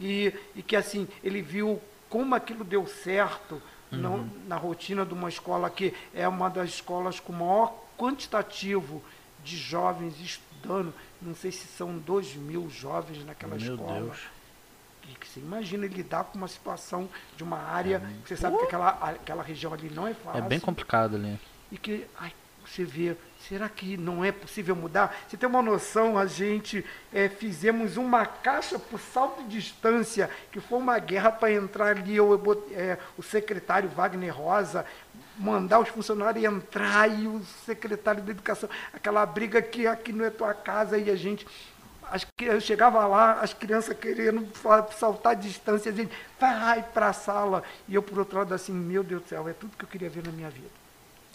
E, 0.00 0.32
e 0.54 0.62
que 0.62 0.76
assim, 0.76 1.08
ele 1.24 1.40
viu 1.40 1.80
como 2.08 2.34
aquilo 2.34 2.64
deu 2.64 2.86
certo 2.86 3.60
Uhum. 3.90 4.28
na 4.46 4.56
rotina 4.56 5.04
de 5.06 5.14
uma 5.14 5.28
escola 5.28 5.70
que 5.70 5.94
é 6.14 6.26
uma 6.28 6.48
das 6.50 6.68
escolas 6.70 7.18
com 7.20 7.32
maior 7.32 7.74
quantitativo 7.96 9.02
de 9.44 9.56
jovens 9.56 10.20
estudando. 10.20 10.92
Não 11.22 11.34
sei 11.34 11.50
se 11.52 11.66
são 11.68 11.96
2 11.98 12.34
mil 12.36 12.68
jovens 12.68 13.24
naquela 13.24 13.56
Meu 13.56 13.74
escola. 13.74 14.00
Deus. 14.00 14.18
E 15.10 15.14
que 15.14 15.26
você 15.26 15.40
imagina 15.40 15.86
lidar 15.86 16.24
com 16.24 16.36
uma 16.36 16.48
situação 16.48 17.08
de 17.36 17.42
uma 17.42 17.56
área, 17.58 18.00
que 18.22 18.28
você 18.28 18.36
sabe 18.36 18.58
que 18.58 18.64
aquela, 18.64 18.90
aquela 18.90 19.42
região 19.42 19.72
ali 19.72 19.88
não 19.88 20.06
é 20.06 20.10
É 20.10 20.14
fácil. 20.14 20.42
bem 20.42 20.60
complicado 20.60 21.16
ali. 21.16 21.38
E 21.72 21.78
que 21.78 22.06
ai, 22.18 22.32
você 22.66 22.84
vê, 22.84 23.16
será 23.46 23.68
que 23.68 23.96
não 23.96 24.24
é 24.24 24.32
possível 24.32 24.74
mudar? 24.74 25.16
Você 25.26 25.36
tem 25.36 25.48
uma 25.48 25.62
noção, 25.62 26.18
a 26.18 26.26
gente 26.26 26.84
eh, 27.12 27.28
fizemos 27.28 27.96
uma 27.96 28.26
caixa 28.26 28.78
por 28.78 28.98
salto 28.98 29.42
de 29.44 29.60
distância, 29.60 30.30
que 30.50 30.60
foi 30.60 30.78
uma 30.78 30.98
guerra 30.98 31.30
para 31.30 31.52
entrar 31.52 31.96
ali, 31.96 32.16
eu, 32.16 32.32
eu 32.32 32.68
eh, 32.72 32.98
o 33.16 33.22
secretário 33.22 33.88
Wagner 33.88 34.36
Rosa, 34.36 34.84
mandar 35.38 35.78
os 35.78 35.88
funcionários 35.88 36.44
entrar 36.44 37.08
e 37.08 37.26
o 37.26 37.42
secretário 37.64 38.22
da 38.22 38.30
educação, 38.30 38.68
aquela 38.92 39.24
briga 39.24 39.62
que 39.62 39.86
aqui 39.86 40.12
não 40.12 40.24
é 40.24 40.30
tua 40.30 40.52
casa 40.52 40.98
e 40.98 41.10
a 41.10 41.16
gente. 41.16 41.46
As, 42.10 42.26
eu 42.40 42.60
chegava 42.60 43.06
lá, 43.06 43.34
as 43.34 43.52
crianças 43.52 43.96
querendo 43.96 44.48
saltar 44.98 45.32
a 45.32 45.34
distância, 45.34 45.92
a 45.92 45.94
gente 45.94 46.12
vai 46.40 46.82
para 46.82 47.08
a 47.08 47.12
sala. 47.12 47.62
E 47.86 47.94
eu, 47.94 48.02
por 48.02 48.18
outro 48.18 48.38
lado, 48.38 48.54
assim, 48.54 48.72
meu 48.72 49.04
Deus 49.04 49.22
do 49.22 49.28
céu, 49.28 49.46
é 49.46 49.52
tudo 49.52 49.76
que 49.76 49.84
eu 49.84 49.88
queria 49.88 50.08
ver 50.08 50.24
na 50.24 50.32
minha 50.32 50.48
vida. 50.48 50.87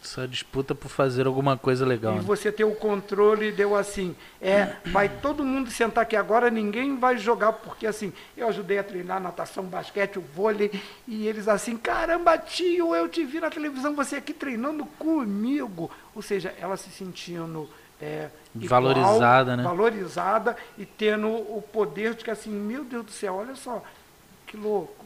Essa 0.03 0.27
disputa 0.27 0.75
por 0.75 0.89
fazer 0.89 1.25
alguma 1.27 1.57
coisa 1.57 1.85
legal. 1.85 2.15
E 2.15 2.17
né? 2.17 2.21
você 2.21 2.51
ter 2.51 2.65
o 2.65 2.75
controle, 2.75 3.53
deu 3.53 3.73
assim, 3.73 4.13
é, 4.41 4.75
vai 4.87 5.07
todo 5.07 5.45
mundo 5.45 5.71
sentar 5.71 6.03
aqui 6.03 6.17
agora, 6.17 6.49
ninguém 6.49 6.97
vai 6.97 7.17
jogar, 7.17 7.53
porque 7.53 7.87
assim, 7.87 8.11
eu 8.35 8.49
ajudei 8.49 8.79
a 8.79 8.83
treinar 8.83 9.21
natação, 9.21 9.63
basquete, 9.63 10.19
o 10.19 10.21
vôlei, 10.21 10.69
e 11.07 11.25
eles 11.25 11.47
assim, 11.47 11.77
caramba, 11.77 12.37
tio, 12.37 12.93
eu 12.93 13.07
te 13.07 13.23
vi 13.23 13.39
na 13.39 13.49
televisão, 13.49 13.95
você 13.95 14.17
aqui 14.17 14.33
treinando 14.33 14.85
comigo. 14.99 15.89
Ou 16.13 16.21
seja, 16.21 16.53
ela 16.59 16.75
se 16.75 16.89
sentindo 16.89 17.69
é, 18.01 18.29
igual, 18.53 18.81
Valorizada, 18.81 19.55
né? 19.55 19.63
Valorizada 19.63 20.57
e 20.77 20.85
tendo 20.85 21.29
o 21.29 21.63
poder 21.71 22.13
de 22.15 22.25
que 22.25 22.31
assim, 22.31 22.49
meu 22.49 22.83
Deus 22.83 23.05
do 23.05 23.11
céu, 23.11 23.35
olha 23.35 23.55
só, 23.55 23.81
que 24.45 24.57
louco. 24.57 25.05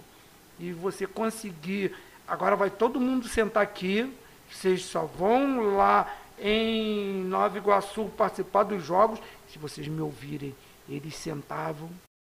E 0.59 0.71
você 0.71 1.05
conseguir, 1.05 1.95
agora 2.27 2.55
vai 2.55 2.71
todo 2.71 2.99
mundo 2.99 3.27
sentar 3.27 3.61
aqui, 3.61 4.11
vocês 4.51 4.83
só 4.83 5.05
vão 5.05 5.75
lá 5.75 6.15
em 6.39 7.23
Nova 7.23 7.57
Iguaçu 7.57 8.05
participar 8.17 8.63
dos 8.63 8.83
jogos. 8.83 9.19
Se 9.47 9.57
vocês 9.57 9.87
me 9.87 10.01
ouvirem, 10.01 10.55
eles 10.87 11.15
sentavam 11.15 11.89